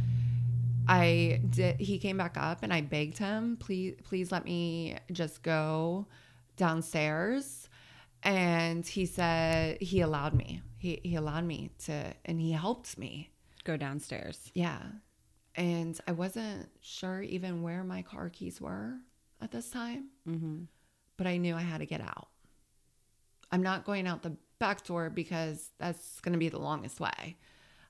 I 0.89 1.41
did. 1.51 1.77
He 1.81 1.99
came 1.99 2.17
back 2.17 2.37
up, 2.37 2.63
and 2.63 2.73
I 2.73 2.81
begged 2.81 3.19
him, 3.19 3.57
please, 3.59 3.97
please 4.05 4.33
let 4.33 4.45
me 4.45 4.97
just 5.13 5.43
go 5.43 6.07
downstairs. 6.57 7.69
And 8.23 8.87
he 8.87 9.07
said 9.07 9.81
he 9.81 10.01
allowed 10.01 10.35
me. 10.35 10.63
He 10.79 11.01
he 11.03 11.15
allowed 11.17 11.45
me 11.45 11.71
to, 11.85 12.13
and 12.25 12.41
he 12.41 12.53
helped 12.53 12.99
me. 12.99 13.31
Go 13.65 13.77
downstairs. 13.77 14.51
Yeah. 14.55 14.79
And 15.57 15.99
I 16.07 16.13
wasn't 16.13 16.69
sure 16.83 17.23
even 17.23 17.63
where 17.63 17.83
my 17.83 18.03
car 18.03 18.29
keys 18.29 18.61
were 18.61 18.99
at 19.41 19.51
this 19.51 19.71
time, 19.71 20.09
Mm-hmm. 20.29 20.65
But 21.17 21.27
I 21.27 21.37
knew 21.37 21.55
I 21.55 21.63
had 21.63 21.79
to 21.79 21.87
get 21.87 22.01
out. 22.01 22.29
I'm 23.51 23.63
not 23.63 23.85
going 23.85 24.07
out 24.07 24.23
the 24.23 24.37
back 24.59 24.85
door 24.85 25.11
because 25.11 25.71
that's 25.79 26.21
going 26.21 26.33
to 26.33 26.39
be 26.39 26.49
the 26.49 26.59
longest 26.59 27.01
way. 27.01 27.37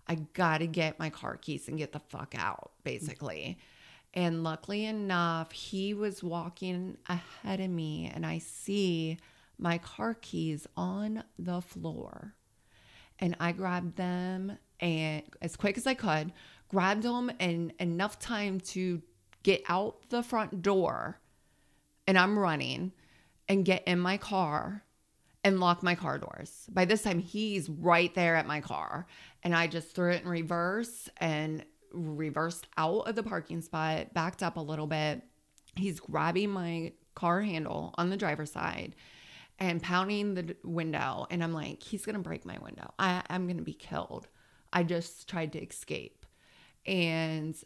I 0.07 0.17
got 0.35 0.59
to 0.59 0.67
get 0.67 0.99
my 0.99 1.11
car 1.11 1.37
keys 1.37 1.69
and 1.69 1.79
get 1.79 1.93
the 1.93 2.01
fuck 2.01 2.35
out, 2.39 2.73
basically. 2.85 3.59
And 4.15 4.45
luckily 4.45 4.85
enough, 4.85 5.53
he 5.53 5.95
was 5.95 6.23
walking 6.23 6.97
ahead 7.09 7.61
of 7.61 7.71
me, 7.71 8.11
and 8.15 8.25
I 8.25 8.39
see 8.39 9.19
my 9.59 9.79
car 9.79 10.15
keys 10.15 10.67
on 10.77 11.25
the 11.39 11.61
floor. 11.61 12.35
And 13.19 13.37
I 13.41 13.53
grabbed 13.53 13.97
them 13.97 14.59
and 14.81 15.23
as 15.41 15.57
quick 15.57 15.79
as 15.79 15.87
I 15.87 15.95
could, 15.95 16.33
grabbed 16.69 17.03
them 17.03 17.31
and 17.41 17.73
enough 17.79 18.19
time 18.19 18.61
to 18.61 19.03
get 19.43 19.63
out 19.69 20.11
the 20.11 20.23
front 20.23 20.63
door. 20.63 21.21
And 22.07 22.19
I'm 22.19 22.39
running 22.39 22.93
and 23.49 23.65
get 23.65 23.87
in 23.87 23.99
my 23.99 24.17
car 24.17 24.83
and 25.45 25.61
lock 25.61 25.83
my 25.83 25.95
car 25.95 26.19
doors. 26.19 26.67
By 26.73 26.85
this 26.85 27.03
time, 27.03 27.21
he's 27.21 27.69
right 27.69 28.13
there 28.15 28.35
at 28.35 28.47
my 28.47 28.61
car. 28.61 29.07
And 29.43 29.55
I 29.55 29.69
just 29.69 29.95
threw 29.95 30.11
it 30.11 30.23
in 30.23 30.29
reverse 30.29 31.09
and 31.19 31.65
reversed 31.93 32.67
out 32.77 33.09
of 33.09 33.15
the 33.15 33.23
parking 33.23 33.61
spot, 33.61 34.13
backed 34.13 34.43
up 34.43 34.57
a 34.57 34.61
little 34.61 34.89
bit. 34.89 35.23
He's 35.77 36.01
grabbing 36.01 36.51
my 36.51 36.93
car 37.15 37.43
handle 37.43 37.95
on 37.97 38.11
the 38.11 38.17
driver's 38.17 38.51
side 38.51 38.97
and 39.59 39.83
pounding 39.83 40.35
the 40.35 40.57
window. 40.65 41.27
And 41.31 41.43
I'm 41.45 41.53
like, 41.53 41.83
he's 41.83 42.05
going 42.05 42.17
to 42.17 42.23
break 42.23 42.45
my 42.45 42.59
window. 42.61 42.93
I, 42.99 43.23
I'm 43.31 43.47
going 43.47 43.59
to 43.59 43.63
be 43.63 43.73
killed. 43.73 44.27
I 44.73 44.83
just 44.83 45.29
tried 45.29 45.53
to 45.53 45.63
escape. 45.63 46.27
And 46.85 47.57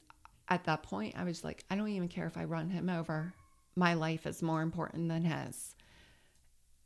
at 0.49 0.65
that 0.65 0.83
point, 0.83 1.15
I 1.17 1.25
was 1.25 1.45
like, 1.45 1.65
I 1.71 1.77
don't 1.77 1.89
even 1.89 2.09
care 2.09 2.27
if 2.27 2.37
I 2.37 2.45
run 2.45 2.71
him 2.71 2.89
over. 2.89 3.33
My 3.81 3.95
life 3.95 4.27
is 4.27 4.43
more 4.43 4.61
important 4.61 5.09
than 5.09 5.25
his. 5.25 5.75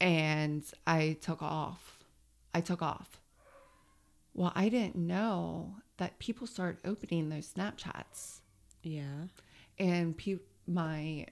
And 0.00 0.62
I 0.86 1.16
took 1.20 1.42
off. 1.42 1.98
I 2.54 2.60
took 2.60 2.82
off. 2.82 3.20
Well, 4.32 4.52
I 4.54 4.68
didn't 4.68 4.94
know 4.94 5.74
that 5.96 6.20
people 6.20 6.46
started 6.46 6.78
opening 6.88 7.28
those 7.30 7.52
Snapchats. 7.52 8.40
Yeah. 8.84 9.26
And 9.76 10.16
pe- 10.16 10.38
my 10.68 11.26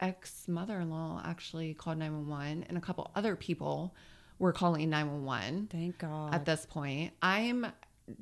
ex 0.00 0.48
mother 0.48 0.80
in 0.80 0.88
law 0.88 1.20
actually 1.22 1.74
called 1.74 1.98
911, 1.98 2.64
and 2.66 2.78
a 2.78 2.80
couple 2.80 3.10
other 3.14 3.36
people 3.36 3.94
were 4.38 4.54
calling 4.54 4.88
911 4.88 5.68
Thank 5.70 5.98
God. 5.98 6.34
at 6.34 6.46
this 6.46 6.64
point. 6.64 7.12
I'm 7.20 7.66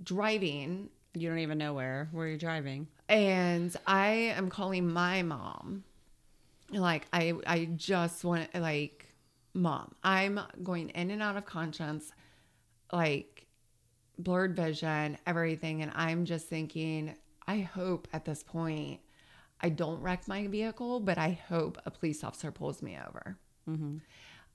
driving 0.03 0.91
you 1.15 1.29
don't 1.29 1.39
even 1.39 1.59
know 1.59 1.75
where 1.75 2.09
where 2.11 2.27
you're 2.27 2.37
driving. 2.39 2.89
and 3.09 3.75
I 3.87 4.09
am 4.37 4.51
calling 4.51 4.93
my 4.93 5.23
mom. 5.23 5.85
Like 6.71 7.07
I 7.13 7.35
I 7.47 7.65
just 7.77 8.25
want 8.25 8.55
like 8.55 9.07
mom, 9.55 9.95
I'm 10.03 10.41
going 10.63 10.91
in 10.91 11.11
and 11.11 11.23
out 11.23 11.37
of 11.37 11.47
conscience 11.47 12.13
like 12.93 13.47
blurred 14.19 14.57
vision, 14.57 15.17
everything 15.27 15.83
and 15.83 15.93
I'm 15.95 16.25
just 16.25 16.47
thinking 16.49 17.15
I 17.47 17.61
hope 17.61 18.09
at 18.13 18.25
this 18.25 18.43
point 18.43 19.01
I 19.61 19.71
don't 19.71 20.01
wreck 20.01 20.29
my 20.29 20.47
vehicle, 20.47 21.01
but 21.01 21.19
I 21.19 21.39
hope 21.49 21.79
a 21.85 21.91
police 21.91 22.23
officer 22.23 22.53
pulls 22.53 22.81
me 22.83 22.99
over. 23.09 23.37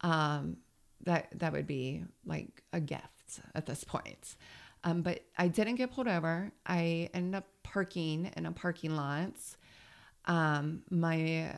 Um, 0.01 0.57
that 1.05 1.27
that 1.39 1.51
would 1.51 1.67
be 1.67 2.03
like 2.25 2.63
a 2.71 2.79
gift 2.79 3.41
at 3.55 3.65
this 3.65 3.83
point. 3.83 4.35
Um, 4.85 5.01
but 5.01 5.21
I 5.37 5.47
didn't 5.47 5.75
get 5.75 5.91
pulled 5.91 6.07
over. 6.07 6.51
I 6.65 7.09
ended 7.13 7.35
up 7.35 7.47
parking 7.63 8.31
in 8.35 8.45
a 8.45 8.51
parking 8.51 8.95
lot. 8.95 9.33
Um, 10.25 10.83
my 10.89 11.57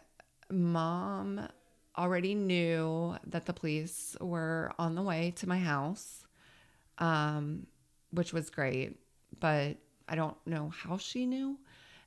mom 0.52 1.48
already 1.98 2.36
knew 2.36 3.16
that 3.28 3.46
the 3.46 3.54
police 3.54 4.16
were 4.20 4.72
on 4.78 4.96
the 4.96 5.02
way 5.02 5.34
to 5.38 5.48
my 5.48 5.58
house, 5.58 6.26
um, 6.98 7.68
which 8.12 8.34
was 8.34 8.50
great. 8.50 9.00
But 9.40 9.78
I 10.08 10.16
don't 10.16 10.38
know 10.46 10.70
how 10.70 10.98
she 10.98 11.26
knew. 11.26 11.58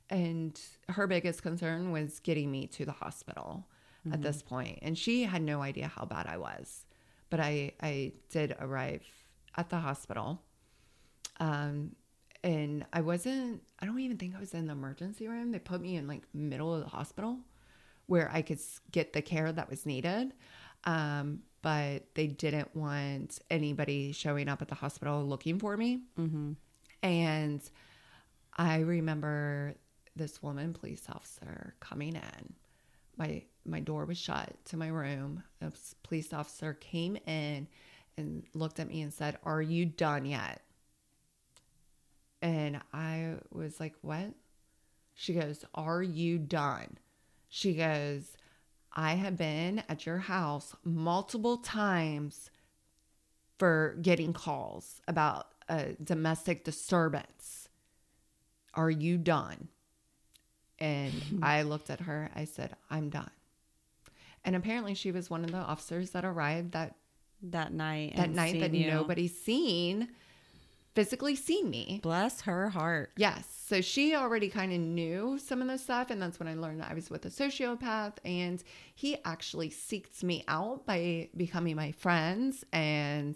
And 0.09 0.59
her 0.89 1.05
biggest 1.05 1.43
concern 1.43 1.91
was 1.91 2.19
getting 2.19 2.51
me 2.51 2.67
to 2.67 2.85
the 2.85 2.91
hospital 2.91 3.67
at 4.11 4.21
this 4.21 4.41
point. 4.41 4.79
And 4.81 4.97
she 4.97 5.23
had 5.23 5.41
no 5.41 5.61
idea 5.61 5.87
how 5.87 6.05
bad 6.05 6.25
I 6.25 6.37
was. 6.37 6.85
But 7.29 7.39
I, 7.39 7.73
I 7.81 8.13
did 8.29 8.55
arrive 8.59 9.03
at 9.55 9.69
the 9.69 9.77
hospital. 9.77 10.41
Um, 11.39 11.95
and 12.43 12.85
I 12.91 13.01
wasn't, 13.01 13.61
I 13.79 13.85
don't 13.85 13.99
even 13.99 14.17
think 14.17 14.35
I 14.35 14.39
was 14.39 14.53
in 14.53 14.65
the 14.65 14.71
emergency 14.71 15.27
room. 15.27 15.51
They 15.51 15.59
put 15.59 15.81
me 15.81 15.95
in 15.95 16.07
like 16.07 16.23
middle 16.33 16.73
of 16.73 16.81
the 16.81 16.89
hospital 16.89 17.37
where 18.09 18.29
I 18.33 18.41
could 18.41 18.59
get 18.91 19.13
the 19.13 19.21
care 19.21 19.51
that 19.51 19.69
was 19.69 19.85
needed. 19.85 20.33
Um, 20.85 21.43
but 21.61 22.03
they 22.15 22.25
didn't 22.25 22.75
want 22.75 23.39
anybody 23.51 24.11
showing 24.13 24.49
up 24.49 24.63
at 24.63 24.67
the 24.67 24.75
hospital 24.75 25.23
looking 25.23 25.59
for 25.59 25.77
me. 25.77 26.01
And 27.03 27.61
I 28.57 28.79
remember 28.79 29.75
this 30.15 30.41
woman 30.41 30.73
police 30.73 31.03
officer 31.07 31.75
coming 31.79 32.15
in. 32.15 32.53
My 33.15 33.43
my 33.63 33.79
door 33.79 34.05
was 34.05 34.17
shut 34.17 34.55
to 34.65 34.77
my 34.77 34.87
room. 34.87 35.43
A 35.61 35.71
police 36.01 36.33
officer 36.33 36.73
came 36.73 37.15
in 37.27 37.67
and 38.17 38.43
looked 38.55 38.79
at 38.79 38.87
me 38.87 39.01
and 39.01 39.13
said, 39.13 39.37
"Are 39.43 39.61
you 39.61 39.85
done 39.85 40.25
yet?" 40.25 40.63
And 42.41 42.81
I 42.91 43.35
was 43.51 43.79
like, 43.79 43.95
"What?" 44.01 44.33
She 45.13 45.33
goes, 45.33 45.63
"Are 45.75 46.01
you 46.01 46.39
done?" 46.39 46.97
She 47.49 47.73
goes, 47.73 48.37
"I 48.93 49.15
have 49.15 49.35
been 49.37 49.83
at 49.89 50.05
your 50.05 50.19
house 50.19 50.75
multiple 50.83 51.57
times 51.57 52.49
for 53.57 53.97
getting 54.01 54.31
calls 54.33 55.01
about 55.07 55.47
a 55.67 55.93
domestic 56.01 56.63
disturbance. 56.63 57.67
Are 58.75 58.91
you 58.91 59.17
done?" 59.17 59.67
And 60.77 61.13
I 61.41 61.63
looked 61.63 61.89
at 61.89 62.01
her. 62.01 62.29
I 62.35 62.45
said, 62.45 62.75
"I'm 62.89 63.09
done." 63.09 63.31
And 64.45 64.55
apparently, 64.55 64.93
she 64.93 65.11
was 65.11 65.29
one 65.29 65.43
of 65.43 65.51
the 65.51 65.57
officers 65.57 66.11
that 66.11 66.23
arrived 66.23 66.71
that 66.71 66.95
That 67.41 67.73
night. 67.73 68.15
that 68.15 68.29
night 68.29 68.59
that 68.59 68.73
you. 68.73 68.87
nobody's 68.87 69.37
seen, 69.37 70.09
physically 70.95 71.35
seen 71.35 71.69
me. 71.69 71.99
Bless 72.03 72.41
her 72.41 72.69
heart. 72.69 73.11
Yes. 73.17 73.45
So 73.67 73.81
she 73.81 74.15
already 74.15 74.49
kind 74.49 74.73
of 74.73 74.79
knew 74.79 75.37
some 75.37 75.61
of 75.61 75.67
this 75.67 75.83
stuff. 75.83 76.09
And 76.09 76.21
that's 76.21 76.39
when 76.39 76.47
I 76.47 76.55
learned 76.55 76.83
I 76.83 76.93
was 76.93 77.09
with 77.09 77.25
a 77.25 77.29
sociopath. 77.29 78.13
And 78.25 78.63
he 78.95 79.17
actually 79.25 79.69
seeks 79.69 80.23
me 80.23 80.43
out 80.47 80.85
by 80.85 81.29
becoming 81.37 81.75
my 81.75 81.91
friends 81.91 82.63
and 82.73 83.35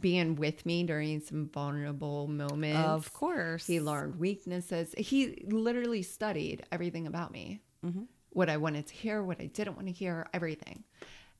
being 0.00 0.36
with 0.36 0.64
me 0.64 0.84
during 0.84 1.20
some 1.20 1.48
vulnerable 1.48 2.26
moments. 2.26 2.78
Of 2.78 3.12
course. 3.12 3.66
He 3.66 3.80
learned 3.80 4.16
weaknesses. 4.16 4.94
He 4.96 5.44
literally 5.48 6.02
studied 6.02 6.64
everything 6.70 7.06
about 7.06 7.32
me 7.32 7.62
mm-hmm. 7.84 8.02
what 8.30 8.48
I 8.48 8.56
wanted 8.56 8.86
to 8.86 8.94
hear, 8.94 9.22
what 9.22 9.40
I 9.40 9.46
didn't 9.46 9.76
want 9.76 9.88
to 9.88 9.92
hear, 9.92 10.26
everything. 10.32 10.84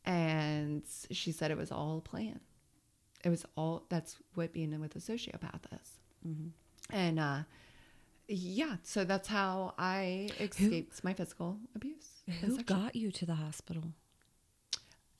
And 0.04 0.82
she 1.10 1.32
said 1.32 1.50
it 1.50 1.56
was 1.56 1.70
all 1.70 1.98
a 1.98 2.00
plan. 2.00 2.40
It 3.24 3.28
was 3.28 3.44
all 3.56 3.84
that's 3.88 4.16
what 4.34 4.52
being 4.52 4.78
with 4.80 4.96
a 4.96 4.98
sociopath 4.98 5.62
is. 5.80 5.98
And 6.90 7.18
uh, 7.20 7.38
yeah, 8.28 8.76
so 8.82 9.04
that's 9.04 9.28
how 9.28 9.74
I 9.78 10.28
escaped 10.40 11.02
my 11.04 11.14
physical 11.14 11.58
abuse. 11.74 12.22
Who 12.40 12.62
got 12.62 12.96
you 12.96 13.10
to 13.12 13.26
the 13.26 13.34
hospital? 13.34 13.84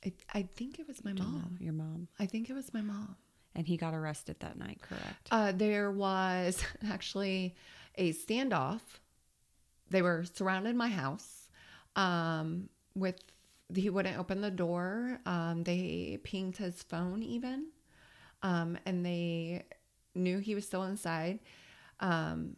I, 0.04 0.12
I 0.34 0.42
think 0.42 0.78
it 0.78 0.88
was 0.88 1.04
my 1.04 1.12
Don't 1.12 1.26
know. 1.32 1.38
mom. 1.38 1.58
Your 1.60 1.72
mom. 1.72 2.08
I 2.18 2.26
think 2.26 2.50
it 2.50 2.54
was 2.54 2.72
my 2.74 2.82
mom. 2.82 3.16
And 3.54 3.66
he 3.66 3.76
got 3.76 3.94
arrested 3.94 4.36
that 4.40 4.58
night, 4.58 4.80
correct? 4.82 5.28
Uh, 5.30 5.52
there 5.52 5.90
was 5.90 6.64
actually 6.90 7.54
a 7.96 8.12
standoff. 8.12 8.80
They 9.90 10.02
were 10.02 10.24
surrounded 10.24 10.74
my 10.74 10.88
house 10.88 11.48
um, 11.96 12.68
with, 12.94 13.16
he 13.74 13.90
wouldn't 13.90 14.18
open 14.18 14.40
the 14.40 14.50
door. 14.50 15.20
Um, 15.26 15.64
they 15.64 16.18
pinged 16.24 16.56
his 16.56 16.82
phone 16.82 17.22
even. 17.22 17.66
Um, 18.42 18.78
and 18.86 19.04
they 19.04 19.64
knew 20.14 20.38
he 20.38 20.54
was 20.54 20.66
still 20.66 20.84
inside. 20.84 21.38
Um, 22.00 22.56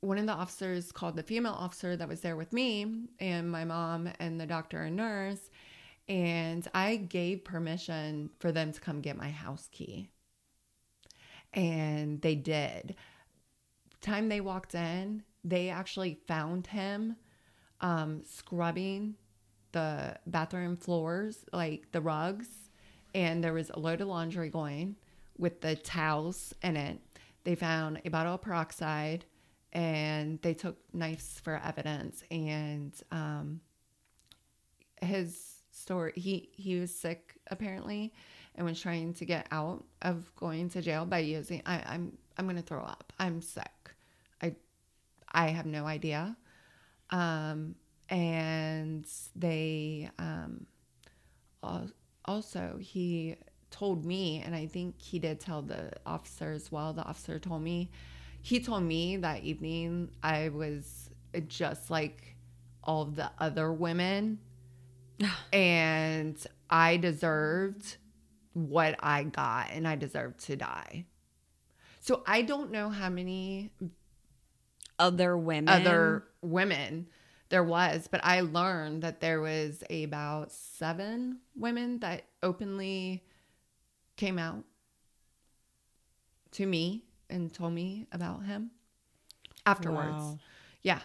one 0.00 0.18
of 0.18 0.26
the 0.26 0.32
officers 0.32 0.92
called 0.92 1.16
the 1.16 1.22
female 1.22 1.54
officer 1.54 1.96
that 1.96 2.08
was 2.08 2.20
there 2.20 2.36
with 2.36 2.52
me 2.52 3.08
and 3.18 3.50
my 3.50 3.64
mom 3.64 4.08
and 4.20 4.40
the 4.40 4.46
doctor 4.46 4.82
and 4.82 4.96
nurse. 4.96 5.50
And 6.08 6.68
I 6.74 6.96
gave 6.96 7.44
permission 7.44 8.30
for 8.38 8.52
them 8.52 8.72
to 8.72 8.80
come 8.80 9.00
get 9.00 9.16
my 9.16 9.30
house 9.30 9.68
key 9.72 10.10
and 11.54 12.20
they 12.20 12.34
did. 12.34 12.96
Time 14.00 14.28
they 14.28 14.40
walked 14.40 14.74
in, 14.74 15.22
they 15.42 15.70
actually 15.70 16.18
found 16.26 16.66
him 16.66 17.16
um, 17.80 18.22
scrubbing 18.24 19.14
the 19.72 20.16
bathroom 20.26 20.76
floors, 20.76 21.44
like 21.52 21.90
the 21.92 22.00
rugs, 22.00 22.48
and 23.14 23.42
there 23.42 23.52
was 23.52 23.70
a 23.70 23.78
load 23.78 24.00
of 24.00 24.08
laundry 24.08 24.50
going 24.50 24.96
with 25.38 25.60
the 25.60 25.76
towels 25.76 26.54
in 26.62 26.76
it. 26.76 27.00
They 27.44 27.54
found 27.54 28.00
a 28.04 28.10
bottle 28.10 28.34
of 28.34 28.42
peroxide, 28.42 29.24
and 29.72 30.40
they 30.42 30.54
took 30.54 30.76
knives 30.94 31.40
for 31.42 31.60
evidence. 31.62 32.22
And 32.30 32.92
um, 33.10 33.60
his 35.02 35.54
story 35.70 36.12
he 36.14 36.48
he 36.52 36.78
was 36.78 36.94
sick 36.94 37.34
apparently 37.48 38.12
and 38.54 38.64
was 38.64 38.80
trying 38.80 39.12
to 39.12 39.24
get 39.24 39.46
out 39.50 39.84
of 40.02 40.34
going 40.36 40.68
to 40.70 40.80
jail 40.80 41.04
by 41.04 41.18
using 41.18 41.60
I, 41.66 41.82
I'm 41.86 42.16
I'm 42.38 42.46
gonna 42.46 42.62
throw 42.62 42.82
up. 42.82 43.12
I'm 43.18 43.40
sick. 43.40 43.90
I 44.40 44.54
I 45.30 45.48
have 45.48 45.66
no 45.66 45.86
idea. 45.86 46.36
Um 47.10 47.74
and 48.08 49.06
they 49.34 50.10
um 50.18 50.66
also 52.24 52.78
he 52.80 53.36
told 53.74 54.04
me 54.04 54.40
and 54.44 54.54
I 54.54 54.66
think 54.66 55.00
he 55.02 55.18
did 55.18 55.40
tell 55.40 55.60
the 55.60 55.90
officer 56.06 56.52
as 56.52 56.70
well. 56.70 56.92
The 56.92 57.02
officer 57.02 57.40
told 57.40 57.62
me 57.62 57.90
he 58.40 58.60
told 58.60 58.84
me 58.84 59.16
that 59.16 59.42
evening 59.42 60.10
I 60.22 60.50
was 60.50 61.10
just 61.48 61.90
like 61.90 62.36
all 62.84 63.02
of 63.02 63.16
the 63.16 63.32
other 63.38 63.72
women 63.72 64.38
and 65.52 66.36
I 66.70 66.98
deserved 66.98 67.96
what 68.52 68.94
I 69.00 69.24
got 69.24 69.70
and 69.72 69.88
I 69.88 69.96
deserve 69.96 70.36
to 70.38 70.54
die. 70.54 71.06
So 72.00 72.22
I 72.26 72.42
don't 72.42 72.70
know 72.70 72.90
how 72.90 73.08
many 73.08 73.72
other 75.00 75.36
women 75.36 75.68
other 75.68 76.24
women 76.42 77.08
there 77.48 77.64
was, 77.64 78.06
but 78.08 78.20
I 78.22 78.42
learned 78.42 79.02
that 79.02 79.20
there 79.20 79.40
was 79.40 79.82
about 79.90 80.52
7 80.52 81.40
women 81.56 81.98
that 82.00 82.26
openly 82.42 83.24
came 84.16 84.38
out 84.38 84.64
to 86.52 86.66
me 86.66 87.04
and 87.28 87.52
told 87.52 87.72
me 87.72 88.06
about 88.12 88.44
him 88.44 88.70
afterwards. 89.66 90.12
Wow. 90.12 90.38
Yeah. 90.82 91.00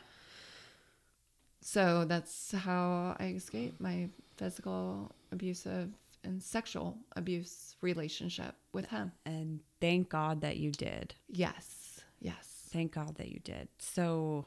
So 1.62 2.06
that's 2.06 2.52
how 2.52 3.16
I 3.20 3.28
escaped 3.28 3.80
my 3.80 4.10
physical 4.38 5.12
abusive 5.32 5.92
and 6.24 6.42
sexual 6.42 6.98
abuse 7.16 7.76
relationship 7.82 8.56
with 8.74 8.88
him. 8.88 9.12
And 9.26 9.60
thank 9.80 10.10
God 10.10 10.42
that 10.42 10.58
you 10.58 10.72
did. 10.72 11.16
Yes. 11.28 12.02
Yes. 12.20 12.70
Thank 12.72 12.94
God 12.94 13.16
that 13.16 13.30
you 13.30 13.40
did. 13.40 13.68
So 13.80 14.46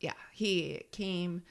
yeah, 0.00 0.12
he 0.32 0.82
came 0.92 1.42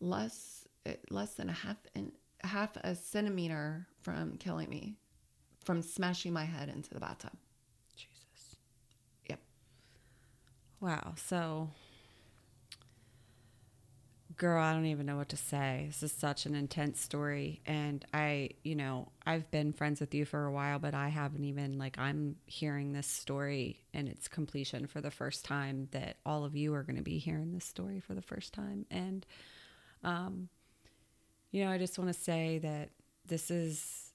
less 0.00 0.68
eh, 0.86 0.94
less 1.10 1.34
than 1.34 1.48
a 1.48 1.52
half 1.52 1.76
and 1.94 2.12
half 2.42 2.76
a 2.78 2.94
centimeter 2.94 3.86
from 4.02 4.36
killing 4.36 4.68
me, 4.68 4.96
from 5.64 5.82
smashing 5.82 6.32
my 6.32 6.44
head 6.44 6.68
into 6.68 6.90
the 6.90 7.00
bathtub. 7.00 7.32
Jesus. 7.96 8.56
Yep. 9.28 9.40
Wow. 10.80 11.14
So 11.16 11.70
girl, 14.40 14.62
I 14.62 14.72
don't 14.72 14.86
even 14.86 15.04
know 15.04 15.18
what 15.18 15.28
to 15.28 15.36
say. 15.36 15.84
This 15.88 16.02
is 16.02 16.12
such 16.12 16.46
an 16.46 16.54
intense 16.54 16.98
story. 16.98 17.60
And 17.66 18.02
I, 18.14 18.48
you 18.64 18.74
know, 18.74 19.12
I've 19.26 19.50
been 19.50 19.74
friends 19.74 20.00
with 20.00 20.14
you 20.14 20.24
for 20.24 20.46
a 20.46 20.50
while, 20.50 20.78
but 20.78 20.94
I 20.94 21.08
haven't 21.08 21.44
even, 21.44 21.76
like, 21.76 21.98
I'm 21.98 22.36
hearing 22.46 22.94
this 22.94 23.06
story 23.06 23.84
in 23.92 24.08
its 24.08 24.28
completion 24.28 24.86
for 24.86 25.02
the 25.02 25.10
first 25.10 25.44
time 25.44 25.88
that 25.90 26.16
all 26.24 26.46
of 26.46 26.56
you 26.56 26.72
are 26.72 26.82
going 26.82 26.96
to 26.96 27.02
be 27.02 27.18
hearing 27.18 27.52
this 27.52 27.66
story 27.66 28.00
for 28.00 28.14
the 28.14 28.22
first 28.22 28.54
time. 28.54 28.86
And, 28.90 29.26
um, 30.02 30.48
you 31.50 31.62
know, 31.62 31.70
I 31.70 31.76
just 31.76 31.98
want 31.98 32.10
to 32.10 32.18
say 32.18 32.60
that 32.62 32.88
this 33.30 33.50
is, 33.50 34.10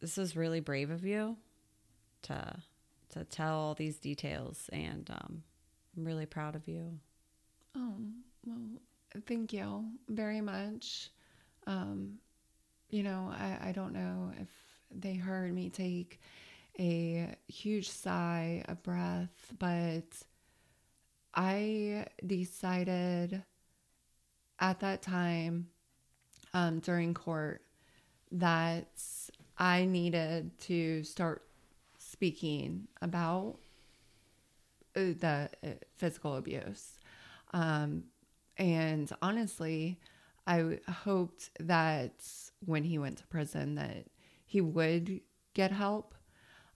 this 0.00 0.18
is 0.18 0.36
really 0.36 0.60
brave 0.60 0.90
of 0.90 1.04
you 1.04 1.38
to, 2.22 2.56
to 3.10 3.24
tell 3.24 3.58
all 3.58 3.74
these 3.74 3.96
details. 3.96 4.68
And, 4.72 5.08
um, 5.10 5.42
I'm 5.96 6.04
really 6.04 6.26
proud 6.26 6.54
of 6.54 6.68
you. 6.68 6.98
Oh, 7.76 7.94
well, 8.44 8.60
thank 9.26 9.52
you 9.52 9.86
very 10.08 10.40
much. 10.40 11.10
Um, 11.66 12.18
you 12.90 13.02
know, 13.02 13.32
I, 13.32 13.68
I 13.68 13.72
don't 13.72 13.92
know 13.92 14.32
if 14.40 14.48
they 14.94 15.14
heard 15.14 15.52
me 15.52 15.70
take 15.70 16.20
a 16.78 17.34
huge 17.48 17.88
sigh, 17.88 18.62
a 18.68 18.74
breath, 18.74 19.52
but 19.58 20.04
I 21.34 22.06
decided 22.24 23.42
at 24.60 24.80
that 24.80 25.02
time 25.02 25.68
um, 26.54 26.78
during 26.80 27.14
court 27.14 27.62
that 28.32 29.02
I 29.56 29.84
needed 29.84 30.58
to 30.60 31.02
start 31.02 31.42
speaking 31.98 32.88
about 33.02 33.56
uh, 34.96 35.00
the 35.18 35.50
uh, 35.64 35.68
physical 35.96 36.36
abuse. 36.36 36.98
Um, 37.52 38.04
and 38.56 39.10
honestly, 39.22 39.98
I 40.46 40.78
hoped 40.88 41.50
that 41.60 42.26
when 42.64 42.84
he 42.84 42.98
went 42.98 43.18
to 43.18 43.26
prison 43.26 43.74
that 43.76 44.06
he 44.46 44.60
would 44.60 45.20
get 45.54 45.70
help. 45.70 46.14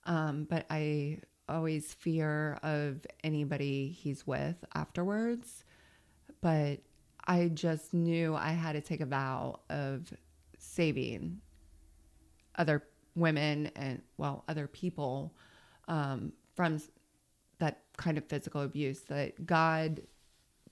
Um, 0.04 0.46
but 0.48 0.66
I 0.70 1.20
always 1.48 1.92
fear 1.94 2.58
of 2.62 3.06
anybody 3.24 3.88
he's 3.88 4.26
with 4.26 4.56
afterwards. 4.74 5.64
But 6.40 6.80
I 7.26 7.48
just 7.48 7.94
knew 7.94 8.34
I 8.34 8.50
had 8.50 8.72
to 8.72 8.80
take 8.80 9.00
a 9.00 9.06
vow 9.06 9.60
of 9.70 10.12
saving 10.62 11.40
other 12.56 12.82
women 13.14 13.70
and, 13.76 14.00
well, 14.16 14.44
other 14.48 14.66
people 14.66 15.34
um, 15.88 16.32
from 16.54 16.80
that 17.58 17.82
kind 17.96 18.16
of 18.16 18.24
physical 18.24 18.62
abuse 18.62 19.00
that 19.00 19.44
God 19.46 20.02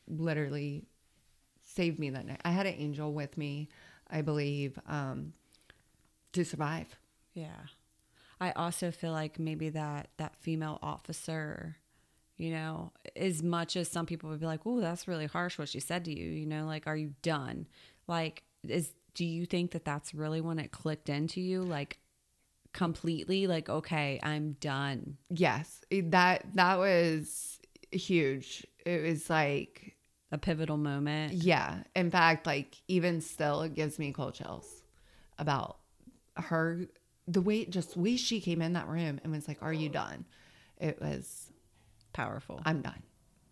literally 0.09 0.87
saved 1.63 1.99
me 1.99 2.11
that 2.11 2.27
night. 2.27 2.41
I 2.45 2.51
had 2.51 2.67
an 2.67 2.75
angel 2.75 3.13
with 3.13 3.37
me, 3.37 3.69
I 4.11 4.23
believe, 4.23 4.79
um, 4.89 5.33
to 6.33 6.45
survive. 6.45 6.99
Yeah. 7.35 7.49
I 8.41 8.53
also 8.53 8.91
feel 8.91 9.13
like 9.13 9.39
maybe 9.39 9.69
that 9.71 10.09
that 10.17 10.35
female 10.37 10.79
officer, 10.83 11.77
you 12.39 12.51
know, 12.51 12.93
as 13.15 13.43
much 13.43 13.77
as 13.77 13.89
some 13.89 14.07
people 14.07 14.31
would 14.31 14.41
be 14.41 14.47
like, 14.47 14.61
"Oh, 14.65 14.81
that's 14.81 15.07
really 15.07 15.27
harsh 15.27 15.59
what 15.59 15.69
she 15.69 15.79
said 15.79 16.07
to 16.07 16.19
you," 16.19 16.27
you 16.31 16.47
know, 16.47 16.65
like, 16.65 16.87
"Are 16.87 16.97
you 16.97 17.15
done?" 17.21 17.67
Like, 18.07 18.43
is 18.67 18.95
do 19.15 19.25
you 19.25 19.47
think 19.47 19.73
that 19.73 19.85
that's 19.85 20.15
really 20.15 20.41
when 20.41 20.59
it 20.59 20.71
clicked 20.73 21.09
into 21.09 21.41
you, 21.41 21.63
like 21.63 21.99
completely, 22.73 23.47
like, 23.47 23.69
"Okay, 23.69 24.21
I'm 24.23 24.53
done." 24.61 25.19
Yes, 25.29 25.81
that 25.91 26.45
that 26.55 26.79
was 26.79 27.61
huge. 27.91 28.67
It 28.85 29.03
was 29.03 29.29
like 29.29 29.97
a 30.33 30.39
pivotal 30.39 30.77
moment. 30.77 31.33
Yeah. 31.35 31.83
In 31.95 32.11
fact, 32.11 32.47
like 32.47 32.77
even 32.89 33.21
still, 33.21 33.63
it 33.63 33.75
gives 33.75 33.99
me 33.99 34.13
cold 34.13 34.35
chills 34.35 34.83
about 35.39 35.79
her, 36.37 36.87
the 37.27 37.41
way, 37.41 37.65
just 37.65 37.97
way 37.97 38.17
she 38.17 38.41
came 38.41 38.63
in 38.63 38.75
that 38.75 38.89
room 38.89 39.21
and 39.23 39.33
was 39.33 39.49
like, 39.49 39.63
Are 39.63 39.73
you 39.73 39.89
done? 39.89 40.25
It 40.79 41.01
was 41.01 41.53
powerful. 42.13 42.61
I'm 42.65 42.81
done. 42.83 43.03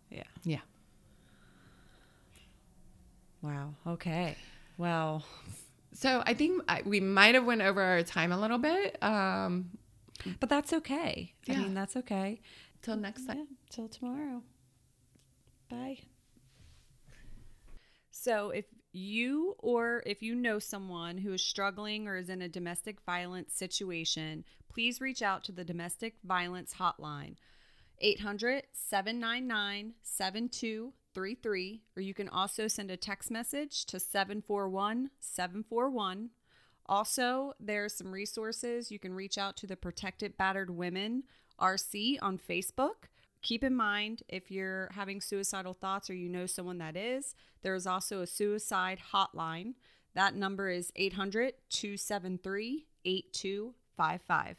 Yeah. 0.09 0.23
Yeah. 0.43 0.59
Wow. 3.41 3.75
Okay. 3.87 4.35
Well, 4.79 5.25
so 5.91 6.23
I 6.25 6.33
think 6.33 6.63
I, 6.69 6.83
we 6.85 7.01
might 7.01 7.35
have 7.35 7.43
went 7.43 7.61
over 7.61 7.81
our 7.81 8.01
time 8.01 8.31
a 8.31 8.39
little 8.39 8.57
bit. 8.57 8.97
Um, 9.03 9.71
but 10.39 10.47
that's 10.47 10.71
okay. 10.71 11.33
Yeah. 11.45 11.55
I 11.55 11.57
mean, 11.57 11.73
that's 11.73 11.97
okay. 11.97 12.39
Till 12.81 12.95
next 12.95 13.25
time. 13.25 13.37
Yeah, 13.37 13.43
till 13.69 13.89
tomorrow. 13.89 14.41
Bye. 15.69 15.99
So, 18.09 18.51
if 18.51 18.65
you 18.93 19.55
or 19.59 20.01
if 20.05 20.23
you 20.23 20.33
know 20.33 20.59
someone 20.59 21.17
who 21.17 21.33
is 21.33 21.43
struggling 21.43 22.07
or 22.07 22.15
is 22.15 22.29
in 22.29 22.41
a 22.41 22.47
domestic 22.47 23.01
violence 23.05 23.53
situation, 23.53 24.45
please 24.71 25.01
reach 25.01 25.21
out 25.21 25.43
to 25.43 25.51
the 25.51 25.65
Domestic 25.65 26.15
Violence 26.23 26.75
Hotline, 26.79 27.35
800 27.99 28.63
799 28.71 29.95
7233, 31.13 31.81
or 31.95 32.01
you 32.01 32.13
can 32.13 32.29
also 32.29 32.67
send 32.67 32.91
a 32.91 32.97
text 32.97 33.31
message 33.31 33.85
to 33.85 33.99
741 33.99 35.09
741. 35.19 36.29
Also, 36.85 37.53
there 37.59 37.85
are 37.85 37.89
some 37.89 38.11
resources. 38.11 38.91
You 38.91 38.99
can 38.99 39.13
reach 39.13 39.37
out 39.37 39.57
to 39.57 39.67
the 39.67 39.75
Protected 39.75 40.37
Battered 40.37 40.69
Women 40.69 41.23
RC 41.59 42.17
on 42.21 42.37
Facebook 42.37 43.09
keep 43.41 43.63
in 43.63 43.75
mind 43.75 44.23
if 44.27 44.51
you're 44.51 44.89
having 44.93 45.21
suicidal 45.21 45.73
thoughts 45.73 46.09
or 46.09 46.13
you 46.13 46.29
know 46.29 46.45
someone 46.45 46.77
that 46.79 46.95
is, 46.95 47.35
there 47.61 47.75
is 47.75 47.87
also 47.87 48.21
a 48.21 48.27
suicide 48.27 48.99
hotline. 49.13 49.73
That 50.15 50.35
number 50.35 50.69
is 50.69 50.91
800 50.95 51.53
273 51.69 52.87
8255. 53.05 54.57